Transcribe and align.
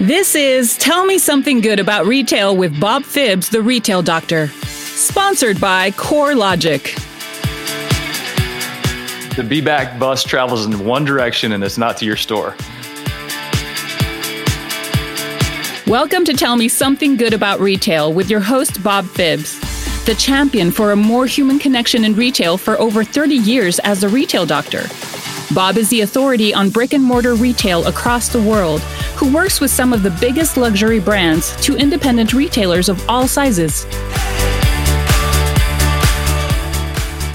This 0.00 0.34
is 0.34 0.78
Tell 0.78 1.04
Me 1.04 1.18
Something 1.18 1.60
Good 1.60 1.78
About 1.78 2.06
Retail 2.06 2.56
with 2.56 2.80
Bob 2.80 3.02
Phibbs, 3.02 3.50
the 3.50 3.60
Retail 3.60 4.00
Doctor. 4.00 4.46
Sponsored 4.46 5.60
by 5.60 5.90
CoreLogic. 5.90 6.96
The 9.36 9.42
Be 9.44 9.60
Back 9.60 9.98
bus 9.98 10.24
travels 10.24 10.64
in 10.64 10.86
one 10.86 11.04
direction 11.04 11.52
and 11.52 11.62
it's 11.62 11.76
not 11.76 11.98
to 11.98 12.06
your 12.06 12.16
store. 12.16 12.56
Welcome 15.86 16.24
to 16.24 16.32
Tell 16.32 16.56
Me 16.56 16.66
Something 16.68 17.18
Good 17.18 17.34
About 17.34 17.60
Retail 17.60 18.10
with 18.10 18.30
your 18.30 18.40
host, 18.40 18.82
Bob 18.82 19.04
Phibbs, 19.04 19.60
the 20.06 20.14
champion 20.14 20.70
for 20.70 20.92
a 20.92 20.96
more 20.96 21.26
human 21.26 21.58
connection 21.58 22.06
in 22.06 22.14
retail 22.14 22.56
for 22.56 22.80
over 22.80 23.04
30 23.04 23.34
years 23.34 23.78
as 23.80 24.02
a 24.02 24.08
retail 24.08 24.46
doctor. 24.46 24.84
Bob 25.52 25.76
is 25.76 25.90
the 25.90 26.00
authority 26.00 26.54
on 26.54 26.70
brick 26.70 26.94
and 26.94 27.04
mortar 27.04 27.34
retail 27.34 27.86
across 27.86 28.30
the 28.30 28.40
world, 28.40 28.80
who 29.20 29.30
works 29.30 29.60
with 29.60 29.70
some 29.70 29.92
of 29.92 30.02
the 30.02 30.10
biggest 30.12 30.56
luxury 30.56 30.98
brands 30.98 31.54
to 31.62 31.76
independent 31.76 32.32
retailers 32.32 32.88
of 32.88 33.06
all 33.06 33.28
sizes. 33.28 33.84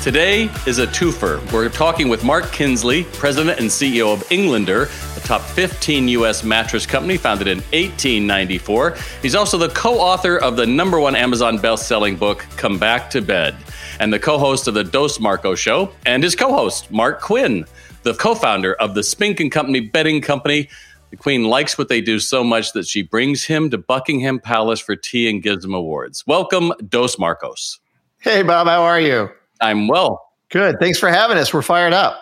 Today 0.04 0.50
is 0.66 0.80
a 0.80 0.88
twofer. 0.88 1.40
We're 1.52 1.70
talking 1.70 2.10
with 2.10 2.24
Mark 2.24 2.52
Kinsley, 2.52 3.04
president 3.04 3.60
and 3.60 3.70
CEO 3.70 4.12
of 4.12 4.24
Englander, 4.32 4.90
a 5.16 5.20
top 5.20 5.42
15 5.42 6.08
U.S. 6.08 6.44
mattress 6.44 6.88
company 6.88 7.18
founded 7.18 7.48
in 7.48 7.60
1894. 7.60 8.98
He's 9.22 9.36
also 9.36 9.60
the 9.60 9.70
co 9.70 10.00
author 10.00 10.38
of 10.38 10.58
the 10.58 10.66
number 10.66 11.00
one 11.00 11.16
Amazon 11.16 11.60
best 11.60 11.88
selling 11.88 12.16
book, 12.16 12.48
Come 12.58 12.80
Back 12.80 13.12
to 13.12 13.22
Bed, 13.22 13.56
and 14.00 14.12
the 14.12 14.20
co 14.20 14.40
host 14.40 14.68
of 14.68 14.74
the 14.74 14.84
Dos 14.84 15.20
Marcos 15.20 15.60
Show, 15.60 15.92
and 16.08 16.24
his 16.24 16.36
co 16.36 16.52
host, 16.52 16.90
Mark 16.90 17.22
Quinn 17.22 17.66
the 18.06 18.14
co 18.14 18.36
founder 18.36 18.76
of 18.76 18.94
the 18.94 19.04
Spink 19.04 19.40
and 19.40 19.52
Company 19.52 19.80
Bedding 19.82 20.22
Company. 20.22 20.70
The 21.12 21.18
Queen 21.18 21.46
likes 21.46 21.78
what 21.78 21.88
they 21.88 22.02
do 22.02 22.20
so 22.20 22.44
much 22.44 22.74
that 22.74 22.88
she 22.88 23.02
brings 23.02 23.46
him 23.46 23.70
to 23.70 23.78
Buckingham 23.78 24.40
Palace 24.40 24.80
for 24.80 24.96
tea 24.96 25.30
and 25.30 25.42
gives 25.42 25.64
him 25.64 25.74
awards. 25.74 26.26
Welcome, 26.28 26.74
Dos 26.90 27.18
Marcos. 27.20 27.80
Hey, 28.20 28.42
Bob, 28.44 28.68
how 28.68 28.84
are 28.84 29.00
you? 29.00 29.30
I'm 29.62 29.88
well. 29.88 30.32
Good. 30.50 30.80
Thanks 30.80 31.00
for 31.00 31.10
having 31.10 31.38
us. 31.38 31.54
We're 31.54 31.62
fired 31.62 31.94
up. 31.94 32.18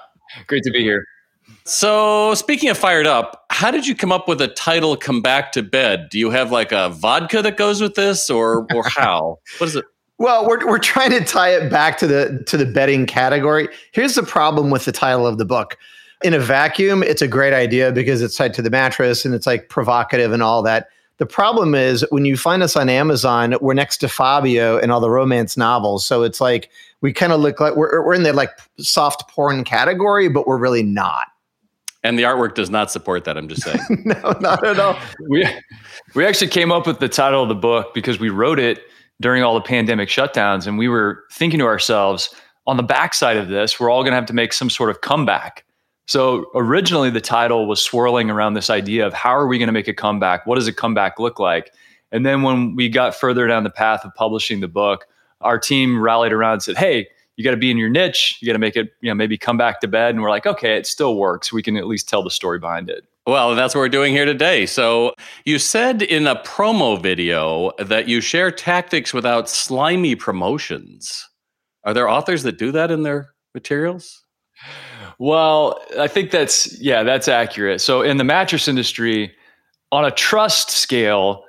Great 0.48 0.64
to 0.64 0.72
be 0.72 0.82
here. 0.82 1.06
So, 1.66 2.34
speaking 2.36 2.70
of 2.70 2.78
fired 2.78 3.08
up, 3.08 3.46
how 3.50 3.72
did 3.72 3.88
you 3.88 3.96
come 3.96 4.12
up 4.12 4.28
with 4.28 4.42
a 4.42 4.48
title 4.48 4.96
"Come 4.98 5.22
Back 5.22 5.52
to 5.54 5.64
Bed"? 5.64 6.10
Do 6.10 6.20
you 6.20 6.30
have 6.30 6.52
like 6.52 6.72
a 6.72 6.90
vodka 6.90 7.42
that 7.42 7.58
goes 7.58 7.82
with 7.82 7.96
this, 7.96 8.30
or 8.30 8.68
or 8.74 8.84
how? 8.88 9.40
what 9.60 9.68
is 9.68 9.76
it? 9.76 9.86
Well, 10.18 10.48
we're 10.48 10.66
we're 10.68 10.80
trying 10.80 11.12
to 11.12 11.24
tie 11.24 11.50
it 11.50 11.70
back 11.70 11.98
to 12.00 12.08
the 12.08 12.44
to 12.48 12.58
the 12.58 12.66
bedding 12.66 13.06
category. 13.06 13.70
Here's 13.92 14.16
the 14.16 14.24
problem 14.24 14.70
with 14.70 14.86
the 14.86 14.92
title 14.92 15.26
of 15.26 15.38
the 15.38 15.46
book. 15.46 15.78
In 16.24 16.34
a 16.34 16.40
vacuum, 16.40 17.04
it's 17.04 17.22
a 17.22 17.28
great 17.28 17.54
idea 17.54 17.92
because 17.92 18.22
it's 18.22 18.36
tied 18.36 18.54
to 18.56 18.62
the 18.62 18.70
mattress 18.70 19.26
and 19.26 19.36
it's 19.36 19.46
like 19.46 19.70
provocative 19.70 20.32
and 20.32 20.42
all 20.42 20.62
that. 20.64 20.88
The 21.18 21.26
problem 21.26 21.76
is 21.76 22.06
when 22.10 22.26
you 22.26 22.36
find 22.36 22.64
us 22.64 22.76
on 22.76 22.90
Amazon, 22.90 23.56
we're 23.62 23.74
next 23.74 23.98
to 23.98 24.08
Fabio 24.08 24.78
and 24.78 24.92
all 24.92 25.00
the 25.00 25.10
romance 25.10 25.56
novels. 25.58 26.06
So 26.06 26.24
it's 26.24 26.42
like 26.42 26.70
we 27.02 27.14
kind 27.14 27.32
of 27.32 27.40
look 27.40 27.60
like 27.60 27.76
we're 27.76 28.04
we're 28.04 28.14
in 28.14 28.24
the 28.24 28.34
like 28.34 28.50
soft 28.80 29.30
porn 29.30 29.64
category, 29.64 30.28
but 30.28 30.48
we're 30.48 30.58
really 30.58 30.84
not. 30.84 31.28
And 32.04 32.20
the 32.20 32.24
artwork 32.24 32.56
does 32.56 32.70
not 32.70 32.92
support 32.92 33.24
that. 33.26 33.38
I'm 33.38 33.48
just 33.48 33.62
saying. 33.62 33.80
no, 34.06 34.36
not 34.42 34.66
at 34.66 34.80
all. 34.80 34.98
we 35.30 35.48
we 36.16 36.26
actually 36.26 36.50
came 36.50 36.72
up 36.72 36.88
with 36.88 37.00
the 37.00 37.10
title 37.10 37.44
of 37.44 37.50
the 37.50 37.56
book 37.56 37.94
because 37.94 38.20
we 38.20 38.30
wrote 38.30 38.60
it 38.60 38.82
during 39.22 39.44
all 39.44 39.54
the 39.54 39.62
pandemic 39.62 40.10
shutdowns. 40.10 40.68
And 40.68 40.78
we 40.78 40.88
were 40.88 41.24
thinking 41.32 41.60
to 41.60 41.66
ourselves, 41.66 42.34
on 42.68 42.78
the 42.78 42.84
backside 42.84 43.38
of 43.38 43.48
this, 43.48 43.80
we're 43.80 43.90
all 43.90 44.04
going 44.04 44.12
to 44.12 44.16
have 44.16 44.26
to 44.26 44.34
make 44.34 44.54
some 44.54 44.70
sort 44.70 44.90
of 44.90 45.02
comeback. 45.02 45.64
So 46.06 46.48
originally, 46.56 47.10
the 47.10 47.22
title 47.22 47.66
was 47.66 47.82
swirling 47.82 48.30
around 48.30 48.54
this 48.54 48.70
idea 48.70 49.08
of 49.08 49.14
how 49.14 49.36
are 49.36 49.48
we 49.48 49.58
going 49.58 49.68
to 49.68 49.74
make 49.74 49.88
a 49.88 49.94
comeback? 49.94 50.46
What 50.46 50.56
does 50.56 50.68
a 50.68 50.74
comeback 50.74 51.18
look 51.20 51.40
like? 51.40 51.74
And 52.12 52.26
then 52.26 52.44
when 52.44 52.76
we 52.76 52.90
got 52.90 53.16
further 53.16 53.48
down 53.48 53.64
the 53.64 53.70
path 53.70 54.06
of 54.06 54.14
publishing 54.14 54.60
the 54.60 54.68
book, 54.68 55.06
our 55.42 55.58
team 55.58 56.02
rallied 56.02 56.34
around 56.34 56.54
and 56.54 56.64
said, 56.64 56.78
"Hey, 56.78 57.08
you 57.36 57.44
got 57.44 57.52
to 57.52 57.58
be 57.58 57.72
in 57.72 57.78
your 57.78 57.90
niche. 57.90 58.38
You 58.40 58.46
got 58.46 58.54
to 58.54 58.60
make 58.60 58.76
it, 58.76 58.94
you 59.02 59.10
know, 59.10 59.16
maybe 59.16 59.38
come 59.38 59.58
back 59.58 59.80
to 59.82 59.88
bed." 59.88 60.14
And 60.14 60.22
we're 60.22 60.30
like, 60.30 60.46
"Okay, 60.46 60.78
it 60.78 60.86
still 60.86 61.16
works. 61.18 61.52
We 61.52 61.64
can 61.64 61.78
at 61.78 61.88
least 61.88 62.08
tell 62.08 62.24
the 62.24 62.30
story 62.30 62.60
behind 62.60 62.90
it." 62.90 63.06
Well, 63.26 63.56
that's 63.56 63.74
what 63.74 63.80
we're 63.80 63.90
doing 63.90 64.14
here 64.14 64.26
today. 64.26 64.66
So, 64.66 65.14
you 65.46 65.58
said 65.58 66.02
in 66.02 66.28
a 66.28 66.36
promo 66.36 67.02
video 67.02 67.72
that 67.80 68.08
you 68.10 68.20
share 68.20 68.52
tactics 68.52 69.14
without 69.14 69.50
slimy 69.50 70.16
promotions. 70.16 71.30
Are 71.86 71.94
there 71.94 72.10
authors 72.10 72.44
that 72.44 72.58
do 72.58 72.72
that 72.74 72.92
in 72.92 73.04
their 73.04 73.30
materials? 73.54 74.24
Well, 75.24 75.80
I 75.98 76.10
think 76.10 76.32
that's, 76.32 76.78
yeah, 76.82 77.04
that's 77.04 77.30
accurate. 77.30 77.80
So, 77.80 78.02
in 78.02 78.18
the 78.18 78.26
mattress 78.26 78.68
industry, 78.68 79.34
on 79.90 80.04
a 80.04 80.12
trust 80.12 80.70
scale, 80.70 81.46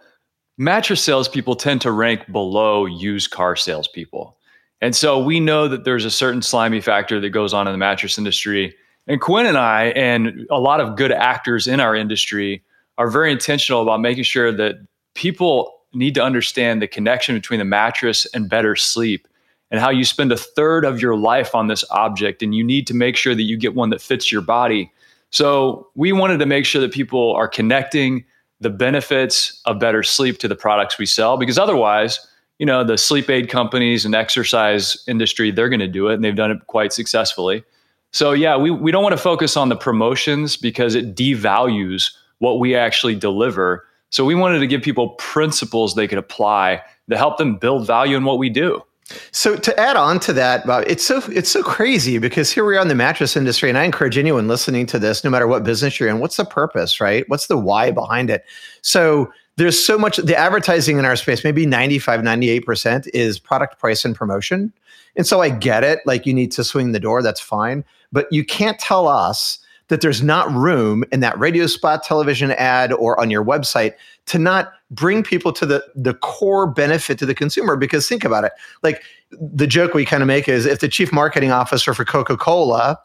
mattress 0.56 1.02
salespeople 1.02 1.56
tend 1.56 1.80
to 1.80 1.90
rank 1.90 2.30
below 2.30 2.86
used 2.86 3.32
car 3.32 3.56
salespeople. 3.56 4.36
And 4.80 4.94
so, 4.94 5.18
we 5.18 5.40
know 5.40 5.66
that 5.66 5.82
there's 5.82 6.04
a 6.04 6.10
certain 6.12 6.40
slimy 6.40 6.80
factor 6.80 7.18
that 7.18 7.30
goes 7.30 7.52
on 7.52 7.66
in 7.66 7.72
the 7.72 7.78
mattress 7.78 8.16
industry 8.16 8.76
and 9.08 9.20
Quinn 9.20 9.44
and 9.44 9.58
I, 9.58 9.86
and 9.96 10.46
a 10.52 10.60
lot 10.60 10.78
of 10.78 10.96
good 10.96 11.10
actors 11.10 11.66
in 11.66 11.80
our 11.80 11.96
industry, 11.96 12.62
are 12.96 13.10
very 13.10 13.32
intentional 13.32 13.82
about 13.82 14.00
making 14.00 14.22
sure 14.22 14.52
that 14.52 14.76
people 15.16 15.80
need 15.92 16.14
to 16.14 16.22
understand 16.22 16.80
the 16.80 16.86
connection 16.86 17.34
between 17.34 17.58
the 17.58 17.64
mattress 17.64 18.24
and 18.34 18.48
better 18.48 18.76
sleep 18.76 19.26
and 19.74 19.80
how 19.80 19.90
you 19.90 20.04
spend 20.04 20.30
a 20.30 20.36
third 20.36 20.84
of 20.84 21.02
your 21.02 21.16
life 21.16 21.52
on 21.52 21.66
this 21.66 21.82
object 21.90 22.44
and 22.44 22.54
you 22.54 22.62
need 22.62 22.86
to 22.86 22.94
make 22.94 23.16
sure 23.16 23.34
that 23.34 23.42
you 23.42 23.56
get 23.56 23.74
one 23.74 23.90
that 23.90 24.00
fits 24.00 24.30
your 24.30 24.40
body. 24.40 24.92
So, 25.30 25.88
we 25.96 26.12
wanted 26.12 26.38
to 26.38 26.46
make 26.46 26.64
sure 26.64 26.80
that 26.80 26.92
people 26.92 27.34
are 27.34 27.48
connecting 27.48 28.24
the 28.60 28.70
benefits 28.70 29.60
of 29.64 29.80
better 29.80 30.04
sleep 30.04 30.38
to 30.38 30.46
the 30.46 30.54
products 30.54 30.96
we 30.96 31.06
sell 31.06 31.36
because 31.36 31.58
otherwise, 31.58 32.24
you 32.60 32.66
know, 32.66 32.84
the 32.84 32.96
sleep 32.96 33.28
aid 33.28 33.48
companies 33.48 34.04
and 34.04 34.14
exercise 34.14 34.96
industry, 35.08 35.50
they're 35.50 35.68
going 35.68 35.80
to 35.80 35.88
do 35.88 36.06
it 36.06 36.14
and 36.14 36.22
they've 36.22 36.36
done 36.36 36.52
it 36.52 36.64
quite 36.68 36.92
successfully. 36.92 37.64
So 38.12 38.30
yeah, 38.30 38.56
we, 38.56 38.70
we 38.70 38.92
don't 38.92 39.02
want 39.02 39.14
to 39.14 39.20
focus 39.20 39.56
on 39.56 39.70
the 39.70 39.76
promotions 39.76 40.56
because 40.56 40.94
it 40.94 41.16
devalues 41.16 42.12
what 42.38 42.60
we 42.60 42.76
actually 42.76 43.16
deliver. 43.16 43.88
So 44.10 44.24
we 44.24 44.36
wanted 44.36 44.60
to 44.60 44.68
give 44.68 44.82
people 44.82 45.08
principles 45.18 45.96
they 45.96 46.06
could 46.06 46.18
apply 46.18 46.80
to 47.10 47.16
help 47.16 47.38
them 47.38 47.56
build 47.56 47.88
value 47.88 48.16
in 48.16 48.22
what 48.22 48.38
we 48.38 48.50
do. 48.50 48.84
So 49.32 49.56
to 49.56 49.78
add 49.78 49.96
on 49.96 50.18
to 50.20 50.32
that, 50.32 50.66
Bob, 50.66 50.84
it's 50.86 51.04
so 51.04 51.22
it's 51.30 51.50
so 51.50 51.62
crazy 51.62 52.18
because 52.18 52.50
here 52.50 52.64
we 52.64 52.76
are 52.76 52.82
in 52.82 52.88
the 52.88 52.94
mattress 52.94 53.36
industry, 53.36 53.68
and 53.68 53.76
I 53.76 53.84
encourage 53.84 54.16
anyone 54.16 54.48
listening 54.48 54.86
to 54.86 54.98
this, 54.98 55.22
no 55.24 55.30
matter 55.30 55.46
what 55.46 55.62
business 55.62 56.00
you're 56.00 56.08
in, 56.08 56.20
what's 56.20 56.36
the 56.36 56.44
purpose, 56.44 57.00
right? 57.00 57.28
What's 57.28 57.46
the 57.46 57.58
why 57.58 57.90
behind 57.90 58.30
it? 58.30 58.44
So 58.80 59.30
there's 59.56 59.84
so 59.84 59.98
much 59.98 60.16
the 60.16 60.36
advertising 60.36 60.98
in 60.98 61.04
our 61.04 61.16
space, 61.16 61.44
maybe 61.44 61.66
95, 61.66 62.20
98% 62.20 63.08
is 63.12 63.38
product 63.38 63.78
price 63.78 64.04
and 64.04 64.14
promotion. 64.14 64.72
And 65.16 65.26
so 65.26 65.40
I 65.40 65.50
get 65.50 65.84
it. 65.84 66.00
Like 66.06 66.26
you 66.26 66.34
need 66.34 66.50
to 66.52 66.64
swing 66.64 66.92
the 66.92 67.00
door. 67.00 67.22
That's 67.22 67.40
fine. 67.40 67.84
But 68.10 68.26
you 68.32 68.44
can't 68.44 68.78
tell 68.80 69.06
us 69.06 69.58
that 69.88 70.00
there's 70.00 70.22
not 70.22 70.50
room 70.52 71.04
in 71.12 71.20
that 71.20 71.38
radio 71.38 71.66
spot, 71.66 72.02
television 72.02 72.52
ad, 72.52 72.92
or 72.92 73.18
on 73.20 73.30
your 73.30 73.44
website 73.44 73.92
to 74.26 74.38
not 74.38 74.72
bring 74.90 75.22
people 75.22 75.52
to 75.52 75.66
the, 75.66 75.84
the 75.94 76.14
core 76.14 76.66
benefit 76.66 77.18
to 77.18 77.26
the 77.26 77.34
consumer. 77.34 77.76
Because 77.76 78.08
think 78.08 78.24
about 78.24 78.44
it. 78.44 78.52
Like 78.82 79.02
the 79.30 79.66
joke 79.66 79.94
we 79.94 80.04
kind 80.04 80.22
of 80.22 80.26
make 80.26 80.48
is 80.48 80.66
if 80.66 80.80
the 80.80 80.88
chief 80.88 81.12
marketing 81.12 81.50
officer 81.50 81.92
for 81.92 82.04
Coca 82.04 82.36
Cola 82.36 82.98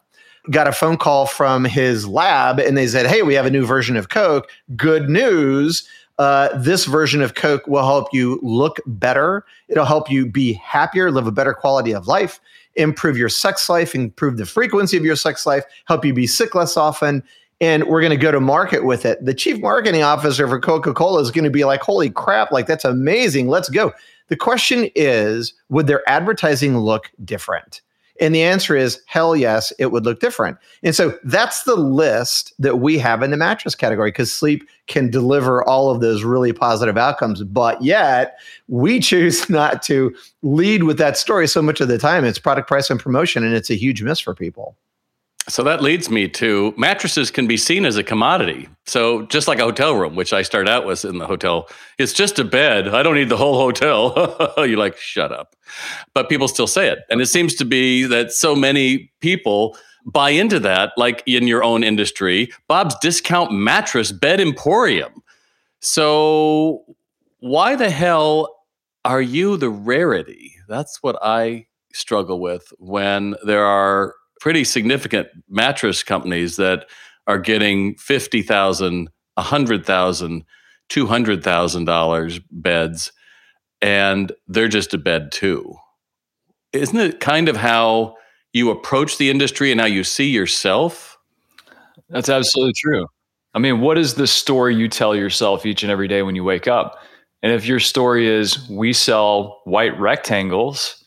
got 0.50 0.66
a 0.66 0.72
phone 0.72 0.96
call 0.96 1.26
from 1.26 1.64
his 1.64 2.06
lab 2.06 2.58
and 2.58 2.76
they 2.76 2.86
said, 2.86 3.06
Hey, 3.06 3.22
we 3.22 3.34
have 3.34 3.44
a 3.44 3.50
new 3.50 3.66
version 3.66 3.96
of 3.96 4.08
Coke. 4.08 4.50
Good 4.74 5.10
news 5.10 5.86
uh, 6.20 6.50
this 6.54 6.84
version 6.84 7.22
of 7.22 7.34
Coke 7.34 7.66
will 7.66 7.82
help 7.82 8.12
you 8.12 8.38
look 8.42 8.78
better. 8.84 9.42
It'll 9.68 9.86
help 9.86 10.10
you 10.10 10.26
be 10.26 10.52
happier, 10.52 11.10
live 11.10 11.26
a 11.26 11.32
better 11.32 11.54
quality 11.54 11.92
of 11.92 12.06
life, 12.08 12.40
improve 12.76 13.16
your 13.16 13.28
sex 13.28 13.68
life, 13.68 13.94
improve 13.94 14.36
the 14.36 14.46
frequency 14.46 14.96
of 14.96 15.04
your 15.04 15.16
sex 15.16 15.46
life, 15.46 15.64
help 15.86 16.04
you 16.04 16.14
be 16.14 16.26
sick 16.26 16.54
less 16.54 16.76
often. 16.76 17.22
And 17.60 17.84
we're 17.84 18.00
going 18.00 18.10
to 18.10 18.16
go 18.16 18.32
to 18.32 18.40
market 18.40 18.84
with 18.84 19.04
it. 19.04 19.22
The 19.24 19.34
chief 19.34 19.60
marketing 19.60 20.02
officer 20.02 20.48
for 20.48 20.58
Coca 20.58 20.94
Cola 20.94 21.20
is 21.20 21.30
going 21.30 21.44
to 21.44 21.50
be 21.50 21.64
like, 21.64 21.82
holy 21.82 22.08
crap, 22.08 22.52
like 22.52 22.66
that's 22.66 22.86
amazing. 22.86 23.48
Let's 23.48 23.68
go. 23.68 23.92
The 24.28 24.36
question 24.36 24.88
is, 24.94 25.52
would 25.68 25.86
their 25.86 26.08
advertising 26.08 26.78
look 26.78 27.10
different? 27.24 27.82
And 28.20 28.34
the 28.34 28.42
answer 28.42 28.76
is 28.76 29.00
hell 29.06 29.34
yes, 29.34 29.72
it 29.78 29.86
would 29.86 30.04
look 30.04 30.20
different. 30.20 30.58
And 30.82 30.94
so 30.94 31.18
that's 31.24 31.62
the 31.62 31.74
list 31.74 32.52
that 32.58 32.78
we 32.78 32.98
have 32.98 33.22
in 33.22 33.30
the 33.30 33.36
mattress 33.36 33.74
category 33.74 34.10
because 34.10 34.30
sleep 34.32 34.68
can 34.86 35.10
deliver 35.10 35.64
all 35.64 35.90
of 35.90 36.00
those 36.00 36.22
really 36.22 36.52
positive 36.52 36.98
outcomes. 36.98 37.42
But 37.42 37.82
yet 37.82 38.38
we 38.68 39.00
choose 39.00 39.48
not 39.50 39.82
to 39.84 40.14
lead 40.42 40.84
with 40.84 40.98
that 40.98 41.16
story 41.16 41.48
so 41.48 41.62
much 41.62 41.80
of 41.80 41.88
the 41.88 41.98
time. 41.98 42.24
It's 42.24 42.38
product 42.38 42.68
price 42.68 42.90
and 42.90 43.00
promotion, 43.00 43.42
and 43.42 43.54
it's 43.54 43.70
a 43.70 43.74
huge 43.74 44.02
miss 44.02 44.20
for 44.20 44.34
people. 44.34 44.76
So 45.48 45.64
that 45.64 45.82
leads 45.82 46.10
me 46.10 46.28
to 46.28 46.74
mattresses 46.76 47.30
can 47.30 47.46
be 47.46 47.56
seen 47.56 47.84
as 47.84 47.96
a 47.96 48.04
commodity. 48.04 48.68
So 48.86 49.22
just 49.26 49.48
like 49.48 49.58
a 49.58 49.64
hotel 49.64 49.96
room, 49.96 50.14
which 50.14 50.32
I 50.32 50.42
start 50.42 50.68
out 50.68 50.86
with 50.86 51.04
in 51.04 51.18
the 51.18 51.26
hotel, 51.26 51.68
it's 51.98 52.12
just 52.12 52.38
a 52.38 52.44
bed. 52.44 52.88
I 52.88 53.02
don't 53.02 53.14
need 53.14 53.30
the 53.30 53.36
whole 53.36 53.56
hotel. 53.56 54.54
You're 54.58 54.78
like, 54.78 54.96
shut 54.96 55.32
up. 55.32 55.56
But 56.14 56.28
people 56.28 56.46
still 56.46 56.66
say 56.66 56.88
it. 56.88 57.00
And 57.10 57.20
it 57.20 57.26
seems 57.26 57.54
to 57.56 57.64
be 57.64 58.04
that 58.04 58.32
so 58.32 58.54
many 58.54 59.10
people 59.20 59.76
buy 60.06 60.30
into 60.30 60.60
that, 60.60 60.92
like 60.96 61.22
in 61.26 61.46
your 61.46 61.64
own 61.64 61.82
industry, 61.84 62.52
Bob's 62.68 62.94
Discount 63.00 63.52
Mattress 63.52 64.12
Bed 64.12 64.40
Emporium. 64.40 65.22
So, 65.80 66.84
why 67.38 67.74
the 67.74 67.90
hell 67.90 68.54
are 69.04 69.22
you 69.22 69.56
the 69.56 69.70
rarity? 69.70 70.54
That's 70.68 71.02
what 71.02 71.18
I 71.22 71.66
struggle 71.92 72.40
with 72.40 72.72
when 72.78 73.34
there 73.44 73.64
are 73.64 74.14
pretty 74.40 74.64
significant 74.64 75.28
mattress 75.48 76.02
companies 76.02 76.56
that 76.56 76.86
are 77.26 77.38
getting 77.38 77.94
50,000, 77.96 79.08
100,000, 79.34 80.44
200,000 80.88 81.84
dollars 81.84 82.40
beds 82.50 83.12
and 83.82 84.32
they're 84.48 84.68
just 84.68 84.92
a 84.92 84.98
bed 84.98 85.32
too. 85.32 85.74
Isn't 86.72 86.98
it 86.98 87.20
kind 87.20 87.48
of 87.48 87.56
how 87.56 88.16
you 88.52 88.70
approach 88.70 89.18
the 89.18 89.30
industry 89.30 89.72
and 89.72 89.80
how 89.80 89.86
you 89.86 90.04
see 90.04 90.28
yourself? 90.28 91.18
That's 92.08 92.28
absolutely 92.28 92.74
true. 92.76 93.06
I 93.54 93.58
mean, 93.58 93.80
what 93.80 93.98
is 93.98 94.14
the 94.14 94.26
story 94.26 94.76
you 94.76 94.88
tell 94.88 95.14
yourself 95.14 95.64
each 95.66 95.82
and 95.82 95.90
every 95.90 96.08
day 96.08 96.22
when 96.22 96.36
you 96.36 96.44
wake 96.44 96.68
up? 96.68 96.98
And 97.42 97.52
if 97.52 97.66
your 97.66 97.80
story 97.80 98.28
is 98.28 98.68
we 98.68 98.92
sell 98.92 99.60
white 99.64 99.98
rectangles 99.98 100.99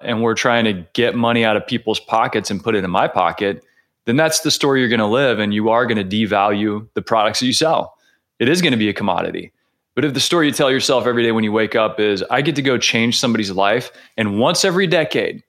and 0.00 0.22
we're 0.22 0.34
trying 0.34 0.64
to 0.64 0.86
get 0.92 1.14
money 1.14 1.44
out 1.44 1.56
of 1.56 1.66
people's 1.66 2.00
pockets 2.00 2.50
and 2.50 2.62
put 2.62 2.74
it 2.74 2.84
in 2.84 2.90
my 2.90 3.08
pocket, 3.08 3.64
then 4.06 4.16
that's 4.16 4.40
the 4.40 4.50
story 4.50 4.80
you're 4.80 4.88
going 4.88 4.98
to 4.98 5.06
live 5.06 5.38
and 5.38 5.52
you 5.52 5.68
are 5.68 5.86
going 5.86 6.08
to 6.08 6.16
devalue 6.26 6.88
the 6.94 7.02
products 7.02 7.40
that 7.40 7.46
you 7.46 7.52
sell. 7.52 7.96
It 8.38 8.48
is 8.48 8.62
going 8.62 8.72
to 8.72 8.78
be 8.78 8.88
a 8.88 8.94
commodity. 8.94 9.52
But 9.94 10.04
if 10.04 10.14
the 10.14 10.20
story 10.20 10.46
you 10.46 10.52
tell 10.52 10.70
yourself 10.70 11.06
every 11.06 11.22
day 11.22 11.32
when 11.32 11.44
you 11.44 11.52
wake 11.52 11.74
up 11.74 12.00
is, 12.00 12.22
I 12.30 12.42
get 12.42 12.56
to 12.56 12.62
go 12.62 12.78
change 12.78 13.18
somebody's 13.18 13.50
life, 13.50 13.90
and 14.16 14.38
once 14.38 14.64
every 14.64 14.86
decade, 14.86 15.42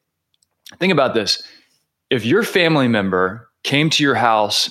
think 0.80 0.92
about 0.92 1.13
this. 1.13 1.42
If 2.09 2.25
your 2.25 2.44
family 2.44 2.88
member 2.88 3.48
came 3.63 3.89
to 3.92 4.03
your 4.03 4.15
house 4.15 4.69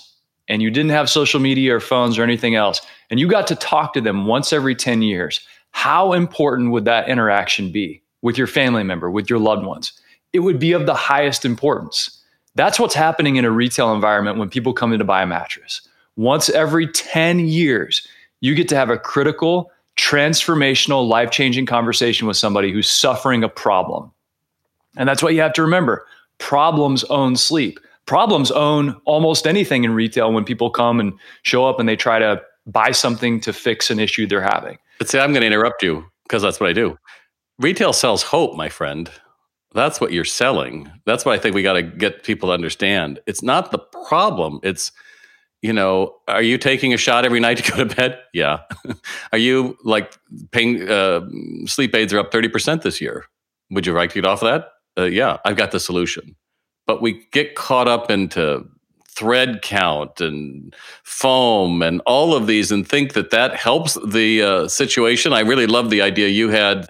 and 0.48 0.60
you 0.60 0.70
didn't 0.70 0.90
have 0.90 1.08
social 1.08 1.40
media 1.40 1.76
or 1.76 1.80
phones 1.80 2.18
or 2.18 2.22
anything 2.22 2.56
else, 2.56 2.80
and 3.08 3.18
you 3.18 3.28
got 3.28 3.46
to 3.46 3.54
talk 3.54 3.94
to 3.94 4.00
them 4.00 4.26
once 4.26 4.52
every 4.52 4.74
10 4.74 5.02
years, 5.02 5.40
how 5.70 6.12
important 6.12 6.72
would 6.72 6.84
that 6.84 7.08
interaction 7.08 7.72
be 7.72 7.99
with 8.22 8.38
your 8.38 8.46
family 8.46 8.82
member, 8.82 9.10
with 9.10 9.28
your 9.28 9.38
loved 9.38 9.64
ones? 9.64 9.92
It 10.32 10.40
would 10.40 10.58
be 10.58 10.72
of 10.72 10.86
the 10.86 10.94
highest 10.94 11.44
importance. 11.44 12.22
That's 12.54 12.78
what's 12.78 12.94
happening 12.94 13.36
in 13.36 13.44
a 13.44 13.50
retail 13.50 13.94
environment 13.94 14.38
when 14.38 14.48
people 14.48 14.72
come 14.72 14.92
in 14.92 14.98
to 14.98 15.04
buy 15.04 15.22
a 15.22 15.26
mattress. 15.26 15.86
Once 16.16 16.48
every 16.50 16.86
10 16.86 17.40
years, 17.40 18.06
you 18.40 18.54
get 18.54 18.68
to 18.68 18.76
have 18.76 18.90
a 18.90 18.98
critical, 18.98 19.70
transformational, 19.96 21.08
life 21.08 21.30
changing 21.30 21.66
conversation 21.66 22.26
with 22.26 22.36
somebody 22.36 22.72
who's 22.72 22.88
suffering 22.88 23.44
a 23.44 23.48
problem. 23.48 24.10
And 24.96 25.08
that's 25.08 25.22
what 25.22 25.34
you 25.34 25.40
have 25.40 25.52
to 25.54 25.62
remember 25.62 26.06
problems 26.38 27.04
own 27.04 27.36
sleep. 27.36 27.78
Problems 28.06 28.50
own 28.50 29.00
almost 29.04 29.46
anything 29.46 29.84
in 29.84 29.92
retail 29.92 30.32
when 30.32 30.44
people 30.44 30.70
come 30.70 30.98
and 30.98 31.12
show 31.42 31.66
up 31.66 31.78
and 31.78 31.88
they 31.88 31.96
try 31.96 32.18
to 32.18 32.42
buy 32.66 32.90
something 32.90 33.40
to 33.40 33.52
fix 33.52 33.90
an 33.90 34.00
issue 34.00 34.26
they're 34.26 34.40
having. 34.40 34.78
But 34.98 35.08
see, 35.08 35.18
I'm 35.18 35.32
going 35.32 35.42
to 35.42 35.46
interrupt 35.46 35.82
you 35.82 36.04
because 36.24 36.42
that's 36.42 36.58
what 36.58 36.68
I 36.68 36.72
do. 36.72 36.98
Retail 37.60 37.92
sells 37.92 38.22
hope, 38.22 38.56
my 38.56 38.70
friend. 38.70 39.10
That's 39.72 40.00
what 40.00 40.12
you're 40.12 40.24
selling. 40.24 40.90
That's 41.04 41.24
what 41.24 41.34
I 41.34 41.38
think 41.38 41.54
we 41.54 41.62
got 41.62 41.74
to 41.74 41.82
get 41.82 42.24
people 42.24 42.48
to 42.48 42.54
understand. 42.54 43.20
It's 43.26 43.42
not 43.42 43.70
the 43.70 43.78
problem. 43.78 44.60
It's 44.62 44.90
you 45.62 45.74
know, 45.74 46.16
are 46.26 46.42
you 46.42 46.56
taking 46.56 46.94
a 46.94 46.96
shot 46.96 47.26
every 47.26 47.38
night 47.38 47.58
to 47.58 47.70
go 47.70 47.84
to 47.84 47.94
bed? 47.94 48.18
Yeah. 48.32 48.60
are 49.32 49.38
you 49.38 49.76
like 49.84 50.16
paying 50.52 50.88
uh, 50.88 51.20
sleep 51.66 51.94
aids 51.94 52.14
are 52.14 52.18
up 52.18 52.32
30% 52.32 52.82
this 52.82 53.00
year? 53.00 53.26
Would 53.70 53.86
you 53.86 53.92
like 53.92 54.10
to 54.10 54.14
get 54.14 54.26
off 54.26 54.42
of 54.42 54.48
that? 54.48 55.02
Uh, 55.02 55.06
yeah, 55.06 55.36
I've 55.44 55.56
got 55.56 55.70
the 55.70 55.80
solution. 55.80 56.34
But 56.86 57.02
we 57.02 57.26
get 57.30 57.56
caught 57.56 57.88
up 57.88 58.10
into 58.10 58.66
thread 59.06 59.60
count 59.60 60.20
and 60.20 60.74
foam 61.02 61.82
and 61.82 62.00
all 62.06 62.34
of 62.34 62.46
these 62.46 62.72
and 62.72 62.88
think 62.88 63.12
that 63.12 63.30
that 63.30 63.54
helps 63.54 63.98
the 64.06 64.42
uh, 64.42 64.68
situation. 64.68 65.34
I 65.34 65.40
really 65.40 65.66
love 65.66 65.90
the 65.90 66.00
idea 66.00 66.28
you 66.28 66.48
had 66.48 66.88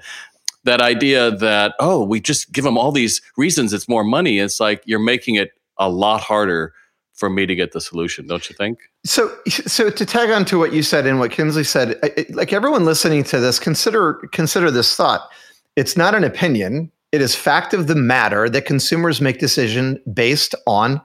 that 0.64 0.80
idea 0.80 1.30
that, 1.30 1.74
oh, 1.80 2.04
we 2.04 2.20
just 2.20 2.52
give 2.52 2.64
them 2.64 2.76
all 2.76 2.92
these 2.92 3.20
reasons 3.36 3.72
it's 3.72 3.88
more 3.88 4.04
money. 4.04 4.38
It's 4.38 4.60
like 4.60 4.82
you're 4.84 4.98
making 4.98 5.36
it 5.36 5.52
a 5.78 5.88
lot 5.88 6.20
harder 6.20 6.74
for 7.14 7.30
me 7.30 7.46
to 7.46 7.54
get 7.54 7.72
the 7.72 7.80
solution, 7.80 8.26
don't 8.26 8.48
you 8.48 8.56
think? 8.56 8.78
So, 9.04 9.30
so 9.48 9.90
to 9.90 10.06
tag 10.06 10.30
on 10.30 10.44
to 10.46 10.58
what 10.58 10.72
you 10.72 10.82
said 10.82 11.06
and 11.06 11.18
what 11.18 11.30
Kinsley 11.30 11.64
said, 11.64 11.98
like 12.30 12.52
everyone 12.52 12.84
listening 12.84 13.24
to 13.24 13.38
this, 13.38 13.58
consider 13.58 14.14
consider 14.32 14.70
this 14.70 14.96
thought. 14.96 15.28
It's 15.76 15.96
not 15.96 16.14
an 16.14 16.24
opinion; 16.24 16.90
it 17.12 17.20
is 17.20 17.34
fact 17.34 17.74
of 17.74 17.86
the 17.86 17.94
matter 17.94 18.48
that 18.48 18.64
consumers 18.64 19.20
make 19.20 19.38
decision 19.38 20.02
based 20.12 20.54
on 20.66 21.00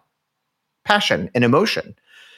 passion 0.85 1.29
and 1.35 1.43
emotion. 1.43 1.95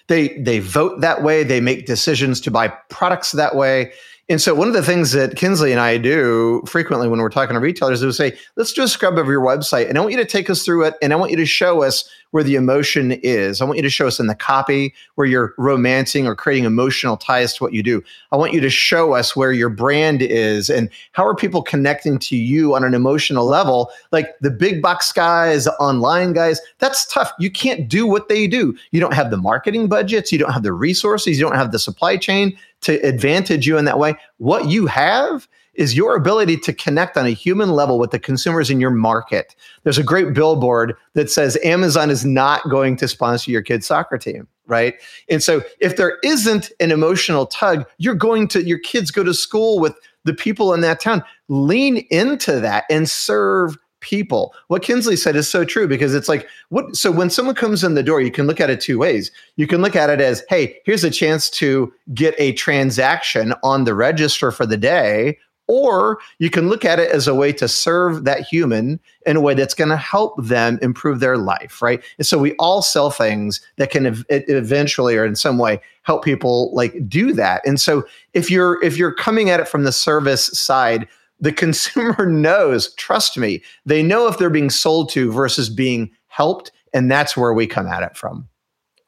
They 0.07 0.37
they 0.39 0.59
vote 0.59 1.01
that 1.01 1.21
way. 1.23 1.43
They 1.43 1.61
make 1.61 1.85
decisions 1.85 2.41
to 2.41 2.51
buy 2.51 2.69
products 2.89 3.31
that 3.33 3.55
way. 3.55 3.91
And 4.29 4.41
so 4.41 4.53
one 4.53 4.67
of 4.67 4.73
the 4.73 4.83
things 4.83 5.13
that 5.13 5.37
Kinsley 5.37 5.71
and 5.71 5.79
I 5.79 5.97
do 5.97 6.61
frequently 6.65 7.07
when 7.07 7.19
we're 7.21 7.29
talking 7.29 7.53
to 7.53 7.61
retailers 7.61 8.01
is 8.01 8.05
we 8.05 8.11
say, 8.11 8.37
let's 8.57 8.73
do 8.73 8.83
a 8.83 8.87
scrub 8.87 9.17
of 9.17 9.27
your 9.27 9.41
website. 9.41 9.87
And 9.87 9.97
I 9.97 10.01
want 10.01 10.11
you 10.11 10.17
to 10.17 10.25
take 10.25 10.49
us 10.49 10.63
through 10.63 10.83
it. 10.83 10.95
And 11.01 11.13
I 11.13 11.15
want 11.15 11.31
you 11.31 11.37
to 11.37 11.45
show 11.45 11.81
us 11.81 12.09
where 12.31 12.43
the 12.43 12.55
emotion 12.55 13.13
is. 13.23 13.61
I 13.61 13.65
want 13.65 13.77
you 13.77 13.83
to 13.83 13.89
show 13.89 14.07
us 14.07 14.19
in 14.19 14.27
the 14.27 14.35
copy 14.35 14.93
where 15.15 15.27
you're 15.27 15.53
romancing 15.57 16.27
or 16.27 16.35
creating 16.35 16.65
emotional 16.65 17.17
ties 17.17 17.53
to 17.55 17.63
what 17.63 17.73
you 17.73 17.83
do. 17.83 18.03
I 18.31 18.35
want 18.35 18.53
you 18.53 18.59
to 18.61 18.69
show 18.69 19.13
us 19.13 19.35
where 19.35 19.51
your 19.51 19.69
brand 19.69 20.21
is 20.21 20.69
and 20.69 20.89
how 21.13 21.25
are 21.25 21.35
people 21.35 21.61
connecting 21.61 22.19
to 22.19 22.35
you 22.35 22.75
on 22.75 22.83
an 22.83 22.93
emotional 22.93 23.45
level. 23.45 23.91
Like 24.11 24.37
the 24.39 24.51
big 24.51 24.81
box 24.81 25.11
guys, 25.11 25.65
the 25.65 25.73
online 25.75 26.33
guys, 26.33 26.59
that's 26.79 27.05
tough. 27.11 27.31
You 27.39 27.49
can't 27.49 27.87
do 27.87 28.05
what 28.05 28.29
they 28.29 28.47
do. 28.47 28.77
You 28.91 28.99
don't 28.99 29.13
have 29.13 29.31
the 29.31 29.37
marketing 29.37 29.87
budgets, 29.87 30.31
you 30.31 30.37
don't 30.37 30.51
have 30.51 30.63
the 30.63 30.73
resources, 30.73 31.37
you 31.37 31.45
don't 31.45 31.55
have 31.55 31.71
the 31.71 31.79
supply 31.79 32.17
chain 32.17 32.57
to 32.81 32.95
advantage 33.05 33.65
you 33.65 33.77
in 33.77 33.85
that 33.85 33.99
way. 33.99 34.15
What 34.37 34.67
you 34.67 34.85
have 34.87 35.47
is 35.77 35.95
your 35.95 36.15
ability 36.15 36.57
to 36.57 36.73
connect 36.73 37.15
on 37.15 37.25
a 37.25 37.31
human 37.31 37.71
level 37.71 37.99
with 37.99 38.11
the 38.11 38.19
consumers 38.19 38.69
in 38.69 38.81
your 38.81 38.91
market. 38.91 39.55
There's 39.83 39.97
a 39.97 40.03
great 40.03 40.33
billboard 40.33 40.95
that 41.13 41.29
says 41.29 41.57
Amazon 41.63 42.09
is 42.09 42.25
not 42.25 42.67
going 42.69 42.97
to 42.97 43.07
sponsor 43.07 43.51
your 43.51 43.61
kid's 43.61 43.87
soccer 43.87 44.17
team, 44.17 44.47
right? 44.65 44.95
And 45.29 45.41
so 45.41 45.61
if 45.79 45.95
there 45.95 46.17
isn't 46.23 46.71
an 46.79 46.91
emotional 46.91 47.45
tug, 47.45 47.85
you're 47.99 48.15
going 48.15 48.47
to 48.49 48.63
your 48.63 48.79
kids 48.79 49.11
go 49.11 49.23
to 49.23 49.33
school 49.33 49.79
with 49.79 49.95
the 50.25 50.33
people 50.33 50.73
in 50.73 50.81
that 50.81 50.99
town. 50.99 51.23
Lean 51.47 52.05
into 52.09 52.59
that 52.59 52.83
and 52.89 53.09
serve 53.09 53.77
people. 53.99 54.53
What 54.67 54.83
Kinsley 54.83 55.15
said 55.15 55.35
is 55.35 55.49
so 55.49 55.65
true 55.65 55.87
because 55.87 56.13
it's 56.13 56.29
like 56.29 56.47
what 56.69 56.95
so 56.95 57.11
when 57.11 57.29
someone 57.29 57.55
comes 57.55 57.83
in 57.83 57.95
the 57.95 58.03
door, 58.03 58.21
you 58.21 58.31
can 58.31 58.47
look 58.47 58.61
at 58.61 58.69
it 58.69 58.79
two 58.79 58.99
ways. 58.99 59.31
You 59.55 59.67
can 59.67 59.81
look 59.81 59.95
at 59.95 60.09
it 60.09 60.21
as, 60.21 60.43
hey, 60.49 60.77
here's 60.85 61.03
a 61.03 61.09
chance 61.09 61.49
to 61.51 61.91
get 62.13 62.35
a 62.37 62.53
transaction 62.53 63.53
on 63.63 63.85
the 63.85 63.93
register 63.93 64.51
for 64.51 64.65
the 64.65 64.77
day, 64.77 65.37
or 65.67 66.19
you 66.39 66.49
can 66.49 66.69
look 66.69 66.85
at 66.85 66.99
it 66.99 67.11
as 67.11 67.27
a 67.27 67.35
way 67.35 67.51
to 67.53 67.67
serve 67.67 68.23
that 68.23 68.41
human 68.41 68.99
in 69.25 69.35
a 69.35 69.41
way 69.41 69.53
that's 69.53 69.73
going 69.73 69.89
to 69.89 69.97
help 69.97 70.41
them 70.43 70.79
improve 70.81 71.19
their 71.19 71.37
life, 71.37 71.81
right? 71.81 72.01
And 72.17 72.25
so 72.25 72.37
we 72.37 72.53
all 72.53 72.81
sell 72.81 73.11
things 73.11 73.61
that 73.75 73.91
can 73.91 74.05
ev- 74.05 74.25
eventually 74.29 75.15
or 75.15 75.25
in 75.25 75.35
some 75.35 75.57
way 75.57 75.81
help 76.03 76.23
people 76.23 76.73
like 76.73 77.07
do 77.09 77.33
that. 77.33 77.61
And 77.65 77.79
so 77.79 78.05
if 78.33 78.49
you're 78.49 78.83
if 78.83 78.97
you're 78.97 79.13
coming 79.13 79.49
at 79.49 79.59
it 79.59 79.67
from 79.67 79.83
the 79.83 79.91
service 79.91 80.47
side, 80.47 81.07
the 81.39 81.51
consumer 81.53 82.25
knows, 82.25 82.93
trust 82.95 83.37
me, 83.37 83.61
they 83.85 84.01
know 84.01 84.27
if 84.27 84.37
they're 84.37 84.49
being 84.49 84.69
sold 84.69 85.09
to 85.09 85.31
versus 85.31 85.69
being 85.69 86.11
helped. 86.27 86.71
And 86.93 87.11
that's 87.11 87.35
where 87.35 87.53
we 87.53 87.67
come 87.67 87.87
at 87.87 88.03
it 88.03 88.15
from. 88.15 88.47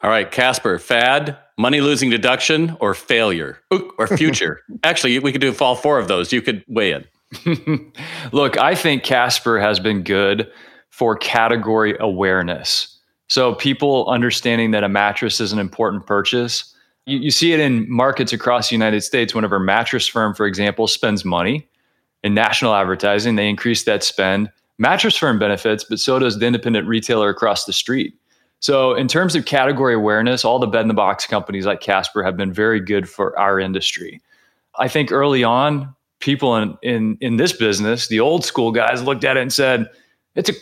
All 0.01 0.09
right, 0.09 0.29
Casper, 0.29 0.79
fad, 0.79 1.37
money 1.59 1.81
losing 1.81 2.09
deduction, 2.09 2.75
or 2.79 2.93
failure, 2.93 3.59
or 3.97 4.07
future. 4.07 4.61
Actually, 4.83 5.19
we 5.19 5.31
could 5.31 5.41
do 5.41 5.53
all 5.59 5.75
four 5.75 5.99
of 5.99 6.07
those. 6.07 6.33
You 6.33 6.41
could 6.41 6.63
weigh 6.67 6.93
in. 6.93 7.93
Look, 8.31 8.57
I 8.57 8.73
think 8.73 9.03
Casper 9.03 9.59
has 9.59 9.79
been 9.79 10.01
good 10.01 10.49
for 10.89 11.15
category 11.15 11.95
awareness. 11.99 12.97
So 13.27 13.53
people 13.53 14.09
understanding 14.09 14.71
that 14.71 14.83
a 14.83 14.89
mattress 14.89 15.39
is 15.39 15.51
an 15.51 15.59
important 15.59 16.07
purchase. 16.07 16.73
You, 17.05 17.19
you 17.19 17.29
see 17.29 17.53
it 17.53 17.59
in 17.59 17.85
markets 17.91 18.33
across 18.33 18.69
the 18.69 18.75
United 18.75 19.01
States. 19.01 19.35
Whenever 19.35 19.57
a 19.57 19.59
mattress 19.59 20.07
firm, 20.07 20.33
for 20.33 20.47
example, 20.47 20.87
spends 20.87 21.23
money, 21.23 21.67
in 22.23 22.33
national 22.33 22.73
advertising. 22.75 23.35
They 23.35 23.49
increase 23.49 23.83
that 23.83 24.03
spend. 24.03 24.49
Mattress 24.77 25.17
firm 25.17 25.39
benefits, 25.39 25.83
but 25.83 25.99
so 25.99 26.19
does 26.19 26.39
the 26.39 26.45
independent 26.45 26.87
retailer 26.87 27.29
across 27.29 27.65
the 27.65 27.73
street. 27.73 28.13
So, 28.61 28.93
in 28.93 29.07
terms 29.07 29.35
of 29.35 29.45
category 29.45 29.93
awareness, 29.93 30.43
all 30.43 30.59
the 30.59 30.67
bed 30.67 30.81
in 30.81 30.89
the 30.89 30.93
box 30.93 31.25
companies 31.25 31.65
like 31.65 31.79
Casper 31.79 32.23
have 32.23 32.35
been 32.35 32.51
very 32.51 32.79
good 32.79 33.09
for 33.09 33.37
our 33.39 33.59
industry. 33.59 34.21
I 34.77 34.87
think 34.87 35.11
early 35.11 35.43
on, 35.43 35.95
people 36.19 36.55
in, 36.55 36.77
in, 36.81 37.17
in 37.21 37.37
this 37.37 37.53
business, 37.53 38.07
the 38.07 38.19
old 38.19 38.43
school 38.43 38.71
guys, 38.71 39.01
looked 39.03 39.23
at 39.23 39.37
it 39.37 39.41
and 39.41 39.53
said, 39.53 39.89
it's 40.35 40.49
a, 40.49 40.53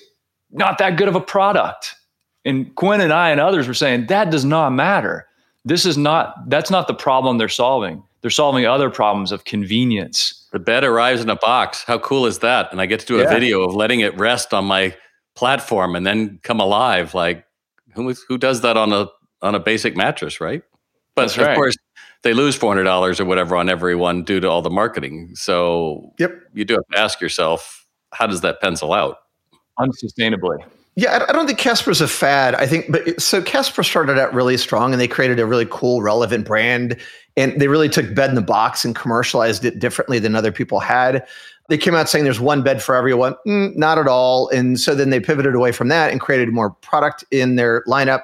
not 0.51 0.77
that 0.77 0.97
good 0.97 1.07
of 1.07 1.15
a 1.15 1.21
product. 1.21 1.95
And 2.45 2.73
Quinn 2.75 3.01
and 3.01 3.11
I 3.11 3.31
and 3.31 3.41
others 3.41 3.67
were 3.67 3.73
saying, 3.73 4.07
that 4.07 4.31
does 4.31 4.45
not 4.45 4.71
matter. 4.71 5.27
This 5.65 5.85
is 5.85 5.97
not, 5.97 6.49
that's 6.49 6.71
not 6.71 6.87
the 6.87 6.93
problem 6.93 7.37
they're 7.37 7.49
solving. 7.49 8.03
They're 8.21 8.31
solving 8.31 8.65
other 8.65 8.89
problems 8.89 9.31
of 9.31 9.43
convenience. 9.43 10.47
The 10.51 10.59
bed 10.59 10.83
arrives 10.83 11.21
in 11.21 11.29
a 11.29 11.35
box. 11.35 11.83
How 11.83 11.99
cool 11.99 12.25
is 12.25 12.39
that? 12.39 12.71
And 12.71 12.79
I 12.79 12.85
get 12.85 13.01
to 13.01 13.05
do 13.05 13.19
a 13.19 13.23
yeah. 13.23 13.29
video 13.29 13.61
of 13.61 13.75
letting 13.75 13.99
it 13.99 14.17
rest 14.17 14.53
on 14.53 14.65
my 14.65 14.95
platform 15.35 15.95
and 15.95 16.05
then 16.05 16.39
come 16.43 16.59
alive. 16.59 17.13
Like 17.13 17.45
who 17.97 18.13
who 18.27 18.37
does 18.37 18.61
that 18.61 18.77
on 18.77 18.93
a 18.93 19.07
on 19.41 19.55
a 19.55 19.59
basic 19.59 19.97
mattress, 19.97 20.39
right? 20.39 20.63
But 21.15 21.23
That's 21.23 21.37
of 21.37 21.47
right. 21.47 21.55
course, 21.55 21.75
they 22.21 22.33
lose 22.33 22.55
four 22.55 22.71
hundred 22.71 22.83
dollars 22.83 23.19
or 23.19 23.25
whatever 23.25 23.57
on 23.57 23.67
everyone 23.69 24.23
due 24.23 24.39
to 24.39 24.49
all 24.49 24.61
the 24.61 24.69
marketing. 24.69 25.31
So 25.33 26.13
yep, 26.19 26.39
you 26.53 26.63
do 26.63 26.75
have 26.75 26.87
to 26.93 26.99
ask 26.99 27.19
yourself, 27.19 27.85
how 28.13 28.27
does 28.27 28.41
that 28.41 28.61
pencil 28.61 28.93
out? 28.93 29.17
Unsustainably. 29.79 30.63
Yeah, 30.95 31.23
I 31.29 31.31
don't 31.31 31.45
think 31.45 31.59
Casper's 31.59 32.01
a 32.01 32.07
fad. 32.07 32.55
I 32.55 32.65
think, 32.65 32.91
but 32.91 33.21
so 33.21 33.39
Casper 33.39 33.83
started 33.83 34.17
out 34.17 34.33
really 34.33 34.57
strong, 34.57 34.93
and 34.93 34.99
they 34.99 35.07
created 35.07 35.39
a 35.39 35.45
really 35.45 35.67
cool, 35.69 36.01
relevant 36.01 36.47
brand, 36.47 36.97
and 37.35 37.61
they 37.61 37.67
really 37.67 37.87
took 37.87 38.15
bed 38.15 38.29
in 38.29 38.35
the 38.35 38.41
box 38.41 38.83
and 38.83 38.95
commercialized 38.95 39.63
it 39.63 39.77
differently 39.77 40.17
than 40.17 40.35
other 40.35 40.51
people 40.51 40.79
had. 40.79 41.27
They 41.67 41.77
came 41.77 41.95
out 41.95 42.09
saying 42.09 42.24
there's 42.24 42.39
one 42.39 42.63
bed 42.63 42.81
for 42.81 42.95
everyone. 42.95 43.36
Mm, 43.45 43.75
not 43.75 43.97
at 43.97 44.07
all. 44.07 44.50
And 44.50 44.79
so 44.79 44.95
then 44.95 45.09
they 45.09 45.19
pivoted 45.19 45.53
away 45.53 45.71
from 45.71 45.89
that 45.89 46.12
and 46.12 46.21
created 46.21 46.50
more 46.50 46.69
product 46.69 47.25
in 47.31 47.55
their 47.57 47.83
lineup. 47.83 48.24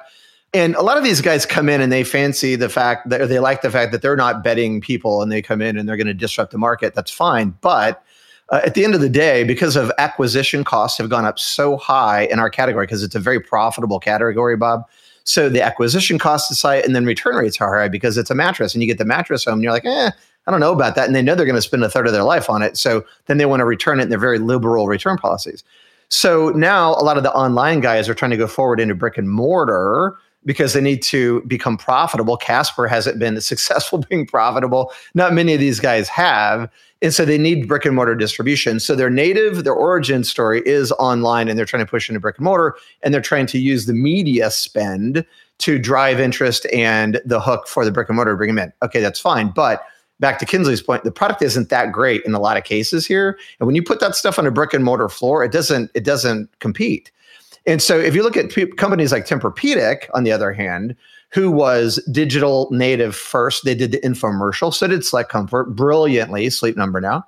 And 0.54 0.76
a 0.76 0.82
lot 0.82 0.96
of 0.96 1.04
these 1.04 1.20
guys 1.20 1.44
come 1.44 1.68
in 1.68 1.80
and 1.80 1.92
they 1.92 2.04
fancy 2.04 2.54
the 2.54 2.68
fact 2.68 3.08
that 3.10 3.28
they 3.28 3.40
like 3.40 3.62
the 3.62 3.70
fact 3.70 3.92
that 3.92 4.02
they're 4.02 4.16
not 4.16 4.44
betting 4.44 4.80
people 4.80 5.20
and 5.20 5.30
they 5.30 5.42
come 5.42 5.60
in 5.60 5.76
and 5.76 5.88
they're 5.88 5.96
going 5.96 6.06
to 6.06 6.14
disrupt 6.14 6.52
the 6.52 6.58
market. 6.58 6.94
That's 6.94 7.10
fine. 7.10 7.54
But 7.60 8.02
uh, 8.50 8.60
at 8.64 8.74
the 8.74 8.84
end 8.84 8.94
of 8.94 9.00
the 9.00 9.08
day, 9.08 9.42
because 9.44 9.74
of 9.74 9.90
acquisition 9.98 10.64
costs 10.64 10.98
have 10.98 11.10
gone 11.10 11.24
up 11.24 11.38
so 11.38 11.76
high 11.76 12.26
in 12.26 12.38
our 12.38 12.50
category, 12.50 12.86
because 12.86 13.02
it's 13.02 13.14
a 13.14 13.20
very 13.20 13.40
profitable 13.40 13.98
category, 13.98 14.56
Bob. 14.56 14.84
So 15.24 15.48
the 15.48 15.62
acquisition 15.62 16.18
cost 16.18 16.50
is 16.50 16.60
high, 16.60 16.80
and 16.80 16.94
then 16.94 17.06
return 17.06 17.36
rates 17.36 17.60
are 17.60 17.80
high 17.80 17.88
because 17.88 18.18
it's 18.18 18.30
a 18.30 18.34
mattress, 18.34 18.74
and 18.74 18.82
you 18.82 18.86
get 18.86 18.98
the 18.98 19.06
mattress 19.06 19.46
home, 19.46 19.54
and 19.54 19.62
you're 19.62 19.72
like, 19.72 19.86
eh, 19.86 20.10
I 20.46 20.50
don't 20.50 20.60
know 20.60 20.72
about 20.72 20.94
that, 20.96 21.06
and 21.06 21.14
they 21.14 21.22
know 21.22 21.34
they're 21.34 21.46
going 21.46 21.54
to 21.56 21.62
spend 21.62 21.84
a 21.84 21.88
third 21.88 22.06
of 22.06 22.12
their 22.12 22.22
life 22.22 22.50
on 22.50 22.62
it, 22.62 22.76
so 22.76 23.04
then 23.26 23.38
they 23.38 23.46
want 23.46 23.60
to 23.60 23.64
return 23.64 23.98
it, 23.98 24.04
and 24.04 24.12
they're 24.12 24.18
very 24.18 24.38
liberal 24.38 24.86
return 24.86 25.16
policies. 25.16 25.64
So 26.08 26.50
now 26.50 26.90
a 26.90 27.02
lot 27.02 27.16
of 27.16 27.22
the 27.22 27.32
online 27.32 27.80
guys 27.80 28.08
are 28.08 28.14
trying 28.14 28.30
to 28.30 28.36
go 28.36 28.46
forward 28.46 28.78
into 28.78 28.94
brick 28.94 29.18
and 29.18 29.30
mortar 29.30 30.16
because 30.44 30.74
they 30.74 30.80
need 30.80 31.02
to 31.02 31.42
become 31.42 31.76
profitable. 31.76 32.36
Casper 32.36 32.86
hasn't 32.86 33.18
been 33.18 33.40
successful 33.40 34.04
being 34.08 34.26
profitable. 34.26 34.92
Not 35.14 35.32
many 35.32 35.54
of 35.54 35.60
these 35.60 35.80
guys 35.80 36.08
have. 36.08 36.70
And 37.02 37.12
so 37.12 37.24
they 37.24 37.38
need 37.38 37.68
brick 37.68 37.84
and 37.84 37.94
mortar 37.94 38.14
distribution. 38.14 38.80
So 38.80 38.94
their 38.94 39.10
native, 39.10 39.64
their 39.64 39.74
origin 39.74 40.24
story 40.24 40.62
is 40.64 40.92
online 40.92 41.48
and 41.48 41.58
they're 41.58 41.66
trying 41.66 41.84
to 41.84 41.90
push 41.90 42.08
into 42.08 42.20
brick 42.20 42.38
and 42.38 42.44
mortar 42.44 42.76
and 43.02 43.12
they're 43.12 43.20
trying 43.20 43.46
to 43.46 43.58
use 43.58 43.86
the 43.86 43.92
media 43.92 44.50
spend 44.50 45.24
to 45.58 45.78
drive 45.78 46.18
interest 46.18 46.66
and 46.72 47.20
the 47.24 47.40
hook 47.40 47.68
for 47.68 47.84
the 47.84 47.90
brick 47.90 48.08
and 48.08 48.16
mortar 48.16 48.32
to 48.32 48.36
bring 48.36 48.54
them 48.54 48.58
in. 48.58 48.72
Okay, 48.82 49.00
that's 49.00 49.20
fine. 49.20 49.50
But 49.50 49.84
back 50.20 50.38
to 50.38 50.46
Kinsley's 50.46 50.82
point, 50.82 51.04
the 51.04 51.10
product 51.10 51.42
isn't 51.42 51.68
that 51.70 51.92
great 51.92 52.22
in 52.24 52.34
a 52.34 52.40
lot 52.40 52.56
of 52.56 52.64
cases 52.64 53.06
here. 53.06 53.38
And 53.58 53.66
when 53.66 53.74
you 53.74 53.82
put 53.82 54.00
that 54.00 54.14
stuff 54.14 54.38
on 54.38 54.46
a 54.46 54.50
brick 54.50 54.72
and 54.72 54.84
mortar 54.84 55.08
floor, 55.08 55.44
it 55.44 55.52
doesn't 55.52 55.90
it 55.94 56.04
doesn't 56.04 56.48
compete. 56.60 57.10
And 57.66 57.80
so 57.80 57.98
if 57.98 58.14
you 58.14 58.22
look 58.22 58.36
at 58.36 58.50
pe- 58.50 58.66
companies 58.66 59.10
like 59.10 59.26
Tempur-Pedic, 59.26 60.08
on 60.12 60.24
the 60.24 60.32
other 60.32 60.52
hand, 60.52 60.94
who 61.30 61.50
was 61.50 61.96
digital 62.12 62.68
native 62.70 63.16
first, 63.16 63.64
they 63.64 63.74
did 63.74 63.90
the 63.90 63.98
infomercial, 64.00 64.72
so 64.72 64.86
did 64.86 65.04
Select 65.04 65.30
Comfort 65.30 65.74
brilliantly, 65.74 66.48
Sleep 66.50 66.76
Number 66.76 67.00
now. 67.00 67.24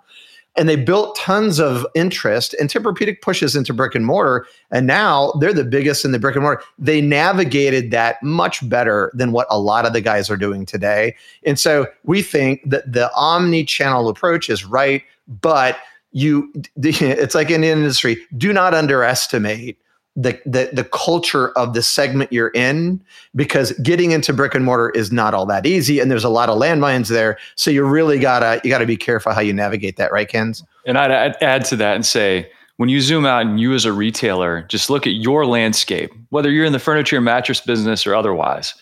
And 0.56 0.68
they 0.68 0.76
built 0.76 1.16
tons 1.16 1.60
of 1.60 1.86
interest, 1.94 2.54
and 2.58 2.70
Tempur-Pedic 2.70 3.20
pushes 3.20 3.54
into 3.54 3.74
brick 3.74 3.94
and 3.94 4.06
mortar, 4.06 4.46
and 4.70 4.86
now 4.86 5.32
they're 5.40 5.52
the 5.52 5.64
biggest 5.64 6.04
in 6.04 6.12
the 6.12 6.18
brick 6.18 6.34
and 6.34 6.42
mortar. 6.42 6.62
They 6.78 7.00
navigated 7.00 7.90
that 7.90 8.22
much 8.22 8.66
better 8.68 9.12
than 9.14 9.32
what 9.32 9.46
a 9.50 9.58
lot 9.58 9.84
of 9.84 9.92
the 9.92 10.00
guys 10.00 10.30
are 10.30 10.36
doing 10.36 10.64
today. 10.64 11.14
And 11.44 11.58
so 11.58 11.86
we 12.04 12.22
think 12.22 12.62
that 12.64 12.90
the 12.90 13.12
omni-channel 13.14 14.08
approach 14.08 14.48
is 14.48 14.64
right, 14.64 15.02
but 15.28 15.78
you 16.12 16.50
it's 16.76 17.34
like 17.34 17.50
in 17.50 17.62
industry, 17.62 18.16
do 18.36 18.52
not 18.52 18.72
underestimate 18.72 19.78
the, 20.16 20.40
the 20.46 20.70
the 20.72 20.84
culture 20.84 21.50
of 21.50 21.74
the 21.74 21.82
segment 21.82 22.32
you're 22.32 22.48
in 22.48 23.02
because 23.34 23.72
getting 23.82 24.12
into 24.12 24.32
brick 24.32 24.54
and 24.54 24.64
mortar 24.64 24.88
is 24.90 25.12
not 25.12 25.34
all 25.34 25.44
that 25.46 25.66
easy 25.66 26.00
and 26.00 26.10
there's 26.10 26.24
a 26.24 26.30
lot 26.30 26.48
of 26.48 26.58
landmines 26.58 27.08
there. 27.08 27.38
So 27.54 27.70
you 27.70 27.84
really 27.84 28.18
gotta 28.18 28.60
you 28.64 28.70
gotta 28.70 28.86
be 28.86 28.96
careful 28.96 29.32
how 29.32 29.42
you 29.42 29.52
navigate 29.52 29.96
that 29.98 30.10
right 30.10 30.26
Kens? 30.26 30.64
And 30.86 30.96
I'd, 30.96 31.36
add 31.42 31.64
to 31.66 31.76
that 31.76 31.94
and 31.96 32.06
say 32.06 32.50
when 32.78 32.88
you 32.88 33.00
zoom 33.02 33.26
out 33.26 33.42
and 33.42 33.60
you 33.60 33.74
as 33.74 33.84
a 33.84 33.92
retailer 33.92 34.62
just 34.62 34.88
look 34.88 35.06
at 35.06 35.14
your 35.14 35.44
landscape 35.44 36.10
whether 36.30 36.50
you're 36.50 36.64
in 36.64 36.72
the 36.72 36.78
furniture 36.78 37.20
mattress 37.20 37.60
business 37.60 38.06
or 38.06 38.14
otherwise. 38.14 38.74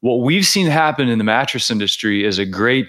What 0.00 0.20
we've 0.20 0.44
seen 0.44 0.66
happen 0.66 1.08
in 1.08 1.18
the 1.18 1.24
mattress 1.24 1.70
industry 1.70 2.24
is 2.24 2.38
a 2.38 2.44
great 2.44 2.88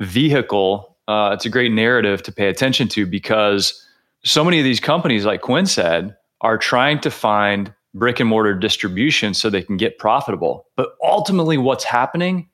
vehicle 0.00 0.96
uh, 1.06 1.30
it's 1.34 1.44
a 1.44 1.50
great 1.50 1.70
narrative 1.70 2.22
to 2.22 2.32
pay 2.32 2.48
attention 2.48 2.88
to 2.88 3.04
because 3.06 3.86
so 4.24 4.42
many 4.42 4.58
of 4.58 4.64
these 4.64 4.80
companies 4.80 5.26
like 5.26 5.42
quinn 5.42 5.66
said 5.66 6.16
are 6.40 6.58
trying 6.58 7.00
to 7.00 7.10
find 7.10 7.72
brick 7.94 8.20
and 8.20 8.28
mortar 8.28 8.54
distribution 8.54 9.34
so 9.34 9.48
they 9.48 9.62
can 9.62 9.76
get 9.76 9.98
profitable. 9.98 10.66
But 10.76 10.90
ultimately, 11.02 11.58
what's 11.58 11.84
happening? 11.84 12.48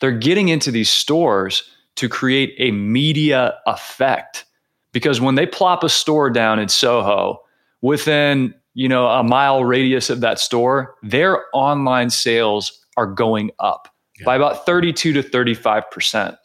They're 0.00 0.12
getting 0.12 0.48
into 0.48 0.70
these 0.70 0.90
stores 0.90 1.68
to 1.96 2.08
create 2.08 2.54
a 2.58 2.70
media 2.70 3.54
effect. 3.66 4.44
Because 4.92 5.20
when 5.20 5.34
they 5.34 5.46
plop 5.46 5.82
a 5.82 5.88
store 5.88 6.30
down 6.30 6.58
in 6.58 6.68
Soho, 6.68 7.42
within 7.82 8.54
you 8.74 8.88
know 8.88 9.06
a 9.06 9.22
mile 9.22 9.64
radius 9.64 10.10
of 10.10 10.20
that 10.20 10.38
store, 10.38 10.94
their 11.02 11.44
online 11.52 12.10
sales 12.10 12.84
are 12.96 13.06
going 13.06 13.50
up 13.58 13.88
yeah. 14.18 14.24
by 14.24 14.36
about 14.36 14.64
32 14.64 15.12
to 15.12 15.22
35 15.22 15.90
percent. 15.90 16.36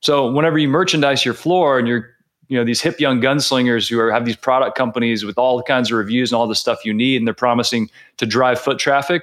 So 0.00 0.30
whenever 0.30 0.58
you 0.58 0.68
merchandise 0.68 1.24
your 1.24 1.34
floor 1.34 1.78
and 1.78 1.88
you're 1.88 2.08
you 2.48 2.56
know 2.56 2.64
these 2.64 2.80
hip 2.80 3.00
young 3.00 3.20
gunslingers 3.20 3.88
who 3.88 3.98
are, 4.00 4.10
have 4.10 4.24
these 4.24 4.36
product 4.36 4.76
companies 4.76 5.24
with 5.24 5.38
all 5.38 5.62
kinds 5.62 5.90
of 5.90 5.98
reviews 5.98 6.32
and 6.32 6.38
all 6.38 6.46
the 6.46 6.54
stuff 6.54 6.84
you 6.84 6.94
need 6.94 7.16
and 7.16 7.26
they're 7.26 7.34
promising 7.34 7.90
to 8.16 8.26
drive 8.26 8.60
foot 8.60 8.78
traffic 8.78 9.22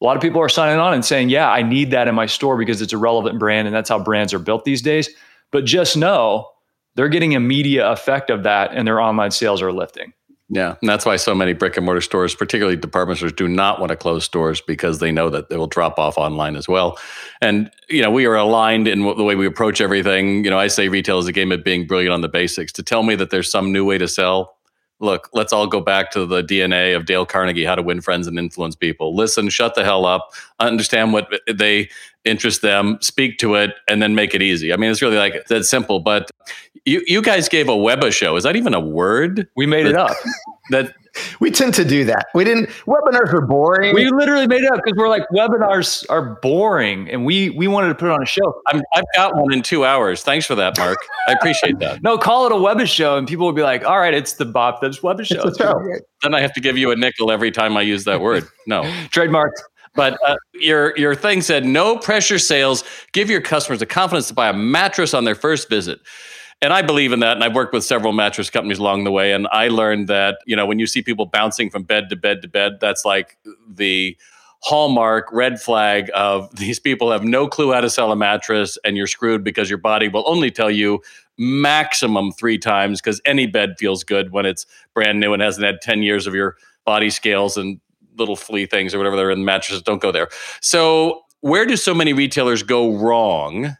a 0.00 0.04
lot 0.04 0.16
of 0.16 0.22
people 0.22 0.40
are 0.40 0.48
signing 0.48 0.78
on 0.78 0.94
and 0.94 1.04
saying 1.04 1.28
yeah 1.28 1.50
i 1.50 1.62
need 1.62 1.90
that 1.90 2.08
in 2.08 2.14
my 2.14 2.26
store 2.26 2.56
because 2.56 2.80
it's 2.80 2.92
a 2.92 2.98
relevant 2.98 3.38
brand 3.38 3.66
and 3.66 3.74
that's 3.74 3.88
how 3.88 3.98
brands 3.98 4.32
are 4.32 4.38
built 4.38 4.64
these 4.64 4.82
days. 4.82 5.08
But 5.50 5.64
just 5.64 5.96
know 5.96 6.50
they're 6.94 7.08
getting 7.08 7.34
a 7.34 7.40
media 7.40 7.90
effect 7.90 8.30
of 8.30 8.42
that 8.42 8.72
and 8.72 8.86
their 8.86 9.00
online 9.00 9.30
sales 9.30 9.62
are 9.62 9.72
lifting 9.72 10.12
yeah, 10.50 10.76
and 10.80 10.88
that's 10.88 11.04
why 11.04 11.16
so 11.16 11.34
many 11.34 11.52
brick 11.52 11.76
and 11.76 11.84
mortar 11.84 12.00
stores, 12.00 12.34
particularly 12.34 12.76
department 12.76 13.18
stores, 13.18 13.34
do 13.34 13.46
not 13.46 13.80
want 13.80 13.90
to 13.90 13.96
close 13.96 14.24
stores 14.24 14.62
because 14.62 14.98
they 14.98 15.12
know 15.12 15.28
that 15.28 15.50
they 15.50 15.58
will 15.58 15.66
drop 15.66 15.98
off 15.98 16.16
online 16.16 16.56
as 16.56 16.66
well. 16.66 16.98
And 17.42 17.70
you 17.90 18.00
know, 18.00 18.10
we 18.10 18.24
are 18.24 18.34
aligned 18.34 18.88
in 18.88 19.02
the 19.02 19.24
way 19.24 19.34
we 19.34 19.46
approach 19.46 19.82
everything. 19.82 20.44
You 20.44 20.50
know, 20.50 20.58
I 20.58 20.68
say 20.68 20.88
retail 20.88 21.18
is 21.18 21.26
a 21.26 21.32
game 21.32 21.52
of 21.52 21.62
being 21.64 21.86
brilliant 21.86 22.14
on 22.14 22.22
the 22.22 22.28
basics. 22.28 22.72
To 22.72 22.82
tell 22.82 23.02
me 23.02 23.14
that 23.16 23.30
there's 23.30 23.50
some 23.50 23.72
new 23.72 23.84
way 23.84 23.98
to 23.98 24.08
sell, 24.08 24.56
look, 25.00 25.28
let's 25.32 25.52
all 25.52 25.66
go 25.66 25.80
back 25.80 26.10
to 26.12 26.26
the 26.26 26.42
DNA 26.42 26.96
of 26.96 27.04
Dale 27.04 27.26
Carnegie, 27.26 27.64
how 27.64 27.74
to 27.74 27.82
win 27.82 28.00
friends 28.00 28.26
and 28.26 28.38
influence 28.38 28.74
people. 28.74 29.14
Listen, 29.14 29.48
shut 29.48 29.74
the 29.74 29.84
hell 29.84 30.06
up, 30.06 30.30
understand 30.60 31.12
what 31.12 31.28
they 31.52 31.88
interest 32.24 32.62
them, 32.62 32.98
speak 33.00 33.38
to 33.38 33.54
it, 33.54 33.74
and 33.88 34.02
then 34.02 34.14
make 34.14 34.34
it 34.34 34.42
easy. 34.42 34.72
I 34.72 34.76
mean, 34.76 34.90
it's 34.90 35.02
really 35.02 35.16
like 35.16 35.46
that 35.46 35.64
simple. 35.64 36.00
But 36.00 36.30
you, 36.88 37.02
you 37.06 37.22
guys 37.22 37.48
gave 37.48 37.68
a 37.68 37.72
Weba 37.72 38.12
show. 38.12 38.36
Is 38.36 38.44
that 38.44 38.56
even 38.56 38.74
a 38.74 38.80
word? 38.80 39.48
We 39.56 39.66
made 39.66 39.86
it 39.86 39.96
up. 39.96 40.16
that 40.70 40.94
we 41.40 41.50
tend 41.50 41.74
to 41.74 41.84
do 41.84 42.04
that. 42.04 42.26
We 42.34 42.44
didn't. 42.44 42.68
Webinars 42.86 43.32
are 43.32 43.46
boring. 43.46 43.94
We 43.94 44.10
literally 44.10 44.46
made 44.46 44.62
it 44.62 44.72
up 44.72 44.80
because 44.84 44.96
we're 44.96 45.08
like 45.08 45.22
webinars 45.32 46.04
are 46.08 46.38
boring, 46.42 47.08
and 47.10 47.24
we 47.24 47.50
we 47.50 47.68
wanted 47.68 47.88
to 47.88 47.94
put 47.94 48.06
it 48.06 48.12
on 48.12 48.22
a 48.22 48.26
show. 48.26 48.62
i 48.68 48.76
have 48.92 49.04
got 49.14 49.36
one 49.36 49.52
in 49.52 49.62
two 49.62 49.84
hours. 49.84 50.22
Thanks 50.22 50.46
for 50.46 50.54
that, 50.54 50.78
Mark. 50.78 50.98
I 51.26 51.32
appreciate 51.32 51.78
that. 51.80 52.02
no, 52.02 52.18
call 52.18 52.46
it 52.46 52.52
a 52.52 52.56
web 52.56 52.84
show, 52.86 53.16
and 53.16 53.26
people 53.26 53.46
will 53.46 53.52
be 53.52 53.62
like, 53.62 53.84
"All 53.84 53.98
right, 53.98 54.14
it's 54.14 54.34
the 54.34 54.44
Bob 54.44 54.80
Phibbs 54.80 55.02
web 55.02 55.24
show." 55.24 55.42
It's 55.42 55.58
a 55.58 55.62
show. 55.62 55.80
Then 56.22 56.34
I 56.34 56.40
have 56.40 56.52
to 56.54 56.60
give 56.60 56.76
you 56.76 56.90
a 56.90 56.96
nickel 56.96 57.30
every 57.30 57.50
time 57.50 57.76
I 57.76 57.82
use 57.82 58.04
that 58.04 58.20
word. 58.20 58.44
No, 58.66 58.82
trademark. 59.10 59.54
But 59.94 60.18
uh, 60.26 60.36
your 60.54 60.96
your 60.96 61.14
thing 61.14 61.40
said 61.40 61.64
no 61.64 61.96
pressure 61.96 62.38
sales. 62.38 62.84
Give 63.12 63.28
your 63.30 63.40
customers 63.40 63.80
the 63.80 63.86
confidence 63.86 64.28
to 64.28 64.34
buy 64.34 64.48
a 64.48 64.52
mattress 64.52 65.14
on 65.14 65.24
their 65.24 65.34
first 65.34 65.68
visit. 65.68 66.00
And 66.60 66.72
I 66.72 66.82
believe 66.82 67.12
in 67.12 67.20
that. 67.20 67.36
And 67.36 67.44
I've 67.44 67.54
worked 67.54 67.72
with 67.72 67.84
several 67.84 68.12
mattress 68.12 68.50
companies 68.50 68.78
along 68.78 69.04
the 69.04 69.12
way. 69.12 69.32
And 69.32 69.46
I 69.52 69.68
learned 69.68 70.08
that, 70.08 70.38
you 70.44 70.56
know, 70.56 70.66
when 70.66 70.78
you 70.78 70.86
see 70.86 71.02
people 71.02 71.26
bouncing 71.26 71.70
from 71.70 71.84
bed 71.84 72.08
to 72.10 72.16
bed 72.16 72.42
to 72.42 72.48
bed, 72.48 72.78
that's 72.80 73.04
like 73.04 73.38
the 73.68 74.16
hallmark 74.60 75.28
red 75.32 75.60
flag 75.60 76.10
of 76.14 76.54
these 76.56 76.80
people 76.80 77.12
have 77.12 77.22
no 77.24 77.46
clue 77.46 77.72
how 77.72 77.80
to 77.80 77.90
sell 77.90 78.10
a 78.10 78.16
mattress 78.16 78.76
and 78.84 78.96
you're 78.96 79.06
screwed 79.06 79.44
because 79.44 79.68
your 79.68 79.78
body 79.78 80.08
will 80.08 80.24
only 80.26 80.50
tell 80.50 80.70
you 80.70 81.00
maximum 81.38 82.32
three 82.32 82.58
times 82.58 83.00
because 83.00 83.20
any 83.24 83.46
bed 83.46 83.76
feels 83.78 84.02
good 84.02 84.32
when 84.32 84.44
it's 84.44 84.66
brand 84.92 85.20
new 85.20 85.32
and 85.32 85.40
hasn't 85.40 85.64
had 85.64 85.80
10 85.80 86.02
years 86.02 86.26
of 86.26 86.34
your 86.34 86.56
body 86.84 87.10
scales 87.10 87.56
and 87.56 87.80
little 88.16 88.34
flea 88.34 88.66
things 88.66 88.92
or 88.92 88.98
whatever 88.98 89.14
they're 89.14 89.30
in 89.30 89.38
the 89.38 89.44
mattresses 89.44 89.80
don't 89.80 90.02
go 90.02 90.10
there 90.10 90.28
so 90.60 91.22
where 91.40 91.64
do 91.64 91.76
so 91.76 91.94
many 91.94 92.12
retailers 92.12 92.64
go 92.64 92.96
wrong 92.96 93.76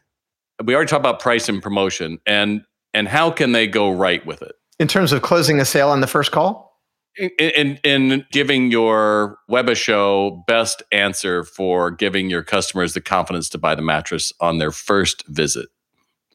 we 0.63 0.75
already 0.75 0.89
talked 0.89 1.01
about 1.01 1.19
price 1.19 1.49
and 1.49 1.61
promotion 1.61 2.19
and 2.25 2.61
and 2.93 3.07
how 3.07 3.31
can 3.31 3.51
they 3.51 3.67
go 3.67 3.91
right 3.91 4.25
with 4.25 4.41
it? 4.41 4.53
In 4.79 4.87
terms 4.87 5.11
of 5.11 5.21
closing 5.21 5.59
a 5.59 5.65
sale 5.65 5.89
on 5.89 6.01
the 6.01 6.07
first 6.07 6.31
call? 6.31 6.69
In, 7.17 7.29
in, 7.39 7.79
in 7.83 8.25
giving 8.31 8.71
your 8.71 9.37
Weba 9.49 9.75
show 9.75 10.43
best 10.47 10.81
answer 10.91 11.43
for 11.43 11.91
giving 11.91 12.29
your 12.29 12.43
customers 12.43 12.93
the 12.93 13.01
confidence 13.01 13.49
to 13.49 13.57
buy 13.57 13.75
the 13.75 13.81
mattress 13.81 14.31
on 14.39 14.57
their 14.57 14.71
first 14.71 15.25
visit. 15.27 15.69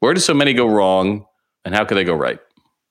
Where 0.00 0.12
do 0.12 0.20
so 0.20 0.34
many 0.34 0.52
go 0.52 0.66
wrong 0.66 1.26
and 1.64 1.74
how 1.74 1.84
can 1.84 1.96
they 1.96 2.04
go 2.04 2.14
right? 2.14 2.38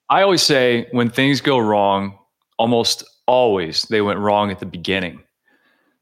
I 0.09 0.23
always 0.23 0.41
say 0.41 0.87
when 0.91 1.09
things 1.09 1.39
go 1.39 1.59
wrong, 1.59 2.17
almost 2.57 3.03
always 3.27 3.83
they 3.83 4.01
went 4.01 4.19
wrong 4.19 4.51
at 4.51 4.59
the 4.59 4.65
beginning. 4.65 5.22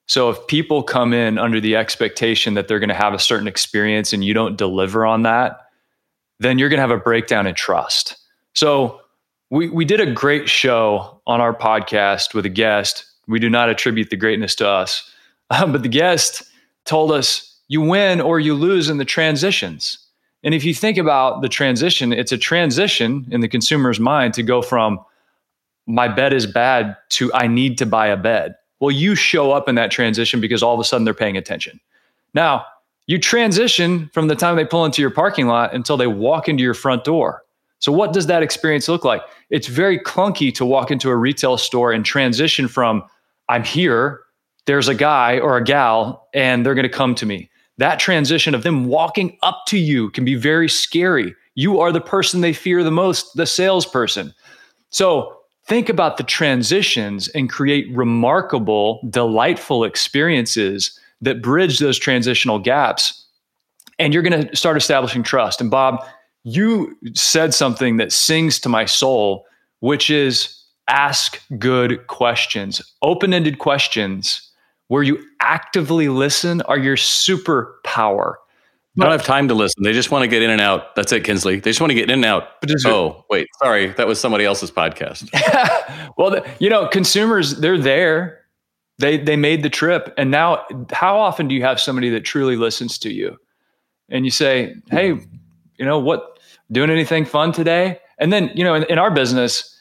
So 0.07 0.29
if 0.29 0.47
people 0.47 0.83
come 0.83 1.13
in 1.13 1.37
under 1.37 1.59
the 1.59 1.75
expectation 1.75 2.53
that 2.55 2.67
they're 2.67 2.79
going 2.79 2.89
to 2.89 2.95
have 2.95 3.13
a 3.13 3.19
certain 3.19 3.47
experience 3.47 4.13
and 4.13 4.25
you 4.25 4.33
don't 4.33 4.57
deliver 4.57 5.05
on 5.05 5.23
that, 5.23 5.59
then 6.39 6.57
you're 6.57 6.69
going 6.69 6.79
to 6.79 6.81
have 6.81 6.91
a 6.91 6.97
breakdown 6.97 7.47
in 7.47 7.55
trust. 7.55 8.17
So 8.53 8.99
we 9.51 9.69
we 9.69 9.85
did 9.85 9.99
a 9.99 10.11
great 10.11 10.49
show 10.49 11.21
on 11.27 11.39
our 11.39 11.53
podcast 11.53 12.33
with 12.33 12.45
a 12.45 12.49
guest. 12.49 13.05
We 13.27 13.39
do 13.39 13.49
not 13.49 13.69
attribute 13.69 14.09
the 14.09 14.17
greatness 14.17 14.55
to 14.55 14.67
us, 14.67 15.09
um, 15.49 15.71
but 15.73 15.83
the 15.83 15.89
guest 15.89 16.43
told 16.85 17.11
us 17.11 17.59
you 17.67 17.81
win 17.81 18.19
or 18.19 18.39
you 18.39 18.53
lose 18.53 18.89
in 18.89 18.97
the 18.97 19.05
transitions. 19.05 19.97
And 20.43 20.55
if 20.55 20.65
you 20.65 20.73
think 20.73 20.97
about 20.97 21.41
the 21.41 21.49
transition, 21.49 22.11
it's 22.11 22.31
a 22.31 22.37
transition 22.37 23.27
in 23.29 23.41
the 23.41 23.47
consumer's 23.47 23.99
mind 23.99 24.33
to 24.33 24.43
go 24.43 24.61
from 24.61 24.99
my 25.85 26.07
bed 26.07 26.33
is 26.33 26.47
bad 26.47 26.97
to 27.09 27.31
I 27.33 27.47
need 27.47 27.77
to 27.77 27.85
buy 27.85 28.07
a 28.07 28.17
bed. 28.17 28.55
Well, 28.81 28.91
you 28.91 29.15
show 29.15 29.51
up 29.51 29.69
in 29.69 29.75
that 29.75 29.91
transition 29.91 30.41
because 30.41 30.61
all 30.61 30.73
of 30.73 30.79
a 30.79 30.83
sudden 30.83 31.05
they're 31.05 31.13
paying 31.13 31.37
attention. 31.37 31.79
Now, 32.33 32.65
you 33.07 33.19
transition 33.19 34.09
from 34.13 34.27
the 34.27 34.35
time 34.35 34.55
they 34.55 34.65
pull 34.65 34.85
into 34.85 35.01
your 35.01 35.11
parking 35.11 35.47
lot 35.47 35.73
until 35.73 35.97
they 35.97 36.07
walk 36.07 36.49
into 36.49 36.63
your 36.63 36.73
front 36.73 37.03
door. 37.03 37.43
So, 37.79 37.91
what 37.91 38.13
does 38.13 38.27
that 38.27 38.43
experience 38.43 38.87
look 38.87 39.05
like? 39.05 39.21
It's 39.49 39.67
very 39.67 39.99
clunky 39.99 40.53
to 40.55 40.65
walk 40.65 40.91
into 40.91 41.09
a 41.09 41.15
retail 41.15 41.57
store 41.57 41.91
and 41.91 42.05
transition 42.05 42.67
from 42.67 43.03
I'm 43.49 43.63
here, 43.63 44.21
there's 44.65 44.87
a 44.87 44.95
guy 44.95 45.39
or 45.39 45.57
a 45.57 45.63
gal, 45.63 46.27
and 46.33 46.65
they're 46.65 46.75
going 46.75 46.83
to 46.83 46.89
come 46.89 47.15
to 47.15 47.25
me. 47.25 47.49
That 47.77 47.99
transition 47.99 48.55
of 48.55 48.63
them 48.63 48.85
walking 48.85 49.37
up 49.41 49.63
to 49.67 49.77
you 49.77 50.09
can 50.11 50.23
be 50.23 50.35
very 50.35 50.69
scary. 50.69 51.35
You 51.55 51.79
are 51.79 51.91
the 51.91 52.01
person 52.01 52.41
they 52.41 52.53
fear 52.53 52.83
the 52.83 52.91
most, 52.91 53.35
the 53.35 53.45
salesperson. 53.45 54.33
So, 54.89 55.40
think 55.71 55.87
about 55.87 56.17
the 56.17 56.23
transitions 56.23 57.29
and 57.29 57.49
create 57.49 57.87
remarkable, 57.95 58.99
delightful 59.09 59.85
experiences 59.85 60.99
that 61.21 61.41
bridge 61.41 61.79
those 61.79 61.97
transitional 61.97 62.59
gaps. 62.59 63.25
And 63.97 64.13
you're 64.13 64.21
going 64.21 64.49
to 64.49 64.53
start 64.53 64.75
establishing 64.75 65.23
trust. 65.23 65.61
And 65.61 65.71
Bob, 65.71 66.03
you 66.43 66.93
said 67.13 67.53
something 67.53 67.95
that 67.95 68.11
sings 68.11 68.59
to 68.59 68.67
my 68.67 68.83
soul, 68.83 69.45
which 69.79 70.09
is 70.09 70.61
ask 70.89 71.41
good 71.57 72.05
questions, 72.07 72.81
open 73.01 73.33
ended 73.33 73.59
questions 73.59 74.51
where 74.89 75.03
you 75.03 75.23
actively 75.39 76.09
listen 76.09 76.61
are 76.63 76.77
your 76.77 76.97
superpower. 76.97 78.33
They 78.95 79.03
don't 79.03 79.11
have 79.11 79.23
time 79.23 79.47
to 79.47 79.53
listen. 79.53 79.83
They 79.83 79.93
just 79.93 80.11
want 80.11 80.23
to 80.23 80.27
get 80.27 80.41
in 80.41 80.49
and 80.49 80.59
out. 80.59 80.95
That's 80.95 81.13
it, 81.13 81.23
Kinsley. 81.23 81.59
They 81.61 81.69
just 81.69 81.79
want 81.79 81.91
to 81.91 81.95
get 81.95 82.09
in 82.09 82.11
and 82.11 82.25
out. 82.25 82.49
oh, 82.85 83.23
wait, 83.29 83.47
sorry, 83.63 83.87
that 83.93 84.05
was 84.05 84.19
somebody 84.19 84.43
else's 84.43 84.69
podcast. 84.69 85.29
well, 86.17 86.31
the, 86.31 86.49
you 86.59 86.69
know, 86.69 86.87
consumers 86.87 87.59
they're 87.59 87.77
there. 87.77 88.39
They 88.97 89.17
they 89.17 89.37
made 89.37 89.63
the 89.63 89.69
trip, 89.69 90.13
and 90.17 90.29
now, 90.29 90.63
how 90.91 91.17
often 91.17 91.47
do 91.47 91.55
you 91.55 91.63
have 91.63 91.79
somebody 91.79 92.09
that 92.09 92.21
truly 92.21 92.55
listens 92.55 92.99
to 92.99 93.11
you, 93.11 93.37
and 94.09 94.25
you 94.25 94.31
say, 94.31 94.75
"Hey, 94.91 95.11
hmm. 95.11 95.23
you 95.77 95.85
know 95.85 95.97
what? 95.97 96.37
Doing 96.71 96.89
anything 96.89 97.25
fun 97.25 97.51
today?" 97.51 97.99
And 98.19 98.31
then, 98.31 98.51
you 98.53 98.63
know, 98.63 98.75
in, 98.75 98.83
in 98.83 98.99
our 98.99 99.09
business, 99.09 99.75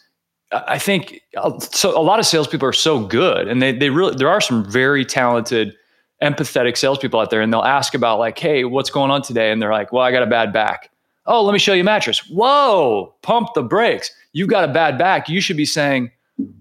I 0.52 0.78
think 0.78 1.20
uh, 1.36 1.58
so. 1.58 1.98
A 1.98 2.00
lot 2.00 2.18
of 2.18 2.26
salespeople 2.26 2.66
are 2.66 2.72
so 2.72 3.04
good, 3.04 3.46
and 3.46 3.60
they 3.60 3.72
they 3.72 3.90
really 3.90 4.14
there 4.16 4.30
are 4.30 4.40
some 4.40 4.64
very 4.64 5.04
talented 5.04 5.74
empathetic 6.22 6.76
salespeople 6.76 7.18
out 7.18 7.30
there 7.30 7.40
and 7.40 7.52
they'll 7.52 7.62
ask 7.62 7.94
about 7.94 8.18
like, 8.18 8.38
hey, 8.38 8.64
what's 8.64 8.90
going 8.90 9.10
on 9.10 9.22
today? 9.22 9.50
And 9.50 9.60
they're 9.60 9.72
like, 9.72 9.92
well, 9.92 10.02
I 10.02 10.12
got 10.12 10.22
a 10.22 10.26
bad 10.26 10.52
back. 10.52 10.90
Oh, 11.26 11.42
let 11.42 11.52
me 11.52 11.58
show 11.58 11.72
you 11.72 11.82
a 11.82 11.84
mattress. 11.84 12.18
Whoa, 12.28 13.14
pump 13.22 13.54
the 13.54 13.62
brakes. 13.62 14.10
You've 14.32 14.48
got 14.48 14.68
a 14.68 14.72
bad 14.72 14.98
back. 14.98 15.28
You 15.28 15.40
should 15.40 15.56
be 15.56 15.64
saying, 15.64 16.10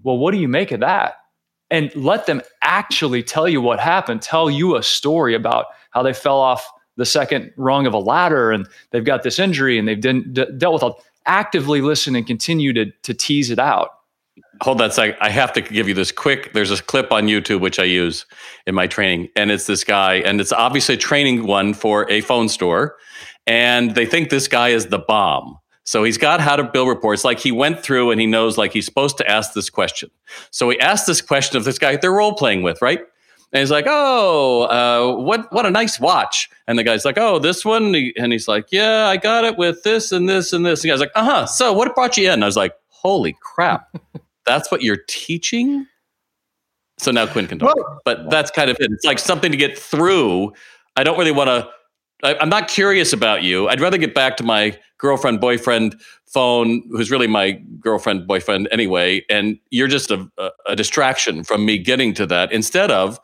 well, 0.02 0.18
what 0.18 0.32
do 0.32 0.38
you 0.38 0.48
make 0.48 0.72
of 0.72 0.80
that? 0.80 1.16
And 1.70 1.94
let 1.94 2.26
them 2.26 2.42
actually 2.62 3.22
tell 3.22 3.48
you 3.48 3.60
what 3.60 3.80
happened, 3.80 4.22
tell 4.22 4.50
you 4.50 4.76
a 4.76 4.82
story 4.82 5.34
about 5.34 5.66
how 5.90 6.02
they 6.02 6.12
fell 6.12 6.40
off 6.40 6.68
the 6.96 7.06
second 7.06 7.52
rung 7.56 7.86
of 7.86 7.94
a 7.94 7.98
ladder 7.98 8.50
and 8.50 8.68
they've 8.90 9.04
got 9.04 9.22
this 9.22 9.38
injury 9.38 9.78
and 9.78 9.86
they've 9.86 10.00
de- 10.00 10.52
dealt 10.52 10.74
with 10.74 10.82
it. 10.82 10.92
Actively 11.26 11.80
listen 11.80 12.16
and 12.16 12.26
continue 12.26 12.72
to, 12.72 12.90
to 13.02 13.14
tease 13.14 13.50
it 13.50 13.58
out 13.58 13.99
hold 14.62 14.78
that 14.78 14.92
second. 14.92 15.16
I 15.20 15.30
have 15.30 15.52
to 15.54 15.60
give 15.60 15.88
you 15.88 15.94
this 15.94 16.12
quick. 16.12 16.52
There's 16.52 16.70
a 16.70 16.82
clip 16.82 17.12
on 17.12 17.26
YouTube 17.26 17.60
which 17.60 17.78
I 17.78 17.84
use 17.84 18.26
in 18.66 18.74
my 18.74 18.86
training, 18.86 19.28
and 19.36 19.50
it's 19.50 19.66
this 19.66 19.84
guy, 19.84 20.16
and 20.16 20.40
it's 20.40 20.52
obviously 20.52 20.94
a 20.96 20.98
training 20.98 21.46
one 21.46 21.74
for 21.74 22.10
a 22.10 22.20
phone 22.20 22.48
store, 22.48 22.96
and 23.46 23.94
they 23.94 24.06
think 24.06 24.30
this 24.30 24.48
guy 24.48 24.68
is 24.68 24.86
the 24.86 24.98
bomb. 24.98 25.58
So 25.84 26.04
he's 26.04 26.18
got 26.18 26.40
how 26.40 26.56
to 26.56 26.62
build 26.62 26.88
reports. 26.88 27.24
Like 27.24 27.40
he 27.40 27.50
went 27.50 27.82
through 27.82 28.12
and 28.12 28.20
he 28.20 28.26
knows 28.26 28.56
like 28.56 28.72
he's 28.72 28.84
supposed 28.84 29.16
to 29.18 29.28
ask 29.28 29.54
this 29.54 29.70
question. 29.70 30.10
So 30.50 30.70
he 30.70 30.78
asked 30.78 31.06
this 31.06 31.20
question 31.20 31.56
of 31.56 31.64
this 31.64 31.78
guy 31.78 31.96
they're 31.96 32.12
role 32.12 32.34
playing 32.34 32.62
with, 32.62 32.80
right? 32.80 33.00
And 33.52 33.58
he's 33.58 33.72
like, 33.72 33.86
"Oh, 33.88 34.62
uh, 34.62 35.20
what 35.20 35.52
what 35.52 35.66
a 35.66 35.70
nice 35.70 35.98
watch!" 35.98 36.48
And 36.68 36.78
the 36.78 36.84
guy's 36.84 37.04
like, 37.04 37.18
"Oh, 37.18 37.40
this 37.40 37.64
one." 37.64 37.94
And 38.16 38.32
he's 38.32 38.46
like, 38.46 38.66
"Yeah, 38.70 39.06
I 39.06 39.16
got 39.16 39.44
it 39.44 39.58
with 39.58 39.82
this 39.82 40.12
and 40.12 40.28
this 40.28 40.52
and 40.52 40.64
this." 40.64 40.84
And 40.84 40.88
the 40.88 40.92
guy's 40.92 41.00
like, 41.00 41.10
"Uh 41.16 41.24
huh." 41.24 41.46
So 41.46 41.72
what 41.72 41.92
brought 41.96 42.16
you 42.16 42.30
in? 42.30 42.44
I 42.44 42.46
was 42.46 42.56
like, 42.56 42.74
"Holy 42.88 43.36
crap!" 43.40 43.88
That's 44.46 44.70
what 44.70 44.82
you're 44.82 44.98
teaching. 45.08 45.86
So 46.98 47.10
now 47.10 47.26
Quinn 47.26 47.46
can 47.46 47.58
talk, 47.58 47.74
well, 47.74 48.00
but 48.04 48.30
that's 48.30 48.50
kind 48.50 48.70
of 48.70 48.76
it. 48.78 48.90
It's 48.92 49.04
like 49.04 49.18
something 49.18 49.50
to 49.50 49.56
get 49.56 49.78
through. 49.78 50.52
I 50.96 51.04
don't 51.04 51.18
really 51.18 51.32
want 51.32 51.48
to. 51.48 51.68
I'm 52.22 52.50
not 52.50 52.68
curious 52.68 53.14
about 53.14 53.42
you. 53.42 53.68
I'd 53.68 53.80
rather 53.80 53.96
get 53.96 54.14
back 54.14 54.36
to 54.36 54.44
my 54.44 54.78
girlfriend 54.98 55.40
boyfriend 55.40 55.98
phone, 56.26 56.82
who's 56.90 57.10
really 57.10 57.26
my 57.26 57.52
girlfriend 57.80 58.26
boyfriend 58.26 58.68
anyway. 58.70 59.24
And 59.30 59.58
you're 59.70 59.88
just 59.88 60.10
a, 60.10 60.30
a, 60.36 60.50
a 60.68 60.76
distraction 60.76 61.42
from 61.42 61.64
me 61.64 61.78
getting 61.78 62.12
to 62.14 62.26
that 62.26 62.52
instead 62.52 62.90
of 62.90 63.18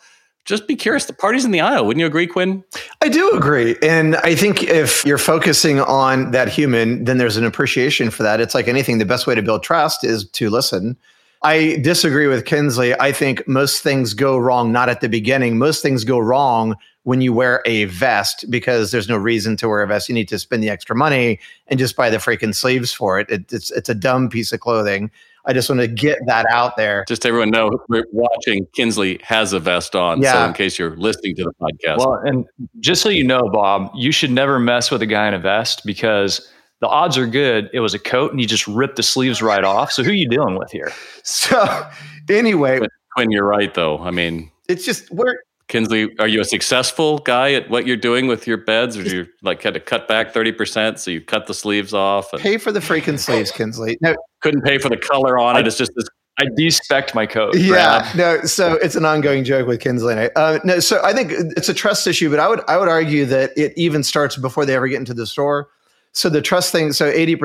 just 0.47 0.67
be 0.67 0.77
curious. 0.77 1.05
The 1.05 1.13
party's 1.13 1.45
in 1.45 1.51
the 1.51 1.61
aisle. 1.61 1.87
Wouldn't 1.87 2.01
you 2.01 2.07
agree, 2.07 2.27
Quinn? 2.27 2.65
I 3.03 3.09
do 3.09 3.31
agree. 3.33 3.77
And 3.83 4.17
I 4.17 4.35
think 4.35 4.63
if 4.63 5.05
you're 5.05 5.19
focusing 5.19 5.81
on 5.81 6.31
that 6.31 6.49
human, 6.49 7.05
then 7.05 7.19
there's 7.19 7.37
an 7.37 7.45
appreciation 7.45 8.11
for 8.11 8.23
that. 8.23 8.41
It's 8.41 8.55
like 8.55 8.69
anything, 8.69 8.99
the 8.99 9.05
best 9.05 9.27
way 9.27 9.35
to 9.35 9.43
build 9.43 9.63
trust 9.63 10.05
is 10.05 10.29
to 10.31 10.49
listen 10.49 10.97
I 11.43 11.77
disagree 11.81 12.27
with 12.27 12.45
Kinsley. 12.45 12.99
I 12.99 13.13
think 13.13 13.47
most 13.47 13.83
things 13.83 14.15
go 14.15 14.37
wrong 14.37 14.73
not 14.73 14.89
at 14.89 15.01
the 15.01 15.09
beginning. 15.09 15.59
Most 15.59 15.83
things 15.83 16.03
go 16.03 16.19
wrong 16.19 16.75
when 17.05 17.21
you 17.21 17.33
wear 17.33 17.63
a 17.67 17.85
vest 17.85 18.47
because 18.51 18.91
there's 18.91 19.09
no 19.09 19.17
reason 19.17 19.57
to 19.59 19.69
wear 19.69 19.83
a 19.83 19.87
vest. 19.87 20.09
You 20.09 20.15
need 20.15 20.29
to 20.29 20.39
spend 20.39 20.63
the 20.63 20.71
extra 20.71 20.97
money 20.97 21.39
and 21.69 21.79
just 21.79 21.95
buy 21.95 22.11
the 22.11 22.17
freaking 22.17 22.55
sleeves 22.55 22.93
for 22.93 23.21
it. 23.21 23.31
it 23.31 23.53
it's 23.53 23.71
it's 23.71 23.89
a 23.89 23.95
dumb 23.95 24.29
piece 24.29 24.53
of 24.53 24.61
clothing. 24.61 25.11
I 25.47 25.53
just 25.53 25.69
want 25.69 25.81
to 25.81 25.89
get 25.89 26.19
that 26.27 26.47
out 26.51 26.77
there. 26.77 27.05
Just 27.07 27.25
everyone 27.25 27.51
know, 27.51 27.71
who 27.89 28.05
watching, 28.13 28.67
Kinsley 28.75 29.21
has 29.23 29.53
a 29.53 29.61
vest 29.61 29.95
on. 29.95 30.21
Yeah. 30.21 30.33
So 30.33 30.45
in 30.45 30.53
case 30.55 30.79
you're 30.79 30.97
listening 30.97 31.37
to 31.37 31.45
the 31.45 31.53
podcast. 31.61 31.99
Well, 31.99 32.15
and 32.25 32.45
just 32.81 33.03
so 33.03 33.09
you 33.09 33.25
know, 33.25 33.49
Bob, 33.51 33.91
you 33.95 34.11
should 34.13 34.33
never 34.33 34.59
mess 34.59 34.91
with 34.91 35.03
a 35.03 35.07
guy 35.07 35.29
in 35.29 35.35
a 35.35 35.39
vest 35.39 35.83
because 35.87 36.51
the 36.81 36.89
odds 36.89 37.17
are 37.17 37.27
good 37.27 37.71
it 37.73 37.81
was 37.81 37.95
a 37.95 37.99
coat 37.99 38.33
and 38.33 38.41
he 38.41 38.47
just 38.47 38.67
ripped 38.67 38.97
the 38.97 39.03
sleeves 39.03 39.41
right 39.41 39.65
off. 39.65 39.93
So 39.93 40.03
who 40.03 40.11
are 40.11 40.15
you 40.15 40.29
dealing 40.29 40.59
with 40.59 40.71
here? 40.71 40.93
So 41.23 41.89
anyway, 42.29 42.81
Quinn, 43.15 43.31
you're 43.31 43.47
right 43.47 43.73
though. 43.73 43.99
I 43.99 44.11
mean, 44.11 44.51
it's 44.69 44.85
just 44.85 45.11
where 45.11 45.43
Kinsley, 45.69 46.17
are 46.19 46.29
you 46.29 46.41
a 46.41 46.45
successful 46.45 47.19
guy 47.19 47.53
at 47.53 47.69
what 47.69 47.87
you're 47.87 47.97
doing 47.97 48.29
with 48.29 48.47
your 48.47 48.57
beds? 48.57 48.97
Or 48.97 49.03
do 49.03 49.17
you 49.17 49.27
like 49.43 49.63
had 49.63 49.75
to 49.75 49.81
cut 49.81 50.07
back 50.07 50.33
30%? 50.33 50.99
So 50.99 51.11
you 51.11 51.21
cut 51.21 51.47
the 51.47 51.55
sleeves 51.55 51.93
off 51.93 52.33
and 52.33 52.41
pay 52.41 52.57
for 52.57 52.71
the 52.71 52.81
freaking 52.81 53.19
sleeves, 53.19 53.51
Kinsley. 53.51 53.99
No, 54.01 54.15
couldn't 54.43 54.63
pay 54.63 54.79
for 54.79 54.89
the 54.89 54.97
color 54.97 55.39
on 55.39 55.57
I, 55.57 55.61
it. 55.61 55.67
It's 55.67 55.77
just 55.77 55.93
this 55.97 56.09
I 56.39 56.45
despect 56.55 57.15
my 57.15 57.25
coat. 57.25 57.57
Yeah, 57.57 58.13
Brad. 58.13 58.17
no. 58.17 58.43
So 58.45 58.75
it's 58.75 58.95
an 58.95 59.07
ongoing 59.07 59.43
joke 59.43 59.67
with 59.67 59.81
Kinsley 59.81 60.13
and 60.13 60.21
I. 60.21 60.27
Uh, 60.37 60.59
no, 60.65 60.81
so 60.81 61.01
I 61.03 61.15
think 61.15 61.33
it's 61.33 61.69
a 61.69 61.75
trust 61.75 62.07
issue, 62.07 62.29
but 62.31 62.39
I 62.39 62.49
would 62.49 62.61
I 62.69 62.77
would 62.77 62.89
argue 62.89 63.25
that 63.27 63.57
it 63.57 63.73
even 63.77 64.03
starts 64.03 64.37
before 64.37 64.67
they 64.67 64.75
ever 64.75 64.87
get 64.87 64.99
into 64.99 65.15
the 65.15 65.27
store. 65.27 65.69
So 66.13 66.31
the 66.31 66.41
trust 66.41 66.73
thing, 66.73 66.95
so 66.95 67.13
80%, 67.13 67.37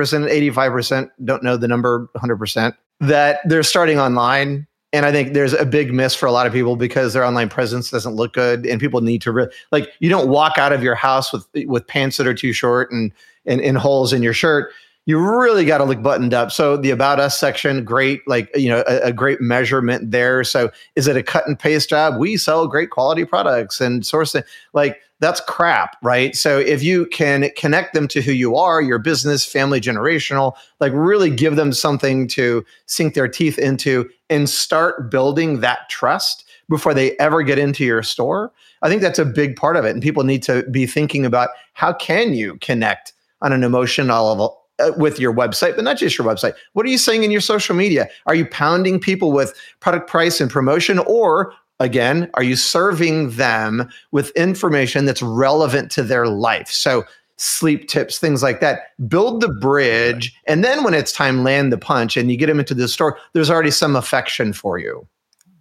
85% 0.54 1.10
don't 1.26 1.42
know 1.42 1.58
the 1.58 1.68
number 1.68 2.08
100%, 2.16 2.74
that 3.00 3.40
they're 3.44 3.62
starting 3.62 3.98
online. 3.98 4.66
And 4.92 5.06
I 5.06 5.12
think 5.12 5.32
there's 5.32 5.54
a 5.54 5.64
big 5.64 5.92
miss 5.92 6.14
for 6.14 6.26
a 6.26 6.32
lot 6.32 6.46
of 6.46 6.52
people 6.52 6.76
because 6.76 7.14
their 7.14 7.24
online 7.24 7.48
presence 7.48 7.90
doesn't 7.90 8.14
look 8.14 8.34
good, 8.34 8.66
and 8.66 8.80
people 8.80 9.00
need 9.00 9.22
to 9.22 9.32
re- 9.32 9.48
like 9.70 9.88
you 10.00 10.10
don't 10.10 10.28
walk 10.28 10.58
out 10.58 10.72
of 10.72 10.82
your 10.82 10.94
house 10.94 11.32
with 11.32 11.46
with 11.66 11.86
pants 11.86 12.18
that 12.18 12.26
are 12.26 12.34
too 12.34 12.52
short 12.52 12.92
and 12.92 13.12
and, 13.46 13.76
holes 13.78 14.12
in 14.12 14.22
your 14.22 14.34
shirt 14.34 14.70
you 15.06 15.18
really 15.18 15.64
got 15.64 15.78
to 15.78 15.84
look 15.84 16.02
buttoned 16.02 16.32
up. 16.32 16.52
So 16.52 16.76
the 16.76 16.90
about 16.90 17.18
us 17.18 17.38
section, 17.38 17.84
great, 17.84 18.26
like 18.28 18.54
you 18.56 18.68
know, 18.68 18.84
a, 18.86 19.08
a, 19.08 19.12
great 19.12 19.40
measurement 19.40 20.12
there. 20.12 20.44
So 20.44 20.70
is 20.94 21.08
it 21.08 21.16
a 21.16 21.22
cut 21.22 21.46
and 21.46 21.58
paste 21.58 21.88
job? 21.88 22.18
We 22.18 22.36
sell 22.36 22.68
great 22.68 22.90
quality 22.90 23.24
products 23.24 23.80
and 23.80 24.06
source 24.06 24.34
it. 24.34 24.44
Like 24.74 25.00
that's 25.22 25.40
crap, 25.42 25.96
right? 26.02 26.34
So 26.34 26.58
if 26.58 26.82
you 26.82 27.06
can 27.06 27.48
connect 27.56 27.94
them 27.94 28.08
to 28.08 28.20
who 28.20 28.32
you 28.32 28.56
are, 28.56 28.82
your 28.82 28.98
business, 28.98 29.44
family, 29.44 29.80
generational, 29.80 30.54
like 30.80 30.92
really 30.94 31.30
give 31.30 31.54
them 31.54 31.72
something 31.72 32.26
to 32.28 32.64
sink 32.86 33.14
their 33.14 33.28
teeth 33.28 33.56
into 33.56 34.10
and 34.28 34.50
start 34.50 35.10
building 35.10 35.60
that 35.60 35.88
trust 35.88 36.44
before 36.68 36.92
they 36.92 37.16
ever 37.18 37.42
get 37.42 37.58
into 37.58 37.84
your 37.84 38.02
store. 38.02 38.52
I 38.82 38.88
think 38.88 39.00
that's 39.00 39.18
a 39.20 39.24
big 39.24 39.54
part 39.54 39.76
of 39.76 39.84
it. 39.84 39.90
And 39.90 40.02
people 40.02 40.24
need 40.24 40.42
to 40.42 40.64
be 40.70 40.86
thinking 40.86 41.24
about 41.24 41.50
how 41.74 41.92
can 41.92 42.34
you 42.34 42.58
connect 42.60 43.12
on 43.42 43.52
an 43.52 43.62
emotional 43.62 44.26
level 44.28 44.62
uh, 44.80 44.90
with 44.96 45.20
your 45.20 45.32
website, 45.32 45.76
but 45.76 45.84
not 45.84 45.98
just 45.98 46.18
your 46.18 46.26
website. 46.26 46.54
What 46.72 46.84
are 46.84 46.88
you 46.88 46.98
saying 46.98 47.22
in 47.22 47.30
your 47.30 47.40
social 47.40 47.76
media? 47.76 48.08
Are 48.26 48.34
you 48.34 48.46
pounding 48.46 48.98
people 48.98 49.30
with 49.30 49.54
product 49.78 50.08
price 50.08 50.40
and 50.40 50.50
promotion, 50.50 50.98
or 51.00 51.54
again, 51.82 52.30
are 52.34 52.42
you 52.42 52.56
serving 52.56 53.30
them 53.30 53.90
with 54.12 54.30
information 54.30 55.04
that's 55.04 55.22
relevant 55.22 55.90
to 55.92 56.02
their 56.02 56.28
life? 56.28 56.68
So 56.68 57.04
sleep 57.36 57.88
tips, 57.88 58.18
things 58.18 58.42
like 58.42 58.60
that. 58.60 58.82
Build 59.08 59.40
the 59.40 59.48
bridge. 59.48 60.34
And 60.46 60.62
then 60.62 60.84
when 60.84 60.94
it's 60.94 61.12
time, 61.12 61.42
land 61.42 61.72
the 61.72 61.78
punch 61.78 62.16
and 62.16 62.30
you 62.30 62.36
get 62.36 62.46
them 62.46 62.60
into 62.60 62.74
the 62.74 62.88
store, 62.88 63.18
there's 63.32 63.50
already 63.50 63.72
some 63.72 63.96
affection 63.96 64.52
for 64.52 64.78
you. 64.78 65.06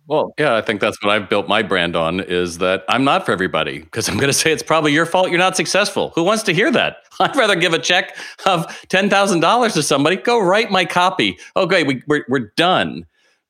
Well, 0.07 0.33
yeah, 0.37 0.55
I 0.55 0.61
think 0.61 0.81
that's 0.81 1.01
what 1.01 1.11
I've 1.11 1.29
built 1.29 1.47
my 1.47 1.61
brand 1.63 1.95
on 1.95 2.19
is 2.19 2.57
that 2.57 2.83
I'm 2.89 3.03
not 3.03 3.25
for 3.25 3.31
everybody 3.31 3.79
because 3.79 4.09
I'm 4.09 4.17
going 4.17 4.27
to 4.27 4.33
say 4.33 4.51
it's 4.51 4.63
probably 4.63 4.91
your 4.91 5.05
fault 5.05 5.29
you're 5.29 5.39
not 5.39 5.55
successful. 5.55 6.11
Who 6.15 6.23
wants 6.23 6.43
to 6.43 6.53
hear 6.53 6.69
that? 6.71 6.97
I'd 7.19 7.35
rather 7.35 7.55
give 7.55 7.73
a 7.73 7.79
check 7.79 8.15
of 8.45 8.67
$10,000 8.89 9.73
to 9.73 9.83
somebody. 9.83 10.17
Go 10.17 10.39
write 10.39 10.69
my 10.69 10.85
copy. 10.85 11.37
Okay, 11.55 11.83
we, 11.83 12.03
we're, 12.07 12.25
we're 12.27 12.51
done. 12.57 13.05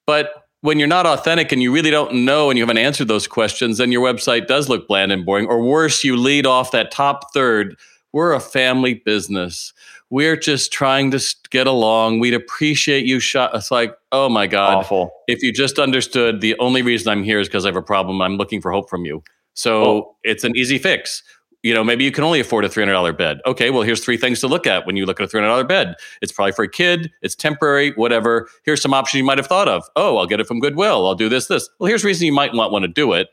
But 0.05 0.40
when 0.61 0.79
you're 0.79 0.87
not 0.87 1.05
authentic 1.05 1.51
and 1.51 1.61
you 1.61 1.71
really 1.71 1.91
don't 1.91 2.13
know 2.25 2.49
and 2.49 2.57
you 2.57 2.63
haven't 2.63 2.77
answered 2.77 3.07
those 3.07 3.27
questions, 3.27 3.77
then 3.77 3.91
your 3.91 4.05
website 4.05 4.47
does 4.47 4.69
look 4.69 4.87
bland 4.87 5.11
and 5.11 5.25
boring. 5.25 5.47
Or 5.47 5.61
worse, 5.61 6.03
you 6.03 6.15
lead 6.15 6.45
off 6.45 6.71
that 6.71 6.91
top 6.91 7.33
third 7.33 7.77
we're 8.13 8.33
a 8.33 8.39
family 8.39 8.95
business. 8.95 9.73
We're 10.09 10.35
just 10.35 10.73
trying 10.73 11.11
to 11.11 11.35
get 11.49 11.67
along. 11.67 12.19
We'd 12.19 12.33
appreciate 12.33 13.05
you. 13.05 13.19
Shot. 13.19 13.55
It's 13.55 13.71
like, 13.71 13.95
oh 14.11 14.27
my 14.27 14.47
god, 14.47 14.75
awful. 14.75 15.11
If 15.27 15.41
you 15.41 15.53
just 15.53 15.79
understood, 15.79 16.41
the 16.41 16.57
only 16.59 16.81
reason 16.81 17.09
I'm 17.09 17.23
here 17.23 17.39
is 17.39 17.47
because 17.47 17.65
I 17.65 17.69
have 17.69 17.77
a 17.77 17.81
problem. 17.81 18.21
I'm 18.21 18.35
looking 18.35 18.61
for 18.61 18.71
hope 18.71 18.89
from 18.89 19.05
you. 19.05 19.23
So 19.53 19.83
oh. 19.83 20.15
it's 20.23 20.43
an 20.43 20.55
easy 20.57 20.77
fix. 20.77 21.23
You 21.63 21.73
know, 21.73 21.83
maybe 21.83 22.03
you 22.03 22.11
can 22.11 22.23
only 22.23 22.39
afford 22.39 22.65
a 22.65 22.69
$300 22.69 23.17
bed. 23.17 23.39
Okay, 23.45 23.69
well, 23.69 23.83
here's 23.83 24.03
three 24.03 24.17
things 24.17 24.39
to 24.39 24.47
look 24.47 24.65
at 24.65 24.85
when 24.87 24.97
you 24.97 25.05
look 25.05 25.19
at 25.19 25.31
a 25.31 25.37
$300 25.37 25.67
bed. 25.67 25.95
It's 26.21 26.31
probably 26.31 26.53
for 26.53 26.63
a 26.63 26.69
kid, 26.69 27.11
it's 27.21 27.35
temporary, 27.35 27.91
whatever. 27.91 28.49
Here's 28.63 28.81
some 28.81 28.93
options 28.93 29.19
you 29.19 29.25
might 29.25 29.37
have 29.37 29.47
thought 29.47 29.67
of. 29.67 29.83
Oh, 29.95 30.17
I'll 30.17 30.25
get 30.25 30.39
it 30.39 30.47
from 30.47 30.59
Goodwill. 30.59 31.07
I'll 31.07 31.15
do 31.15 31.29
this, 31.29 31.47
this. 31.47 31.69
Well, 31.77 31.87
here's 31.87 32.03
reason 32.03 32.25
you 32.25 32.33
might 32.33 32.53
not 32.53 32.71
want 32.71 32.83
to 32.83 32.87
do 32.87 33.13
it. 33.13 33.29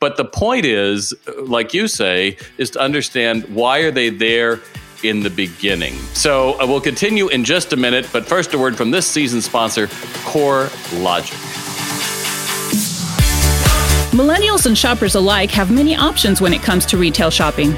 But 0.00 0.16
the 0.16 0.24
point 0.24 0.64
is, 0.64 1.14
like 1.38 1.72
you 1.72 1.86
say, 1.86 2.36
is 2.58 2.70
to 2.70 2.80
understand 2.80 3.44
why 3.54 3.78
are 3.78 3.92
they 3.92 4.10
there 4.10 4.60
in 5.04 5.22
the 5.22 5.30
beginning. 5.30 5.94
So 6.14 6.60
uh, 6.60 6.66
we'll 6.66 6.80
continue 6.80 7.28
in 7.28 7.44
just 7.44 7.72
a 7.72 7.76
minute, 7.76 8.08
but 8.12 8.26
first 8.26 8.54
a 8.54 8.58
word 8.58 8.76
from 8.76 8.90
this 8.90 9.06
season's 9.06 9.44
sponsor, 9.44 9.88
Core 10.24 10.68
Logic. 10.94 11.38
Millennials 14.12 14.66
and 14.66 14.76
shoppers 14.76 15.14
alike 15.14 15.50
have 15.50 15.70
many 15.70 15.96
options 15.96 16.42
when 16.42 16.52
it 16.52 16.62
comes 16.62 16.84
to 16.84 16.98
retail 16.98 17.30
shopping. 17.30 17.74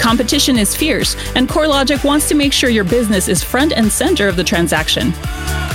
Competition 0.00 0.58
is 0.58 0.74
fierce, 0.74 1.14
and 1.36 1.48
CoreLogic 1.48 2.02
wants 2.02 2.28
to 2.28 2.34
make 2.34 2.52
sure 2.52 2.68
your 2.70 2.82
business 2.82 3.28
is 3.28 3.44
front 3.44 3.72
and 3.72 3.90
center 3.90 4.26
of 4.26 4.34
the 4.34 4.42
transaction. 4.42 5.12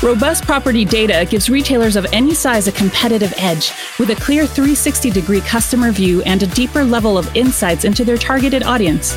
Robust 0.03 0.43
property 0.43 0.83
data 0.83 1.25
gives 1.29 1.49
retailers 1.49 1.95
of 1.95 2.05
any 2.11 2.33
size 2.33 2.67
a 2.67 2.73
competitive 2.73 3.33
edge 3.37 3.71
with 3.99 4.09
a 4.09 4.15
clear 4.15 4.45
360 4.45 5.11
degree 5.11 5.39
customer 5.39 5.93
view 5.93 6.21
and 6.23 6.43
a 6.43 6.47
deeper 6.47 6.83
level 6.83 7.17
of 7.17 7.33
insights 7.33 7.85
into 7.85 8.03
their 8.03 8.17
targeted 8.17 8.63
audience. 8.63 9.15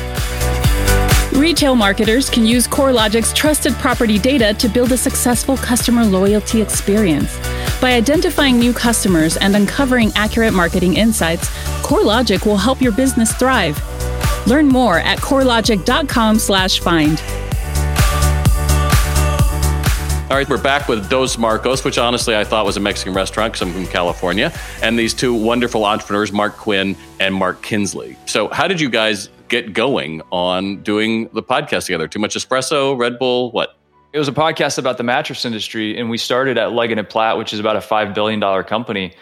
Retail 1.33 1.75
marketers 1.75 2.29
can 2.29 2.45
use 2.45 2.69
CoreLogic's 2.69 3.33
trusted 3.33 3.73
property 3.73 4.17
data 4.17 4.53
to 4.53 4.69
build 4.69 4.93
a 4.93 4.97
successful 4.97 5.57
customer 5.57 6.05
loyalty 6.05 6.61
experience. 6.61 7.37
By 7.81 7.93
identifying 7.93 8.57
new 8.57 8.73
customers 8.73 9.37
and 9.37 9.55
uncovering 9.55 10.11
accurate 10.15 10.53
marketing 10.53 10.95
insights, 10.95 11.49
CoreLogic 11.81 12.45
will 12.45 12.57
help 12.57 12.81
your 12.81 12.91
business 12.91 13.33
thrive. 13.33 13.81
Learn 14.47 14.67
more 14.67 14.99
at 14.99 15.19
corelogic.com/find. 15.19 17.21
All 20.27 20.37
right, 20.37 20.49
we're 20.49 20.57
back 20.57 20.87
with 20.87 21.07
Dos 21.07 21.37
Marcos, 21.37 21.83
which 21.83 21.99
honestly 21.99 22.35
I 22.35 22.43
thought 22.43 22.65
was 22.65 22.77
a 22.77 22.79
Mexican 22.79 23.13
restaurant 23.13 23.53
because 23.53 23.67
I'm 23.67 23.71
from 23.71 23.85
California, 23.85 24.51
and 24.81 24.97
these 24.97 25.13
two 25.13 25.35
wonderful 25.35 25.85
entrepreneurs, 25.85 26.31
Mark 26.31 26.57
Quinn 26.57 26.97
and 27.19 27.35
Mark 27.35 27.61
Kinsley. 27.61 28.17
So, 28.25 28.47
how 28.47 28.67
did 28.67 28.81
you 28.81 28.89
guys 28.89 29.29
get 29.49 29.73
going 29.73 30.23
on 30.31 30.81
doing 30.81 31.29
the 31.33 31.43
podcast 31.43 31.85
together? 31.85 32.07
Too 32.07 32.17
much 32.17 32.35
espresso, 32.35 32.97
Red 32.97 33.19
Bull, 33.19 33.51
what? 33.51 33.74
It 34.15 34.17
was 34.17 34.29
a 34.29 34.31
podcast 34.31 34.77
about 34.77 34.97
the 34.97 35.03
mattress 35.03 35.43
industry, 35.43 35.99
and 35.99 36.09
we 36.09 36.17
started 36.17 36.57
at 36.57 36.71
Leggett 36.71 36.97
and 36.97 37.09
Platt, 37.09 37.37
which 37.37 37.51
is 37.51 37.59
about 37.59 37.75
a 37.75 37.81
five 37.81 38.13
billion 38.13 38.39
dollar 38.39 38.63
company. 38.63 39.13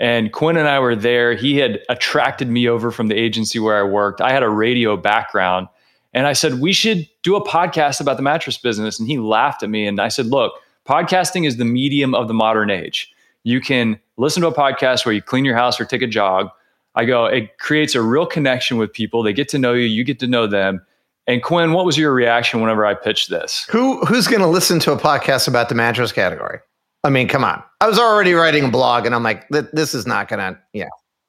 And 0.00 0.32
Quinn 0.32 0.56
and 0.56 0.66
I 0.66 0.80
were 0.80 0.96
there. 0.96 1.34
He 1.34 1.58
had 1.58 1.78
attracted 1.88 2.48
me 2.48 2.68
over 2.68 2.90
from 2.90 3.06
the 3.06 3.14
agency 3.14 3.60
where 3.60 3.78
I 3.78 3.88
worked. 3.88 4.20
I 4.20 4.32
had 4.32 4.42
a 4.42 4.48
radio 4.48 4.96
background 4.96 5.68
and 6.12 6.26
I 6.26 6.32
said, 6.32 6.54
we 6.54 6.72
should 6.72 7.08
do 7.22 7.36
a 7.36 7.46
podcast 7.46 8.00
about 8.00 8.16
the 8.16 8.24
mattress 8.24 8.58
business. 8.58 8.98
And 8.98 9.06
he 9.06 9.18
laughed 9.20 9.62
at 9.62 9.70
me. 9.70 9.86
And 9.86 10.00
I 10.00 10.08
said, 10.08 10.26
look, 10.26 10.54
podcasting 10.84 11.46
is 11.46 11.56
the 11.56 11.64
medium 11.64 12.12
of 12.12 12.26
the 12.26 12.34
modern 12.34 12.70
age. 12.70 13.14
You 13.44 13.60
can 13.60 14.00
listen 14.16 14.42
to 14.42 14.48
a 14.48 14.52
podcast 14.52 15.06
where 15.06 15.14
you 15.14 15.22
clean 15.22 15.44
your 15.44 15.56
house 15.56 15.80
or 15.80 15.84
take 15.84 16.02
a 16.02 16.08
jog. 16.08 16.48
I 16.96 17.04
go, 17.04 17.26
it 17.26 17.58
creates 17.58 17.94
a 17.94 18.02
real 18.02 18.26
connection 18.26 18.78
with 18.78 18.92
people. 18.92 19.22
They 19.22 19.32
get 19.32 19.48
to 19.50 19.60
know 19.60 19.74
you, 19.74 19.86
you 19.86 20.02
get 20.02 20.18
to 20.18 20.26
know 20.26 20.48
them. 20.48 20.84
And 21.30 21.40
Quinn, 21.40 21.72
what 21.74 21.86
was 21.86 21.96
your 21.96 22.12
reaction 22.12 22.60
whenever 22.60 22.84
I 22.84 22.92
pitched 22.92 23.30
this? 23.30 23.64
Who 23.70 24.04
who's 24.04 24.26
going 24.26 24.40
to 24.40 24.48
listen 24.48 24.80
to 24.80 24.90
a 24.90 24.96
podcast 24.96 25.46
about 25.46 25.68
the 25.68 25.76
mattress 25.76 26.10
category? 26.10 26.58
I 27.04 27.10
mean, 27.10 27.28
come 27.28 27.44
on. 27.44 27.62
I 27.80 27.86
was 27.86 28.00
already 28.00 28.34
writing 28.34 28.64
a 28.64 28.68
blog, 28.68 29.06
and 29.06 29.14
I'm 29.14 29.22
like, 29.22 29.48
this 29.48 29.94
is 29.94 30.08
not 30.08 30.26
going 30.26 30.40
to, 30.40 30.60
yeah. 30.72 30.88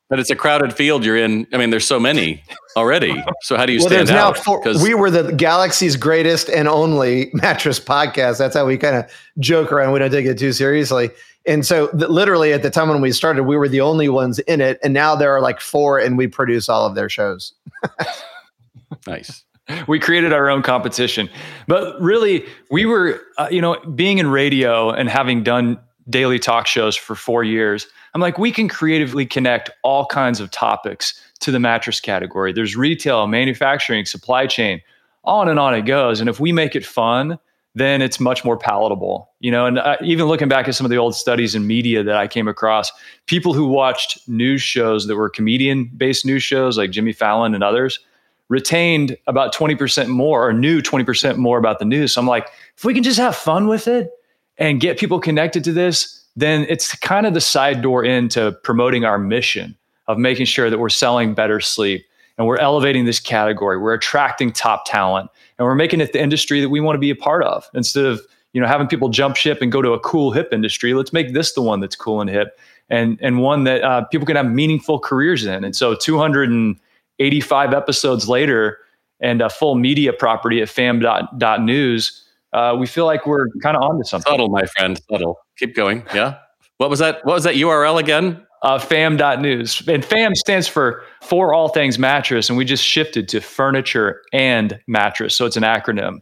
But 0.10 0.20
it's 0.20 0.32
a 0.32 0.36
crowded 0.36 0.74
field 0.74 1.06
you're 1.06 1.18
in. 1.18 1.46
I 1.54 1.58
mean, 1.58 1.70
there's 1.70 1.86
so 1.86 2.00
many 2.00 2.44
already. 2.76 3.24
So 3.44 3.56
how 3.56 3.68
do 3.68 3.74
you 3.74 3.80
well, 3.80 3.90
stand 3.90 4.10
out? 4.10 4.40
Four, 4.40 4.64
we 4.82 4.96
were 4.96 5.12
the 5.12 5.34
galaxy's 5.34 5.96
greatest 5.96 6.50
and 6.50 6.68
only 6.68 7.30
mattress 7.34 7.80
podcast. 7.80 8.40
That's 8.40 8.56
how 8.56 8.66
we 8.66 8.78
kind 8.80 8.96
of 8.96 9.06
joke 9.38 9.72
around. 9.72 9.94
We 9.94 10.00
don't 10.00 10.10
take 10.10 10.26
it 10.26 10.40
too 10.40 10.52
seriously. 10.52 11.12
And 11.46 11.64
so, 11.64 11.90
th- 11.90 12.10
literally, 12.10 12.54
at 12.54 12.64
the 12.64 12.72
time 12.72 12.90
when 12.90 13.02
we 13.02 13.12
started, 13.12 13.44
we 13.44 13.56
were 13.56 13.70
the 13.70 13.82
only 13.82 14.10
ones 14.10 14.40
in 14.40 14.62
it. 14.62 14.80
And 14.84 14.96
now 14.96 15.16
there 15.16 15.32
are 15.32 15.42
like 15.42 15.62
four, 15.62 16.00
and 16.00 16.18
we 16.18 16.26
produce 16.26 16.70
all 16.70 16.88
of 16.88 16.96
their 16.96 17.08
shows. 17.08 17.54
nice. 19.08 19.44
We 19.88 20.00
created 20.00 20.34
our 20.34 20.50
own 20.50 20.62
competition. 20.62 21.30
But 21.68 22.00
really, 22.02 22.46
we 22.70 22.86
were, 22.86 23.22
uh, 23.38 23.48
you 23.52 23.62
know, 23.62 23.80
being 23.96 24.18
in 24.18 24.28
radio 24.28 24.90
and 24.90 25.10
having 25.10 25.44
done 25.44 25.80
daily 26.10 26.40
talk 26.40 26.68
shows 26.68 26.96
for 26.96 27.16
four 27.16 27.44
years 27.44 27.88
I'm 28.14 28.22
like, 28.22 28.38
we 28.38 28.52
can 28.52 28.68
creatively 28.68 29.26
connect 29.26 29.70
all 29.84 30.06
kinds 30.06 30.40
of 30.40 30.52
topics 30.52 31.20
to 31.40 31.52
the 31.52 31.60
mattress 31.60 32.00
category. 32.00 32.52
There's 32.52 32.76
retail, 32.76 33.28
manufacturing, 33.28 34.06
supply 34.06 34.48
chain, 34.48 34.82
on 35.24 35.48
and 35.48 35.60
on 35.60 35.74
it 35.74 35.84
goes. 35.84 36.20
And 36.20 36.30
if 36.30 36.40
we 36.40 36.52
make 36.52 36.76
it 36.76 36.86
fun, 36.86 37.40
then 37.74 38.02
it's 38.02 38.20
much 38.20 38.44
more 38.44 38.58
palatable, 38.58 39.30
you 39.40 39.50
know. 39.50 39.66
And 39.66 39.80
uh, 39.80 39.96
even 40.04 40.26
looking 40.26 40.50
back 40.50 40.68
at 40.68 40.76
some 40.76 40.86
of 40.86 40.90
the 40.90 40.98
old 40.98 41.16
studies 41.16 41.56
in 41.56 41.66
media 41.68 42.04
that 42.04 42.18
I 42.18 42.28
came 42.28 42.50
across, 42.50 42.92
people 43.28 43.54
who 43.54 43.68
watched 43.68 44.28
news 44.28 44.62
shows 44.62 45.08
that 45.08 45.16
were 45.16 45.30
comedian-based 45.30 46.26
news 46.26 46.44
shows 46.44 46.78
like 46.78 46.92
Jimmy 46.92 47.14
Fallon 47.14 47.56
and 47.56 47.64
others 47.64 48.00
retained 48.52 49.16
about 49.28 49.56
20% 49.56 50.10
more 50.10 50.46
or 50.46 50.52
knew 50.52 50.82
20% 50.82 51.38
more 51.38 51.58
about 51.58 51.80
the 51.80 51.86
news. 51.86 52.14
So 52.14 52.20
I'm 52.20 52.28
like, 52.28 52.50
if 52.76 52.84
we 52.84 52.94
can 52.94 53.02
just 53.02 53.18
have 53.18 53.34
fun 53.34 53.70
with 53.70 53.88
it 53.88 54.12
and 54.58 54.82
get 54.82 55.00
people 55.00 55.22
connected 55.22 55.64
to 55.64 55.72
this, 55.72 56.22
then 56.36 56.66
it's 56.68 56.94
kind 56.96 57.26
of 57.26 57.34
the 57.34 57.40
side 57.40 57.82
door 57.82 58.04
into 58.04 58.52
promoting 58.64 59.06
our 59.06 59.18
mission 59.18 59.78
of 60.10 60.18
making 60.18 60.46
sure 60.48 60.70
that 60.70 60.80
we're 60.80 60.90
selling 60.90 61.34
better 61.34 61.62
sleep 61.62 62.06
and 62.38 62.46
we're 62.46 62.58
elevating 62.58 63.06
this 63.06 63.22
category. 63.22 63.78
We're 63.78 63.94
attracting 63.94 64.52
top 64.52 64.84
talent 64.86 65.32
and 65.58 65.66
we're 65.66 65.74
making 65.74 66.02
it 66.02 66.12
the 66.12 66.22
industry 66.22 66.60
that 66.60 66.70
we 66.70 66.82
want 66.82 66.96
to 66.96 67.00
be 67.00 67.10
a 67.10 67.16
part 67.16 67.46
of 67.46 67.70
instead 67.74 68.04
of 68.04 68.20
you 68.52 68.60
know 68.60 68.68
having 68.68 68.88
people 68.88 69.08
jump 69.08 69.38
ship 69.38 69.62
and 69.62 69.72
go 69.72 69.82
to 69.82 69.94
a 69.94 70.00
cool 70.02 70.32
hip 70.32 70.50
industry. 70.52 70.94
Let's 70.94 71.14
make 71.14 71.34
this 71.34 71.54
the 71.54 71.62
one 71.62 71.80
that's 71.80 71.96
cool 71.96 72.20
and 72.20 72.30
hip 72.30 72.60
and 72.90 73.18
and 73.22 73.40
one 73.40 73.64
that 73.64 73.82
uh, 73.82 74.04
people 74.06 74.28
can 74.28 74.36
have 74.36 74.52
meaningful 74.52 75.00
careers 75.00 75.46
in. 75.46 75.64
And 75.64 75.74
so 75.74 75.96
285 77.22 77.74
episodes 77.74 78.28
later 78.28 78.78
and 79.20 79.42
a 79.42 79.50
full 79.50 79.76
media 79.76 80.12
property 80.14 80.62
at 80.62 80.70
fam.news 80.70 82.26
uh, 82.54 82.76
we 82.78 82.86
feel 82.86 83.06
like 83.06 83.26
we're 83.26 83.48
kind 83.62 83.78
of 83.78 83.84
onto 83.84 84.04
something. 84.04 84.30
Subtle, 84.30 84.50
my 84.50 84.66
friend, 84.66 85.00
subtle. 85.10 85.40
Keep 85.58 85.76
going. 85.76 86.04
Yeah. 86.14 86.38
What 86.78 86.90
was 86.90 87.00
that? 87.00 87.24
What 87.26 87.34
was 87.34 87.44
that 87.44 87.56
URL 87.56 88.00
again? 88.00 88.46
Uh, 88.62 88.78
fam.news. 88.78 89.88
And 89.88 90.04
fam 90.04 90.36
stands 90.36 90.68
for 90.68 91.04
for 91.22 91.54
all 91.54 91.70
things 91.70 91.98
mattress. 91.98 92.50
And 92.50 92.58
we 92.58 92.66
just 92.66 92.84
shifted 92.84 93.28
to 93.30 93.42
furniture 93.42 94.22
and 94.34 94.80
mattress. 94.88 95.36
So 95.36 95.46
it's 95.46 95.58
an 95.58 95.64
acronym. 95.64 96.20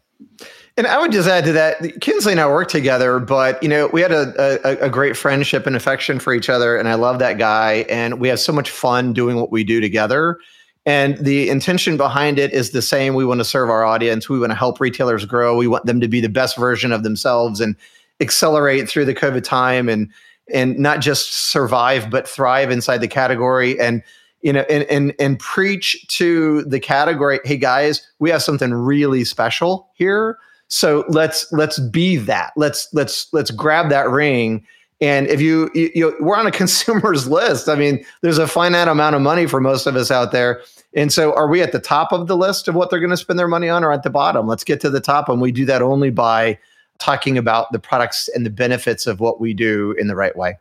And 0.78 0.88
I 0.88 1.00
would 1.00 1.12
just 1.12 1.28
add 1.28 1.44
to 1.46 1.52
that, 1.54 2.00
Kinsley 2.00 2.32
and 2.32 2.40
I 2.40 2.48
worked 2.48 2.72
together, 2.72 3.20
but 3.20 3.62
you 3.62 3.68
know, 3.68 3.88
we 3.88 4.00
had 4.00 4.14
a, 4.14 4.60
a, 4.66 4.86
a, 4.86 4.90
great 4.90 5.18
friendship 5.18 5.68
and 5.68 5.76
affection 5.76 6.20
for 6.20 6.34
each 6.34 6.50
other, 6.50 6.78
and 6.78 6.88
I 6.88 6.94
love 6.94 7.20
that 7.20 7.38
guy. 7.38 7.86
And 7.90 8.18
we 8.22 8.30
have 8.30 8.40
so 8.40 8.54
much 8.54 8.70
fun 8.70 9.12
doing 9.12 9.36
what 9.36 9.52
we 9.52 9.66
do 9.66 9.82
together. 9.82 10.40
And 10.86 11.18
the 11.18 11.50
intention 11.50 11.98
behind 11.98 12.40
it 12.40 12.52
is 12.52 12.72
the 12.72 12.82
same. 12.82 13.14
We 13.14 13.26
want 13.26 13.42
to 13.42 13.46
serve 13.46 13.70
our 13.70 13.84
audience. 13.84 14.30
We 14.30 14.40
want 14.40 14.52
to 14.52 14.56
help 14.56 14.80
retailers 14.80 15.26
grow. 15.26 15.56
We 15.56 15.68
want 15.68 15.86
them 15.86 16.00
to 16.00 16.08
be 16.08 16.22
the 16.22 16.30
best 16.30 16.58
version 16.58 16.92
of 16.92 17.04
themselves 17.04 17.60
and 17.60 17.76
accelerate 18.22 18.90
through 18.90 19.06
the 19.06 19.16
COVID 19.16 19.44
time 19.44 19.90
and 19.90 20.10
and 20.52 20.78
not 20.80 21.00
just 21.00 21.52
survive 21.52 22.10
but 22.10 22.28
thrive 22.28 22.72
inside 22.72 23.00
the 23.00 23.08
category 23.08 23.80
and 23.80 24.02
you 24.42 24.52
know 24.52 24.62
and 24.70 24.84
and 24.86 25.14
and 25.20 25.40
preach 25.40 26.06
to 26.08 26.64
the 26.64 26.80
category 26.80 27.40
hey 27.44 27.58
guys 27.58 28.06
we 28.20 28.30
have 28.30 28.42
something 28.42 28.74
really 28.74 29.24
special 29.24 29.90
here 29.94 30.38
so 30.68 31.04
let's 31.10 31.52
let's 31.52 31.80
be 31.80 32.16
that 32.16 32.52
let's 32.56 32.88
let's 32.94 33.32
let's 33.34 33.52
grab 33.52 33.90
that 33.90 34.10
ring 34.10 34.66
And 35.02 35.28
if 35.28 35.40
you, 35.40 35.72
you, 35.74 35.92
you, 35.96 36.18
we're 36.20 36.36
on 36.36 36.48
a 36.48 36.52
consumer's 36.64 37.28
list. 37.28 37.70
I 37.70 37.76
mean, 37.76 38.04
there's 38.22 38.38
a 38.38 38.48
finite 38.48 38.88
amount 38.88 39.16
of 39.16 39.22
money 39.22 39.46
for 39.46 39.62
most 39.62 39.88
of 39.88 39.96
us 39.96 40.12
out 40.12 40.32
there. 40.32 40.62
And 40.96 41.14
so, 41.14 41.34
are 41.36 41.48
we 41.48 41.62
at 41.62 41.72
the 41.72 41.80
top 41.80 42.12
of 42.12 42.28
the 42.28 42.36
list 42.36 42.68
of 42.68 42.76
what 42.76 42.90
they're 42.90 43.00
going 43.00 43.12
to 43.12 43.18
spend 43.18 43.38
their 43.38 43.48
money 43.48 43.70
on, 43.70 43.84
or 43.84 43.92
at 43.92 44.04
the 44.04 44.10
bottom? 44.10 44.48
Let's 44.48 44.64
get 44.64 44.82
to 44.82 44.90
the 44.90 45.00
top, 45.00 45.30
and 45.30 45.40
we 45.40 45.52
do 45.52 45.64
that 45.66 45.84
only 45.84 46.10
by 46.10 46.58
talking 46.98 47.38
about 47.38 47.72
the 47.72 47.80
products 47.80 48.28
and 48.30 48.46
the 48.46 48.50
benefits 48.50 49.06
of 49.06 49.20
what 49.20 49.40
we 49.40 49.54
do 49.54 49.92
in 50.00 50.08
the 50.08 50.16
right 50.16 50.36
way. 50.36 50.58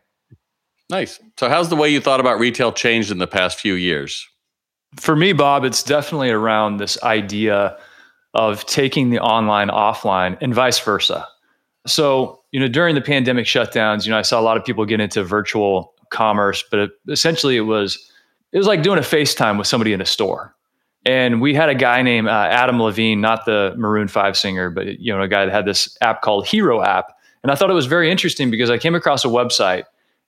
Nice. 0.90 1.18
So, 1.38 1.48
how's 1.48 1.70
the 1.70 1.76
way 1.76 1.88
you 1.88 2.00
thought 2.00 2.20
about 2.20 2.38
retail 2.38 2.72
changed 2.72 3.10
in 3.10 3.18
the 3.18 3.26
past 3.26 3.58
few 3.58 3.74
years? 3.74 4.28
For 4.96 5.16
me, 5.16 5.32
Bob, 5.32 5.64
it's 5.64 5.82
definitely 5.82 6.30
around 6.30 6.76
this 6.76 7.02
idea 7.02 7.78
of 8.34 8.66
taking 8.66 9.08
the 9.08 9.20
online 9.20 9.68
offline 9.68 10.36
and 10.42 10.54
vice 10.54 10.78
versa. 10.78 11.26
So, 11.86 12.37
you 12.52 12.60
know, 12.60 12.68
during 12.68 12.94
the 12.94 13.00
pandemic 13.00 13.46
shutdowns, 13.46 14.06
you 14.06 14.10
know, 14.10 14.18
I 14.18 14.22
saw 14.22 14.40
a 14.40 14.42
lot 14.42 14.56
of 14.56 14.64
people 14.64 14.84
get 14.86 15.00
into 15.00 15.22
virtual 15.22 15.94
commerce, 16.10 16.64
but 16.70 16.80
it, 16.80 16.90
essentially 17.08 17.56
it 17.56 17.62
was 17.62 18.10
it 18.52 18.58
was 18.58 18.66
like 18.66 18.82
doing 18.82 18.98
a 18.98 19.02
FaceTime 19.02 19.58
with 19.58 19.66
somebody 19.66 19.92
in 19.92 20.00
a 20.00 20.06
store. 20.06 20.54
And 21.04 21.40
we 21.40 21.54
had 21.54 21.68
a 21.68 21.74
guy 21.74 22.02
named 22.02 22.28
uh, 22.28 22.48
Adam 22.50 22.80
Levine, 22.80 23.20
not 23.20 23.44
the 23.44 23.74
Maroon 23.76 24.08
Five 24.08 24.36
singer, 24.36 24.70
but 24.70 24.98
you 24.98 25.12
know, 25.12 25.22
a 25.22 25.28
guy 25.28 25.44
that 25.44 25.52
had 25.52 25.66
this 25.66 25.96
app 26.00 26.22
called 26.22 26.46
Hero 26.46 26.82
App. 26.82 27.12
And 27.42 27.52
I 27.52 27.54
thought 27.54 27.70
it 27.70 27.74
was 27.74 27.86
very 27.86 28.10
interesting 28.10 28.50
because 28.50 28.70
I 28.70 28.78
came 28.78 28.94
across 28.94 29.24
a 29.24 29.28
website, 29.28 29.84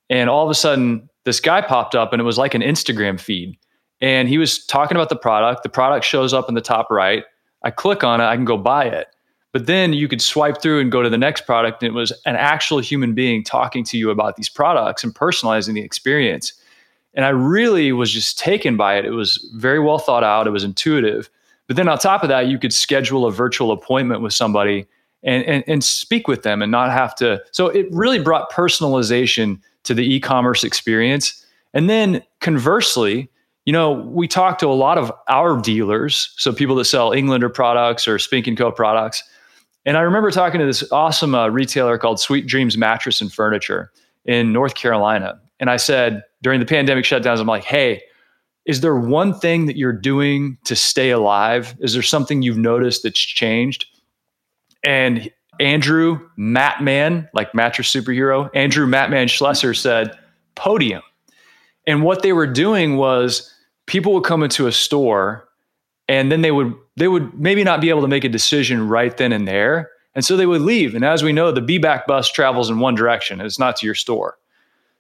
and 0.08 0.30
all 0.30 0.44
of 0.44 0.50
a 0.50 0.54
sudden, 0.54 1.08
this 1.24 1.40
guy 1.40 1.60
popped 1.60 1.94
up, 1.94 2.12
and 2.12 2.20
it 2.20 2.24
was 2.24 2.38
like 2.38 2.54
an 2.54 2.62
Instagram 2.62 3.18
feed. 3.18 3.58
And 4.00 4.28
he 4.28 4.38
was 4.38 4.64
talking 4.64 4.96
about 4.96 5.08
the 5.08 5.16
product. 5.16 5.62
The 5.62 5.68
product 5.68 6.06
shows 6.06 6.32
up 6.32 6.48
in 6.48 6.54
the 6.54 6.60
top 6.60 6.88
right. 6.88 7.24
I 7.62 7.70
click 7.70 8.04
on 8.04 8.20
it, 8.20 8.24
I 8.24 8.36
can 8.36 8.44
go 8.44 8.56
buy 8.56 8.84
it. 8.84 9.08
But 9.52 9.66
then 9.66 9.92
you 9.92 10.06
could 10.06 10.22
swipe 10.22 10.62
through 10.62 10.80
and 10.80 10.92
go 10.92 11.02
to 11.02 11.10
the 11.10 11.18
next 11.18 11.42
product, 11.42 11.82
and 11.82 11.88
it 11.88 11.94
was 11.94 12.12
an 12.24 12.36
actual 12.36 12.78
human 12.78 13.14
being 13.14 13.42
talking 13.42 13.82
to 13.84 13.98
you 13.98 14.10
about 14.10 14.36
these 14.36 14.48
products 14.48 15.02
and 15.02 15.14
personalizing 15.14 15.74
the 15.74 15.80
experience. 15.80 16.52
And 17.14 17.24
I 17.24 17.30
really 17.30 17.90
was 17.90 18.12
just 18.12 18.38
taken 18.38 18.76
by 18.76 18.96
it. 18.96 19.04
It 19.04 19.10
was 19.10 19.50
very 19.54 19.80
well 19.80 19.98
thought 19.98 20.22
out, 20.22 20.46
it 20.46 20.50
was 20.50 20.62
intuitive. 20.62 21.28
But 21.66 21.76
then 21.76 21.88
on 21.88 21.98
top 21.98 22.22
of 22.22 22.28
that, 22.28 22.46
you 22.46 22.58
could 22.58 22.72
schedule 22.72 23.26
a 23.26 23.32
virtual 23.32 23.72
appointment 23.72 24.22
with 24.22 24.32
somebody 24.32 24.86
and, 25.22 25.44
and, 25.44 25.64
and 25.66 25.84
speak 25.84 26.28
with 26.28 26.42
them 26.42 26.62
and 26.62 26.70
not 26.70 26.90
have 26.90 27.14
to. 27.16 27.42
So 27.52 27.68
it 27.68 27.86
really 27.90 28.18
brought 28.18 28.50
personalization 28.50 29.60
to 29.84 29.94
the 29.94 30.02
e 30.02 30.20
commerce 30.20 30.64
experience. 30.64 31.44
And 31.74 31.88
then 31.88 32.22
conversely, 32.40 33.30
you 33.66 33.72
know, 33.72 33.92
we 33.92 34.26
talk 34.26 34.58
to 34.58 34.66
a 34.66 34.74
lot 34.74 34.98
of 34.98 35.12
our 35.28 35.60
dealers, 35.60 36.32
so 36.36 36.52
people 36.52 36.74
that 36.76 36.86
sell 36.86 37.12
Englander 37.12 37.48
products 37.48 38.08
or 38.08 38.18
Spink 38.18 38.46
and 38.46 38.56
Co 38.56 38.72
products. 38.72 39.22
And 39.86 39.96
I 39.96 40.00
remember 40.02 40.30
talking 40.30 40.60
to 40.60 40.66
this 40.66 40.90
awesome 40.92 41.34
uh, 41.34 41.48
retailer 41.48 41.98
called 41.98 42.20
Sweet 42.20 42.46
Dreams 42.46 42.76
Mattress 42.76 43.20
and 43.20 43.32
Furniture 43.32 43.90
in 44.24 44.52
North 44.52 44.74
Carolina. 44.74 45.40
And 45.58 45.70
I 45.70 45.76
said 45.76 46.22
during 46.42 46.60
the 46.60 46.66
pandemic 46.66 47.04
shutdowns, 47.04 47.40
I'm 47.40 47.46
like, 47.46 47.64
hey, 47.64 48.02
is 48.66 48.82
there 48.82 48.96
one 48.96 49.32
thing 49.38 49.66
that 49.66 49.76
you're 49.76 49.92
doing 49.92 50.58
to 50.64 50.76
stay 50.76 51.10
alive? 51.10 51.74
Is 51.80 51.94
there 51.94 52.02
something 52.02 52.42
you've 52.42 52.58
noticed 52.58 53.02
that's 53.02 53.18
changed? 53.18 53.86
And 54.84 55.30
Andrew 55.58 56.20
Matman, 56.38 57.28
like 57.34 57.54
mattress 57.54 57.92
superhero, 57.92 58.50
Andrew 58.54 58.86
Matman 58.86 59.26
Schlesser 59.26 59.76
said, 59.76 60.16
podium. 60.54 61.02
And 61.86 62.02
what 62.02 62.22
they 62.22 62.32
were 62.32 62.46
doing 62.46 62.96
was 62.96 63.52
people 63.86 64.12
would 64.14 64.24
come 64.24 64.42
into 64.42 64.66
a 64.66 64.72
store 64.72 65.48
and 66.10 66.32
then 66.32 66.42
they 66.42 66.50
would 66.50 66.74
they 66.96 67.06
would 67.06 67.32
maybe 67.38 67.62
not 67.62 67.80
be 67.80 67.88
able 67.88 68.02
to 68.02 68.08
make 68.08 68.24
a 68.24 68.28
decision 68.28 68.88
right 68.88 69.16
then 69.16 69.32
and 69.32 69.46
there. 69.46 69.90
And 70.16 70.24
so 70.24 70.36
they 70.36 70.44
would 70.44 70.60
leave. 70.60 70.96
And 70.96 71.04
as 71.04 71.22
we 71.22 71.32
know, 71.32 71.52
the 71.52 71.60
be 71.60 71.78
back 71.78 72.08
bus 72.08 72.30
travels 72.32 72.68
in 72.68 72.80
one 72.80 72.96
direction. 72.96 73.40
It's 73.40 73.60
not 73.60 73.76
to 73.76 73.86
your 73.86 73.94
store. 73.94 74.36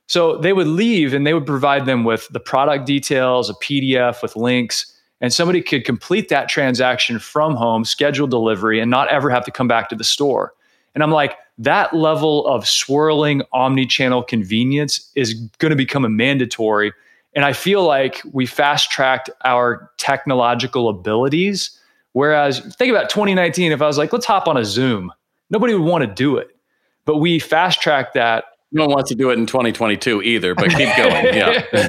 So 0.06 0.36
they 0.36 0.52
would 0.52 0.68
leave 0.68 1.12
and 1.12 1.26
they 1.26 1.34
would 1.34 1.46
provide 1.46 1.84
them 1.84 2.04
with 2.04 2.28
the 2.28 2.38
product 2.38 2.86
details, 2.86 3.50
a 3.50 3.54
PDF 3.54 4.22
with 4.22 4.36
links, 4.36 4.96
and 5.20 5.32
somebody 5.32 5.62
could 5.62 5.84
complete 5.84 6.28
that 6.28 6.48
transaction 6.48 7.18
from 7.18 7.56
home, 7.56 7.84
schedule 7.84 8.28
delivery, 8.28 8.78
and 8.78 8.88
not 8.88 9.08
ever 9.08 9.30
have 9.30 9.44
to 9.46 9.50
come 9.50 9.66
back 9.66 9.88
to 9.88 9.96
the 9.96 10.04
store. 10.04 10.54
And 10.94 11.02
I'm 11.02 11.10
like, 11.10 11.36
that 11.58 11.92
level 11.92 12.46
of 12.46 12.68
swirling 12.68 13.42
omni-channel 13.52 14.22
convenience 14.22 15.10
is 15.16 15.34
going 15.58 15.70
to 15.70 15.76
become 15.76 16.04
a 16.04 16.08
mandatory. 16.08 16.92
And 17.34 17.44
I 17.44 17.52
feel 17.52 17.84
like 17.84 18.22
we 18.32 18.46
fast 18.46 18.90
tracked 18.90 19.30
our 19.44 19.90
technological 19.98 20.88
abilities. 20.88 21.78
Whereas 22.12 22.58
think 22.76 22.90
about 22.90 23.08
2019, 23.08 23.72
if 23.72 23.80
I 23.80 23.86
was 23.86 23.98
like, 23.98 24.12
let's 24.12 24.26
hop 24.26 24.48
on 24.48 24.56
a 24.56 24.64
Zoom, 24.64 25.12
nobody 25.48 25.74
would 25.74 25.86
want 25.86 26.02
to 26.02 26.12
do 26.12 26.36
it. 26.36 26.48
But 27.04 27.18
we 27.18 27.38
fast 27.38 27.80
tracked 27.80 28.14
that. 28.14 28.44
No 28.72 28.86
one 28.86 28.94
wants 28.94 29.10
to 29.10 29.16
do 29.16 29.30
it 29.30 29.38
in 29.38 29.46
2022 29.46 30.22
either, 30.22 30.54
but 30.54 30.70
keep 30.70 30.96
going. 30.96 31.26
Yeah. 31.34 31.88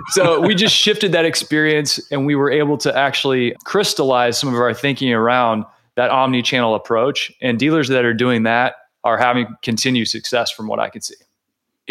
so 0.08 0.40
we 0.40 0.54
just 0.54 0.74
shifted 0.74 1.12
that 1.12 1.24
experience 1.24 2.00
and 2.10 2.26
we 2.26 2.34
were 2.34 2.50
able 2.50 2.78
to 2.78 2.96
actually 2.96 3.54
crystallize 3.64 4.38
some 4.38 4.48
of 4.48 4.60
our 4.60 4.72
thinking 4.72 5.12
around 5.12 5.64
that 5.96 6.10
omni 6.10 6.42
channel 6.42 6.74
approach. 6.74 7.30
And 7.42 7.58
dealers 7.58 7.88
that 7.88 8.04
are 8.04 8.14
doing 8.14 8.44
that 8.44 8.76
are 9.04 9.18
having 9.18 9.46
continued 9.62 10.08
success 10.08 10.50
from 10.50 10.68
what 10.68 10.78
I 10.78 10.88
can 10.88 11.02
see. 11.02 11.16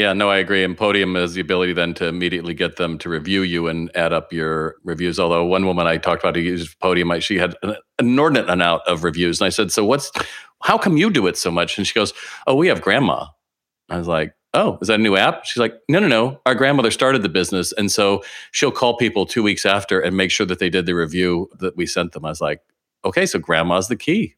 Yeah, 0.02 0.14
no, 0.14 0.32
I 0.32 0.38
agree. 0.38 0.64
And 0.64 0.76
Podium 0.76 1.14
has 1.14 1.36
the 1.36 1.42
ability 1.42 1.74
then 1.74 1.94
to 1.94 2.08
immediately 2.08 2.56
get 2.56 2.78
them 2.78 2.98
to 2.98 3.10
review 3.10 3.44
you 3.44 3.68
and 3.68 3.96
add 3.96 4.12
up 4.12 4.34
your 4.34 4.78
reviews. 4.84 5.20
Although 5.20 5.46
one 5.46 5.68
woman 5.68 5.86
I 5.86 5.98
talked 5.98 6.24
about 6.24 6.36
who 6.36 6.42
used 6.42 6.80
Podium, 6.80 7.20
she 7.20 7.38
had 7.38 7.56
an 7.62 7.76
inordinate 8.00 8.50
amount 8.50 8.82
of 8.88 9.04
reviews. 9.04 9.40
And 9.40 9.46
I 9.46 9.50
said, 9.50 9.72
So 9.72 9.86
what's, 9.86 10.12
how 10.64 10.80
come 10.80 10.98
you 10.98 11.12
do 11.12 11.28
it 11.28 11.38
so 11.38 11.52
much? 11.52 11.78
And 11.78 11.86
she 11.86 11.94
goes, 11.94 12.14
Oh, 12.48 12.56
we 12.56 12.68
have 12.68 12.82
grandma. 12.82 13.28
I 13.90 14.00
was 14.00 14.08
like, 14.08 14.34
Oh, 14.56 14.80
is 14.82 14.88
that 14.88 15.00
a 15.00 15.04
new 15.04 15.16
app? 15.18 15.46
She's 15.46 15.62
like, 15.62 15.76
No, 15.88 16.00
no, 16.00 16.08
no. 16.08 16.42
Our 16.48 16.56
grandmother 16.56 16.90
started 16.90 17.22
the 17.22 17.30
business. 17.30 17.72
And 17.74 17.92
so 17.92 18.24
she'll 18.54 18.72
call 18.72 18.98
people 18.98 19.28
two 19.28 19.44
weeks 19.44 19.68
after 19.68 20.00
and 20.00 20.18
make 20.18 20.32
sure 20.32 20.48
that 20.48 20.58
they 20.58 20.72
did 20.72 20.88
the 20.88 20.96
review 20.96 21.48
that 21.60 21.78
we 21.78 21.86
sent 21.86 22.14
them. 22.14 22.26
I 22.26 22.30
was 22.30 22.42
like, 22.42 22.62
Okay, 23.06 23.28
so 23.28 23.38
grandma's 23.38 23.88
the 23.88 23.96
key. 23.96 24.34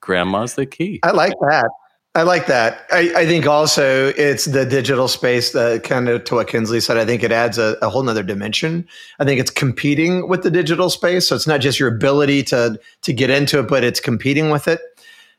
Grandma's 0.00 0.54
the 0.54 0.64
key. 0.64 1.00
I 1.02 1.10
like 1.10 1.34
that. 1.42 1.68
I 2.14 2.24
like 2.24 2.46
that. 2.46 2.86
I, 2.90 3.10
I, 3.16 3.26
think 3.26 3.46
also 3.46 4.08
it's 4.08 4.44
the 4.44 4.66
digital 4.66 5.08
space 5.08 5.52
that 5.52 5.82
kind 5.82 6.10
of 6.10 6.24
to 6.24 6.34
what 6.34 6.46
Kinsley 6.46 6.78
said. 6.78 6.98
I 6.98 7.06
think 7.06 7.22
it 7.22 7.32
adds 7.32 7.56
a, 7.56 7.78
a 7.80 7.88
whole 7.88 8.02
nother 8.02 8.22
dimension. 8.22 8.86
I 9.18 9.24
think 9.24 9.40
it's 9.40 9.50
competing 9.50 10.28
with 10.28 10.42
the 10.42 10.50
digital 10.50 10.90
space. 10.90 11.26
So 11.26 11.34
it's 11.34 11.46
not 11.46 11.62
just 11.62 11.80
your 11.80 11.88
ability 11.88 12.42
to 12.44 12.78
to 13.00 13.12
get 13.14 13.30
into 13.30 13.60
it, 13.60 13.68
but 13.68 13.82
it's 13.82 13.98
competing 13.98 14.50
with 14.50 14.68
it. 14.68 14.80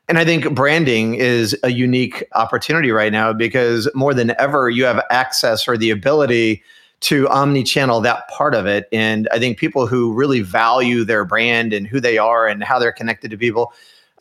And 0.08 0.18
I 0.18 0.24
think 0.24 0.52
branding 0.52 1.14
is 1.14 1.56
a 1.62 1.70
unique 1.70 2.24
opportunity 2.32 2.90
right 2.90 3.12
now 3.12 3.32
because 3.32 3.88
more 3.94 4.12
than 4.12 4.34
ever, 4.40 4.68
you 4.68 4.84
have 4.84 5.00
access 5.10 5.68
or 5.68 5.78
the 5.78 5.90
ability 5.90 6.62
to 7.00 7.28
omni-channel 7.28 8.00
that 8.00 8.26
part 8.28 8.54
of 8.54 8.66
it. 8.66 8.88
And 8.90 9.28
I 9.30 9.38
think 9.38 9.58
people 9.58 9.86
who 9.86 10.12
really 10.12 10.40
value 10.40 11.04
their 11.04 11.24
brand 11.24 11.72
and 11.72 11.86
who 11.86 12.00
they 12.00 12.18
are 12.18 12.48
and 12.48 12.64
how 12.64 12.78
they're 12.78 12.92
connected 12.92 13.30
to 13.30 13.38
people 13.38 13.72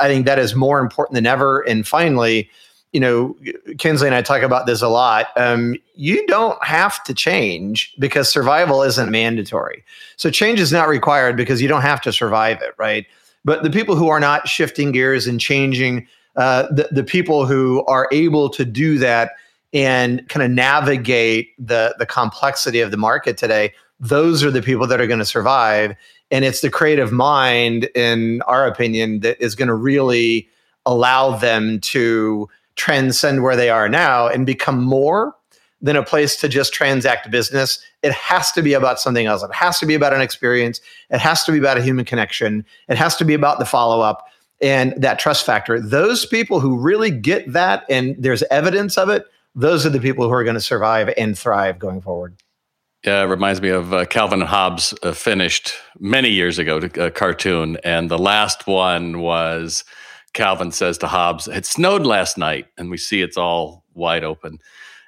I 0.03 0.07
think 0.07 0.25
that 0.25 0.37
is 0.37 0.53
more 0.53 0.79
important 0.79 1.15
than 1.15 1.25
ever. 1.25 1.61
And 1.61 1.87
finally, 1.87 2.49
you 2.91 2.99
know, 2.99 3.35
Kinsley 3.79 4.07
and 4.07 4.15
I 4.15 4.21
talk 4.21 4.43
about 4.43 4.67
this 4.67 4.81
a 4.81 4.87
lot. 4.87 5.27
Um, 5.35 5.75
you 5.95 6.25
don't 6.27 6.63
have 6.63 7.03
to 7.05 7.13
change 7.13 7.93
because 7.97 8.29
survival 8.29 8.83
isn't 8.83 9.09
mandatory. 9.09 9.83
So 10.17 10.29
change 10.29 10.59
is 10.59 10.71
not 10.71 10.87
required 10.87 11.35
because 11.35 11.61
you 11.61 11.67
don't 11.67 11.81
have 11.81 12.01
to 12.01 12.13
survive 12.13 12.61
it, 12.61 12.75
right? 12.77 13.07
But 13.45 13.63
the 13.63 13.71
people 13.71 13.95
who 13.95 14.09
are 14.09 14.19
not 14.19 14.47
shifting 14.47 14.91
gears 14.91 15.25
and 15.25 15.39
changing, 15.39 16.07
uh, 16.35 16.67
the, 16.71 16.87
the 16.91 17.03
people 17.03 17.45
who 17.45 17.83
are 17.85 18.07
able 18.11 18.49
to 18.49 18.63
do 18.63 18.99
that 18.99 19.31
and 19.73 20.27
kind 20.29 20.43
of 20.43 20.51
navigate 20.51 21.53
the 21.57 21.95
the 21.97 22.05
complexity 22.05 22.79
of 22.79 22.91
the 22.91 22.97
market 22.97 23.37
today, 23.37 23.73
those 23.99 24.43
are 24.43 24.51
the 24.51 24.61
people 24.61 24.85
that 24.85 25.01
are 25.01 25.07
going 25.07 25.19
to 25.19 25.25
survive 25.25 25.95
and 26.33 26.43
it's 26.43 26.61
the 26.61 26.69
creative 26.71 27.11
mind 27.11 27.87
in 27.93 28.41
our 28.47 28.65
opinion 28.65 29.19
that 29.19 29.39
is 29.39 29.53
going 29.53 29.67
to 29.67 29.75
really 29.75 30.49
allow 30.83 31.37
them 31.37 31.79
to 31.79 32.49
transcend 32.75 33.43
where 33.43 33.55
they 33.55 33.69
are 33.69 33.87
now 33.87 34.27
and 34.27 34.43
become 34.43 34.83
more 34.83 35.35
than 35.79 35.95
a 35.95 36.03
place 36.03 36.35
to 36.37 36.49
just 36.49 36.73
transact 36.73 37.29
business. 37.29 37.79
It 38.01 38.13
has 38.13 38.51
to 38.53 38.63
be 38.63 38.73
about 38.73 38.99
something 38.99 39.27
else. 39.27 39.43
It 39.43 39.53
has 39.53 39.77
to 39.77 39.85
be 39.85 39.93
about 39.93 40.11
an 40.11 40.21
experience. 40.21 40.81
It 41.11 41.19
has 41.19 41.43
to 41.43 41.51
be 41.51 41.59
about 41.59 41.77
a 41.77 41.83
human 41.83 42.03
connection. 42.03 42.65
It 42.89 42.97
has 42.97 43.15
to 43.17 43.25
be 43.25 43.35
about 43.35 43.59
the 43.59 43.65
follow 43.65 44.01
up 44.01 44.25
and 44.59 44.95
that 44.97 45.19
trust 45.19 45.45
factor. 45.45 45.79
Those 45.79 46.25
people 46.25 46.59
who 46.59 46.79
really 46.79 47.11
get 47.11 47.53
that 47.53 47.85
and 47.91 48.15
there's 48.17 48.41
evidence 48.49 48.97
of 48.97 49.09
it, 49.09 49.27
those 49.53 49.85
are 49.85 49.91
the 49.91 49.99
people 49.99 50.25
who 50.25 50.33
are 50.33 50.43
going 50.43 50.55
to 50.55 50.61
survive 50.61 51.13
and 51.15 51.37
thrive 51.37 51.77
going 51.77 52.01
forward. 52.01 52.33
Yeah, 53.05 53.23
it 53.23 53.25
reminds 53.25 53.61
me 53.61 53.69
of 53.69 53.93
uh, 53.93 54.05
Calvin 54.05 54.41
and 54.41 54.49
Hobbes 54.49 54.93
uh, 55.03 55.11
finished 55.11 55.73
many 55.99 56.29
years 56.29 56.57
ago 56.57 56.77
a 56.77 57.11
cartoon, 57.11 57.77
and 57.83 58.09
the 58.09 58.17
last 58.17 58.65
one 58.65 59.19
was 59.19 59.83
Calvin 60.33 60.71
says 60.71 60.97
to 60.99 61.07
Hobbes, 61.07 61.47
"It 61.49 61.65
snowed 61.65 62.05
last 62.05 62.37
night, 62.37 62.67
and 62.77 62.89
we 62.89 62.97
see 62.97 63.21
it's 63.21 63.37
all 63.37 63.83
wide 63.93 64.23
open," 64.23 64.59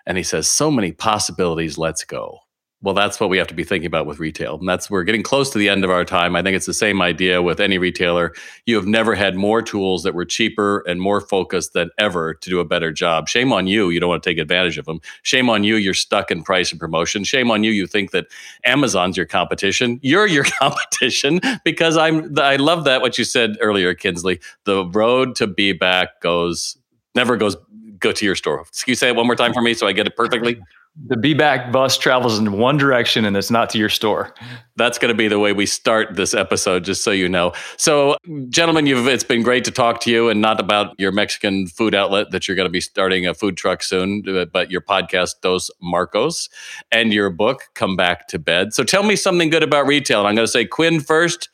and 0.06 0.18
he 0.18 0.24
says, 0.24 0.50
"So 0.50 0.70
many 0.70 0.92
possibilities. 0.92 1.78
Let's 1.78 2.04
go." 2.04 2.40
Well, 2.86 2.94
that's 2.94 3.20
what 3.20 3.32
we 3.32 3.40
have 3.40 3.48
to 3.48 3.56
be 3.56 3.64
thinking 3.64 3.88
about 3.88 4.06
with 4.06 4.20
retail. 4.20 4.60
And 4.60 4.70
that's 4.70 4.92
we're 4.92 5.04
getting 5.04 5.24
close 5.24 5.50
to 5.50 5.58
the 5.58 5.70
end 5.70 5.84
of 5.84 5.90
our 5.90 6.06
time. 6.06 6.36
I 6.36 6.44
think 6.44 6.56
it's 6.56 6.68
the 6.68 6.74
same 6.74 7.02
idea 7.02 7.42
with 7.42 7.60
any 7.60 7.80
retailer. 7.80 8.32
You 8.68 8.76
have 8.76 8.86
never 8.86 9.16
had 9.16 9.36
more 9.36 9.64
tools 9.64 10.04
that 10.04 10.14
were 10.14 10.24
cheaper 10.24 10.84
and 10.88 11.02
more 11.02 11.20
focused 11.20 11.74
than 11.74 11.90
ever 11.98 12.36
to 12.36 12.48
do 12.48 12.60
a 12.60 12.64
better 12.64 12.92
job. 12.92 13.28
Shame 13.28 13.52
on 13.52 13.66
you, 13.66 13.90
you 13.90 14.00
don't 14.00 14.10
want 14.10 14.22
to 14.22 14.30
take 14.30 14.38
advantage 14.38 14.78
of 14.78 14.86
them. 14.86 15.02
Shame 15.24 15.50
on 15.50 15.64
you, 15.64 15.78
you're 15.78 15.96
stuck 15.96 16.30
in 16.30 16.44
price 16.44 16.70
and 16.70 16.80
promotion. 16.80 17.24
Shame 17.24 17.50
on 17.50 17.64
you, 17.64 17.72
you 17.72 17.88
think 17.88 18.12
that 18.12 18.28
Amazon's 18.66 19.18
your 19.18 19.26
competition. 19.26 20.00
You're 20.04 20.28
your 20.28 20.44
competition 20.60 21.42
because 21.64 21.98
I'm 21.98 22.38
I 22.38 22.58
love 22.58 22.84
that 22.84 23.02
what 23.02 23.18
you 23.18 23.24
said 23.24 23.58
earlier, 23.62 23.96
Kinsley. 23.96 24.40
The 24.66 24.86
road 24.86 25.36
to 25.38 25.48
be 25.48 25.74
back 25.74 26.22
goes 26.22 26.78
never 27.16 27.36
goes 27.36 27.58
go 27.98 28.12
to 28.12 28.26
your 28.26 28.36
store. 28.36 28.64
You 28.86 28.94
say 28.94 29.08
it 29.08 29.16
one 29.16 29.26
more 29.26 29.36
time 29.36 29.54
for 29.56 29.64
me 29.64 29.74
so 29.74 29.88
I 29.88 29.92
get 29.92 30.06
it 30.06 30.16
perfectly? 30.16 30.62
The 31.04 31.18
be 31.18 31.34
back 31.34 31.74
bus 31.74 31.98
travels 31.98 32.40
in 32.40 32.54
one 32.54 32.78
direction 32.78 33.26
and 33.26 33.36
it's 33.36 33.52
not 33.52 33.70
to 33.72 33.78
your 33.78 33.90
store. 33.90 34.34
That's 34.78 34.98
going 34.98 35.10
to 35.14 35.18
be 35.18 35.28
the 35.28 35.40
way 35.40 35.52
we 35.52 35.66
start 35.66 36.16
this 36.16 36.34
episode, 36.34 36.86
just 36.86 37.04
so 37.04 37.12
you 37.12 37.28
know. 37.28 37.52
So, 37.76 38.16
gentlemen, 38.48 38.86
you've 38.86 39.06
it's 39.08 39.24
been 39.24 39.44
great 39.44 39.66
to 39.66 39.72
talk 39.72 40.00
to 40.02 40.12
you, 40.12 40.30
and 40.30 40.42
not 40.42 40.60
about 40.60 40.96
your 40.98 41.12
Mexican 41.12 41.68
food 41.68 41.96
outlet 41.96 42.32
that 42.32 42.48
you're 42.48 42.56
going 42.56 42.68
to 42.68 42.72
be 42.72 42.80
starting 42.80 43.28
a 43.28 43.34
food 43.34 43.58
truck 43.58 43.84
soon, 43.84 44.24
but 44.54 44.72
your 44.72 44.80
podcast 44.80 45.42
Dos 45.42 45.70
Marcos 45.82 46.50
and 46.94 47.14
your 47.14 47.30
book 47.30 47.64
Come 47.74 47.98
Back 47.98 48.28
to 48.30 48.40
Bed. 48.40 48.74
So, 48.74 48.84
tell 48.86 49.04
me 49.04 49.18
something 49.18 49.50
good 49.50 49.64
about 49.64 49.88
retail. 49.88 50.20
And 50.20 50.30
I'm 50.30 50.36
going 50.36 50.48
to 50.48 50.52
say 50.52 50.66
Quinn 50.66 51.02
first 51.02 51.50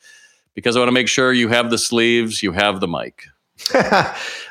because 0.54 0.76
I 0.76 0.78
want 0.78 0.88
to 0.88 0.92
make 0.92 1.08
sure 1.08 1.32
you 1.32 1.48
have 1.48 1.70
the 1.70 1.78
sleeves, 1.78 2.44
you 2.44 2.52
have 2.52 2.78
the 2.78 2.88
mic. 2.88 3.24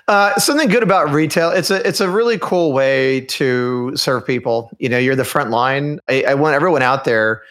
uh, 0.07 0.39
something 0.39 0.69
good 0.69 0.83
about 0.83 1.11
retail. 1.11 1.49
It's 1.51 1.71
a 1.71 1.85
it's 1.87 1.99
a 1.99 2.09
really 2.09 2.37
cool 2.39 2.73
way 2.73 3.21
to 3.21 3.95
serve 3.95 4.25
people. 4.25 4.71
You 4.79 4.89
know, 4.89 4.97
you're 4.97 5.15
the 5.15 5.25
front 5.25 5.49
line. 5.49 5.99
I, 6.07 6.23
I 6.29 6.33
want 6.35 6.55
everyone 6.55 6.81
out 6.81 7.03
there. 7.03 7.41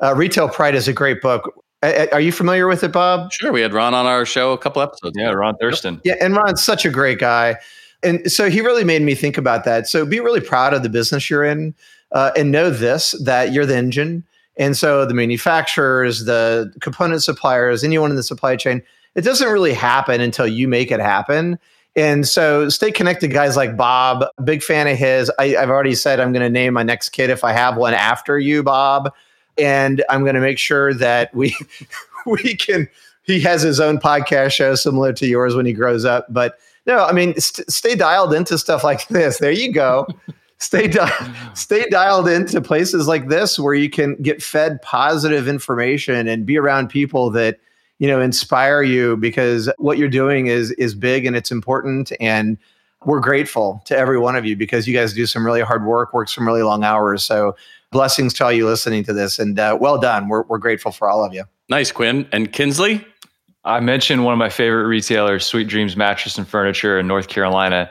Uh, 0.00 0.14
retail 0.14 0.48
Pride 0.48 0.74
is 0.74 0.88
a 0.88 0.92
great 0.92 1.20
book. 1.20 1.52
I, 1.82 2.08
are 2.12 2.20
you 2.20 2.32
familiar 2.32 2.66
with 2.66 2.84
it, 2.84 2.92
Bob? 2.92 3.32
Sure. 3.32 3.52
We 3.52 3.60
had 3.62 3.72
Ron 3.72 3.94
on 3.94 4.06
our 4.06 4.26
show 4.26 4.52
a 4.52 4.58
couple 4.58 4.82
episodes. 4.82 5.16
Yeah, 5.16 5.30
Ron 5.30 5.56
Thurston. 5.56 6.00
Yeah, 6.04 6.14
and 6.20 6.36
Ron's 6.36 6.62
such 6.62 6.84
a 6.84 6.90
great 6.90 7.18
guy, 7.18 7.56
and 8.02 8.30
so 8.30 8.48
he 8.48 8.60
really 8.60 8.84
made 8.84 9.02
me 9.02 9.14
think 9.14 9.36
about 9.36 9.64
that. 9.64 9.88
So 9.88 10.06
be 10.06 10.20
really 10.20 10.40
proud 10.40 10.74
of 10.74 10.82
the 10.82 10.88
business 10.88 11.28
you're 11.28 11.44
in, 11.44 11.74
uh, 12.12 12.32
and 12.36 12.50
know 12.50 12.70
this 12.70 13.12
that 13.24 13.52
you're 13.52 13.66
the 13.66 13.76
engine. 13.76 14.24
And 14.56 14.76
so 14.76 15.06
the 15.06 15.14
manufacturers, 15.14 16.26
the 16.26 16.70
component 16.80 17.22
suppliers, 17.22 17.82
anyone 17.82 18.10
in 18.10 18.16
the 18.16 18.22
supply 18.22 18.56
chain 18.56 18.82
it 19.14 19.22
doesn't 19.22 19.48
really 19.48 19.74
happen 19.74 20.20
until 20.20 20.46
you 20.46 20.68
make 20.68 20.90
it 20.90 21.00
happen. 21.00 21.58
And 21.96 22.26
so 22.26 22.68
stay 22.68 22.92
connected, 22.92 23.32
guys 23.32 23.56
like 23.56 23.76
Bob. 23.76 24.24
Big 24.44 24.62
fan 24.62 24.86
of 24.86 24.96
his. 24.96 25.30
I, 25.38 25.48
have 25.48 25.70
already 25.70 25.94
said 25.94 26.20
I'm 26.20 26.32
going 26.32 26.42
to 26.42 26.50
name 26.50 26.74
my 26.74 26.82
next 26.82 27.10
kid 27.10 27.30
if 27.30 27.42
I 27.42 27.52
have 27.52 27.76
one 27.76 27.94
after 27.94 28.38
you, 28.38 28.62
Bob. 28.62 29.12
And 29.58 30.04
I'm 30.08 30.22
going 30.22 30.36
to 30.36 30.40
make 30.40 30.58
sure 30.58 30.94
that 30.94 31.34
we 31.34 31.56
we 32.26 32.54
can. 32.54 32.88
He 33.24 33.40
has 33.40 33.62
his 33.62 33.80
own 33.80 33.98
podcast 33.98 34.52
show 34.52 34.74
similar 34.74 35.12
to 35.14 35.26
yours 35.26 35.54
when 35.54 35.66
he 35.66 35.72
grows 35.72 36.04
up. 36.04 36.26
But 36.30 36.58
no, 36.86 37.04
I 37.04 37.12
mean, 37.12 37.38
st- 37.38 37.70
stay 37.70 37.94
dialed 37.94 38.32
into 38.32 38.56
stuff 38.56 38.82
like 38.82 39.06
this. 39.08 39.38
There 39.38 39.50
you 39.50 39.72
go. 39.72 40.06
stay 40.58 40.86
di- 40.86 41.34
stay 41.54 41.88
dialed 41.88 42.28
into 42.28 42.60
places 42.60 43.08
like 43.08 43.28
this 43.28 43.58
where 43.58 43.74
you 43.74 43.90
can 43.90 44.14
get 44.16 44.42
fed 44.42 44.80
positive 44.82 45.48
information 45.48 46.28
and 46.28 46.46
be 46.46 46.56
around 46.56 46.88
people 46.88 47.30
that 47.30 47.58
you 48.00 48.08
know 48.08 48.20
inspire 48.20 48.82
you 48.82 49.16
because 49.18 49.70
what 49.78 49.98
you're 49.98 50.08
doing 50.08 50.48
is 50.48 50.72
is 50.72 50.94
big 50.94 51.26
and 51.26 51.36
it's 51.36 51.52
important. 51.52 52.10
And 52.18 52.58
we're 53.04 53.20
grateful 53.20 53.82
to 53.86 53.96
every 53.96 54.18
one 54.18 54.36
of 54.36 54.44
you 54.44 54.56
because 54.56 54.88
you 54.88 54.94
guys 54.94 55.12
do 55.12 55.26
some 55.26 55.46
really 55.46 55.60
hard 55.60 55.84
work 55.84 56.12
work 56.12 56.28
some 56.28 56.46
really 56.46 56.62
long 56.62 56.82
hours. 56.82 57.22
So 57.22 57.54
blessings 57.92 58.34
to 58.34 58.44
all 58.44 58.52
you 58.52 58.66
listening 58.66 59.04
to 59.04 59.12
this. 59.12 59.38
And 59.38 59.58
uh, 59.58 59.76
well 59.80 59.98
done. 59.98 60.28
We're, 60.28 60.42
we're 60.44 60.58
grateful 60.58 60.92
for 60.92 61.08
all 61.08 61.24
of 61.24 61.34
you. 61.34 61.44
Nice 61.68 61.92
quinn. 61.92 62.26
And 62.32 62.52
kinsley? 62.52 63.04
I 63.64 63.80
mentioned 63.80 64.24
one 64.24 64.32
of 64.32 64.38
my 64.38 64.48
favorite 64.48 64.86
retailers 64.86 65.44
sweet 65.44 65.68
dreams 65.68 65.94
mattress 65.94 66.38
and 66.38 66.48
furniture 66.48 66.98
in 66.98 67.06
north 67.06 67.28
carolina. 67.28 67.90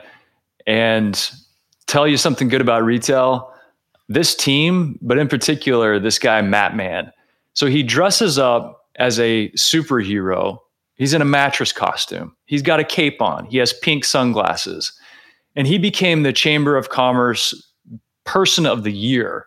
And 0.66 1.30
tell 1.86 2.06
you 2.06 2.16
something 2.16 2.48
good 2.48 2.60
about 2.60 2.84
retail 2.84 3.52
this 4.08 4.34
team 4.34 4.98
but 5.02 5.18
in 5.18 5.28
particular 5.28 6.00
this 6.00 6.18
guy 6.18 6.42
matt 6.42 6.74
mann. 6.74 7.12
So 7.54 7.66
he 7.66 7.84
dresses 7.84 8.38
up 8.38 8.79
as 9.00 9.18
a 9.18 9.48
superhero. 9.50 10.58
He's 10.94 11.14
in 11.14 11.22
a 11.22 11.24
mattress 11.24 11.72
costume. 11.72 12.36
He's 12.44 12.62
got 12.62 12.78
a 12.78 12.84
cape 12.84 13.20
on. 13.22 13.46
He 13.46 13.56
has 13.58 13.72
pink 13.72 14.04
sunglasses. 14.04 14.92
And 15.56 15.66
he 15.66 15.78
became 15.78 16.22
the 16.22 16.32
Chamber 16.32 16.76
of 16.76 16.90
Commerce 16.90 17.54
Person 18.24 18.66
of 18.66 18.84
the 18.84 18.92
Year 18.92 19.46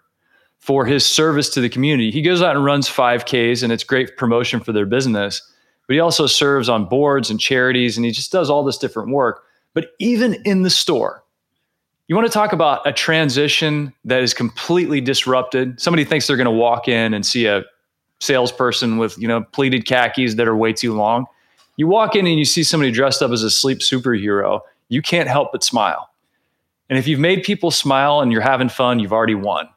for 0.59 0.85
his 0.85 1.05
service 1.05 1.49
to 1.49 1.61
the 1.61 1.69
community. 1.69 2.09
He 2.09 2.21
goes 2.21 2.41
out 2.41 2.55
and 2.55 2.65
runs 2.65 2.89
5Ks, 2.89 3.63
and 3.63 3.71
it's 3.71 3.83
great 3.83 4.17
promotion 4.17 4.59
for 4.59 4.71
their 4.71 4.85
business. 4.85 5.41
But 5.87 5.93
he 5.93 5.99
also 5.99 6.25
serves 6.25 6.69
on 6.69 6.85
boards 6.85 7.29
and 7.29 7.39
charities, 7.39 7.97
and 7.97 8.05
he 8.05 8.11
just 8.11 8.31
does 8.31 8.49
all 8.49 8.63
this 8.63 8.77
different 8.77 9.09
work. 9.09 9.43
But 9.73 9.91
even 9.99 10.35
in 10.45 10.63
the 10.63 10.69
store, 10.69 11.23
you 12.07 12.15
want 12.15 12.27
to 12.27 12.33
talk 12.33 12.53
about 12.53 12.85
a 12.85 12.93
transition 12.93 13.93
that 14.05 14.23
is 14.23 14.33
completely 14.33 15.01
disrupted. 15.01 15.79
Somebody 15.79 16.05
thinks 16.05 16.27
they're 16.27 16.37
going 16.37 16.45
to 16.45 16.51
walk 16.51 16.87
in 16.87 17.13
and 17.13 17.25
see 17.25 17.45
a 17.45 17.63
salesperson 18.23 18.97
with 18.97 19.17
you 19.17 19.27
know 19.27 19.43
pleated 19.51 19.86
khakis 19.86 20.36
that 20.36 20.47
are 20.47 20.55
way 20.55 20.73
too 20.73 20.93
long. 20.93 21.25
You 21.77 21.88
walk 21.88 22.15
in 22.15 22.27
and 22.27 22.38
you 22.38 22.45
see 22.45 22.63
somebody 22.63 22.91
dressed 22.91 23.21
up 23.21 23.31
as 23.31 23.43
a 23.43 23.49
sleep 23.49 23.79
superhero, 23.79 24.62
you 24.89 25.01
can't 25.01 25.27
help 25.27 25.51
but 25.51 25.63
smile. 25.63 26.09
And 26.89 26.99
if 26.99 27.07
you've 27.07 27.19
made 27.19 27.43
people 27.43 27.71
smile 27.71 28.21
and 28.21 28.31
you're 28.31 28.41
having 28.41 28.69
fun, 28.69 28.99
you've 28.99 29.13
already 29.13 29.36
won. 29.36 29.67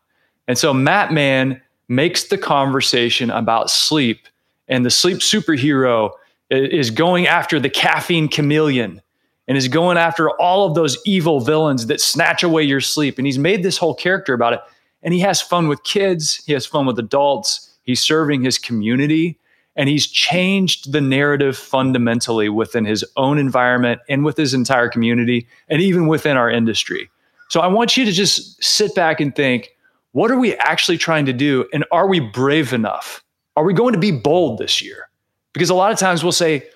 And 0.48 0.59
so 0.59 0.74
Matt 0.74 1.12
Mann 1.12 1.62
makes 1.88 2.24
the 2.24 2.37
conversation 2.38 3.30
about 3.30 3.70
sleep, 3.70 4.26
and 4.68 4.85
the 4.85 4.90
sleep 4.90 5.18
superhero 5.18 6.11
is 6.50 6.90
going 6.90 7.26
after 7.26 7.59
the 7.59 7.70
caffeine 7.70 8.28
chameleon 8.28 9.00
and 9.48 9.56
is 9.56 9.68
going 9.68 9.96
after 9.96 10.30
all 10.40 10.66
of 10.66 10.74
those 10.74 10.98
evil 11.06 11.40
villains 11.40 11.87
that 11.87 12.00
snatch 12.00 12.42
away 12.42 12.62
your 12.62 12.80
sleep. 12.80 13.18
And 13.18 13.26
he's 13.26 13.38
made 13.38 13.62
this 13.62 13.78
whole 13.78 13.94
character 13.94 14.35
about 14.35 14.52
it. 14.52 14.61
And 15.02 15.14
he 15.14 15.20
has 15.20 15.40
fun 15.40 15.68
with 15.68 15.82
kids, 15.85 16.42
he 16.46 16.52
has 16.52 16.66
fun 16.66 16.87
with 16.87 16.98
adults, 16.98 17.65
He's 17.87 18.03
serving 18.03 18.42
his 18.42 18.59
community 18.59 19.38
and 19.77 19.88
he's 19.88 20.07
changed 20.07 20.92
the 20.92 21.01
narrative 21.01 21.57
fundamentally 21.57 22.49
within 22.49 22.85
his 22.85 23.05
own 23.16 23.38
environment 23.38 24.01
and 24.09 24.25
with 24.25 24.37
his 24.37 24.55
entire 24.55 24.88
community 24.88 25.46
and 25.68 25.81
even 25.81 26.07
within 26.07 26.37
our 26.37 26.51
industry. 26.51 27.11
So 27.49 27.61
I 27.61 27.68
want 27.68 27.96
you 27.96 28.05
to 28.05 28.12
just 28.12 28.62
sit 28.62 28.94
back 28.94 29.20
and 29.20 29.35
think 29.35 29.70
what 30.12 30.31
are 30.31 30.38
we 30.38 30.55
actually 30.57 30.96
trying 30.96 31.27
to 31.27 31.33
do? 31.33 31.68
And 31.75 31.85
are 31.92 32.09
we 32.09 32.20
brave 32.20 32.72
enough? 32.72 33.22
Are 33.55 33.64
we 33.64 33.75
going 33.75 33.92
to 33.92 33.99
be 33.99 34.12
bold 34.12 34.59
this 34.59 34.83
year? 34.83 35.11
Because 35.53 35.68
a 35.68 35.75
lot 35.75 35.92
of 35.92 35.99
times 35.99 36.22
we'll 36.22 36.33
say, 36.33 36.66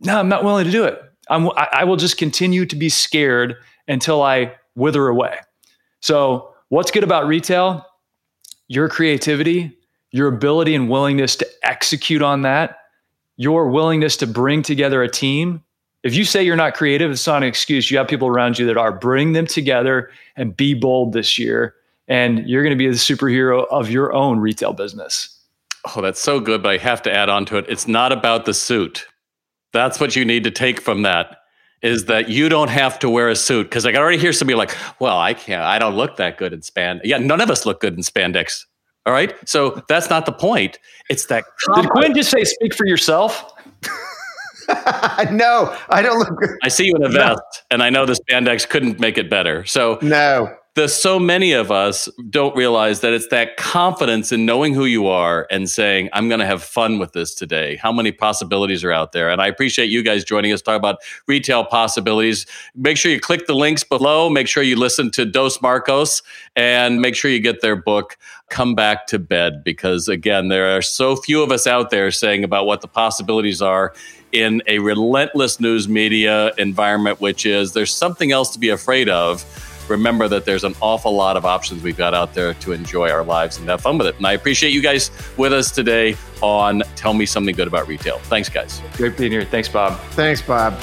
no, 0.00 0.18
I'm 0.18 0.28
not 0.28 0.44
willing 0.44 0.66
to 0.66 0.70
do 0.70 0.84
it. 0.84 1.02
I'm, 1.28 1.50
I 1.56 1.84
will 1.84 1.96
just 1.96 2.18
continue 2.18 2.66
to 2.66 2.76
be 2.76 2.90
scared 2.90 3.56
until 3.88 4.22
I 4.22 4.54
wither 4.74 5.08
away. 5.08 5.38
So, 6.00 6.54
what's 6.68 6.90
good 6.90 7.02
about 7.02 7.26
retail? 7.26 7.84
Your 8.68 8.88
creativity, 8.88 9.76
your 10.10 10.28
ability 10.28 10.74
and 10.74 10.88
willingness 10.88 11.36
to 11.36 11.46
execute 11.62 12.22
on 12.22 12.42
that, 12.42 12.78
your 13.36 13.68
willingness 13.68 14.16
to 14.18 14.26
bring 14.26 14.62
together 14.62 15.02
a 15.02 15.08
team. 15.08 15.62
If 16.02 16.14
you 16.14 16.24
say 16.24 16.42
you're 16.42 16.56
not 16.56 16.74
creative, 16.74 17.10
it's 17.10 17.26
not 17.26 17.42
an 17.42 17.48
excuse. 17.48 17.90
You 17.90 17.98
have 17.98 18.08
people 18.08 18.28
around 18.28 18.58
you 18.58 18.66
that 18.66 18.76
are. 18.76 18.92
Bring 18.92 19.32
them 19.32 19.46
together 19.46 20.10
and 20.36 20.56
be 20.56 20.74
bold 20.74 21.12
this 21.12 21.38
year. 21.38 21.74
And 22.08 22.48
you're 22.48 22.62
going 22.62 22.70
to 22.70 22.76
be 22.76 22.86
the 22.86 22.94
superhero 22.94 23.66
of 23.70 23.90
your 23.90 24.12
own 24.12 24.38
retail 24.38 24.72
business. 24.72 25.36
Oh, 25.94 26.00
that's 26.00 26.20
so 26.20 26.38
good. 26.38 26.62
But 26.62 26.68
I 26.70 26.76
have 26.78 27.02
to 27.02 27.12
add 27.12 27.28
on 27.28 27.44
to 27.46 27.56
it. 27.56 27.66
It's 27.68 27.88
not 27.88 28.12
about 28.12 28.44
the 28.44 28.54
suit. 28.54 29.06
That's 29.72 29.98
what 29.98 30.14
you 30.14 30.24
need 30.24 30.44
to 30.44 30.50
take 30.50 30.80
from 30.80 31.02
that 31.02 31.38
is 31.82 32.06
that 32.06 32.28
you 32.28 32.48
don't 32.48 32.70
have 32.70 32.98
to 33.00 33.10
wear 33.10 33.28
a 33.28 33.36
suit 33.36 33.64
because 33.64 33.84
I 33.84 33.92
already 33.94 34.18
hear 34.18 34.32
somebody 34.32 34.56
like, 34.56 34.74
"Well, 34.98 35.18
I 35.18 35.34
can't. 35.34 35.62
I 35.62 35.78
don't 35.78 35.94
look 35.94 36.16
that 36.16 36.38
good 36.38 36.52
in 36.52 36.60
spandex." 36.60 37.00
Yeah, 37.04 37.18
none 37.18 37.40
of 37.40 37.50
us 37.50 37.66
look 37.66 37.80
good 37.80 37.94
in 37.94 38.00
spandex. 38.00 38.64
All 39.06 39.12
right. 39.12 39.34
So 39.48 39.82
that's 39.88 40.10
not 40.10 40.26
the 40.26 40.32
point. 40.32 40.78
It's 41.08 41.26
that. 41.26 41.44
Did 41.76 41.88
Quinn 41.90 42.14
just 42.14 42.30
say 42.30 42.44
speak 42.44 42.74
for 42.74 42.86
yourself? 42.86 43.52
no, 45.30 45.76
I 45.88 46.02
don't 46.02 46.18
look 46.18 46.36
good. 46.36 46.50
I 46.62 46.68
see 46.68 46.86
you 46.86 46.96
in 46.96 47.04
a 47.04 47.08
vest, 47.08 47.38
no. 47.38 47.40
and 47.70 47.82
I 47.82 47.90
know 47.90 48.04
the 48.04 48.14
spandex 48.14 48.68
couldn't 48.68 48.98
make 48.98 49.16
it 49.16 49.30
better. 49.30 49.64
So 49.64 49.98
no, 50.02 50.54
the 50.76 50.86
so 50.86 51.18
many 51.18 51.52
of 51.52 51.72
us 51.72 52.06
don't 52.28 52.54
realize 52.54 53.00
that 53.00 53.14
it's 53.14 53.28
that 53.28 53.56
confidence 53.56 54.30
in 54.30 54.44
knowing 54.44 54.74
who 54.74 54.84
you 54.84 55.06
are 55.06 55.46
and 55.50 55.70
saying 55.70 56.10
i'm 56.12 56.28
going 56.28 56.38
to 56.38 56.44
have 56.44 56.62
fun 56.62 56.98
with 56.98 57.12
this 57.12 57.34
today. 57.34 57.76
How 57.76 57.90
many 57.90 58.12
possibilities 58.12 58.84
are 58.84 58.92
out 58.92 59.12
there? 59.12 59.30
And 59.30 59.40
i 59.40 59.46
appreciate 59.46 59.86
you 59.86 60.02
guys 60.02 60.22
joining 60.22 60.52
us. 60.52 60.60
Talk 60.60 60.76
about 60.76 60.98
retail 61.26 61.64
possibilities. 61.64 62.44
Make 62.74 62.98
sure 62.98 63.10
you 63.10 63.18
click 63.18 63.46
the 63.46 63.54
links 63.54 63.84
below. 63.84 64.28
Make 64.28 64.48
sure 64.48 64.62
you 64.62 64.76
listen 64.76 65.10
to 65.12 65.24
dos 65.24 65.62
marcos 65.62 66.22
and 66.54 67.00
make 67.00 67.16
sure 67.16 67.30
you 67.30 67.40
get 67.40 67.62
their 67.62 67.76
book 67.76 68.18
come 68.50 68.74
back 68.74 69.06
to 69.06 69.18
bed 69.18 69.64
because 69.64 70.08
again 70.08 70.48
there 70.48 70.76
are 70.76 70.82
so 70.82 71.16
few 71.16 71.42
of 71.42 71.50
us 71.50 71.66
out 71.66 71.88
there 71.88 72.10
saying 72.10 72.44
about 72.44 72.66
what 72.66 72.82
the 72.82 72.88
possibilities 72.88 73.62
are 73.62 73.94
in 74.32 74.62
a 74.66 74.78
relentless 74.78 75.58
news 75.58 75.88
media 75.88 76.52
environment 76.58 77.20
which 77.20 77.46
is 77.46 77.72
there's 77.72 77.92
something 77.92 78.30
else 78.30 78.50
to 78.50 78.58
be 78.58 78.68
afraid 78.68 79.08
of 79.08 79.44
remember 79.88 80.28
that 80.28 80.44
there's 80.44 80.64
an 80.64 80.74
awful 80.80 81.14
lot 81.14 81.36
of 81.36 81.44
options 81.44 81.82
we've 81.82 81.96
got 81.96 82.14
out 82.14 82.34
there 82.34 82.54
to 82.54 82.72
enjoy 82.72 83.10
our 83.10 83.24
lives 83.24 83.58
and 83.58 83.68
have 83.68 83.80
fun 83.80 83.98
with 83.98 84.06
it. 84.06 84.16
And 84.16 84.26
I 84.26 84.32
appreciate 84.32 84.72
you 84.72 84.80
guys 84.80 85.10
with 85.36 85.52
us 85.52 85.70
today 85.70 86.16
on 86.42 86.82
Tell 86.94 87.14
Me 87.14 87.26
Something 87.26 87.54
Good 87.54 87.68
About 87.68 87.88
Retail. 87.88 88.18
Thanks, 88.18 88.48
guys. 88.48 88.80
Great 88.96 89.16
being 89.16 89.32
here. 89.32 89.44
Thanks, 89.44 89.68
Bob. 89.68 89.98
Thanks, 90.10 90.42
Bob. 90.42 90.74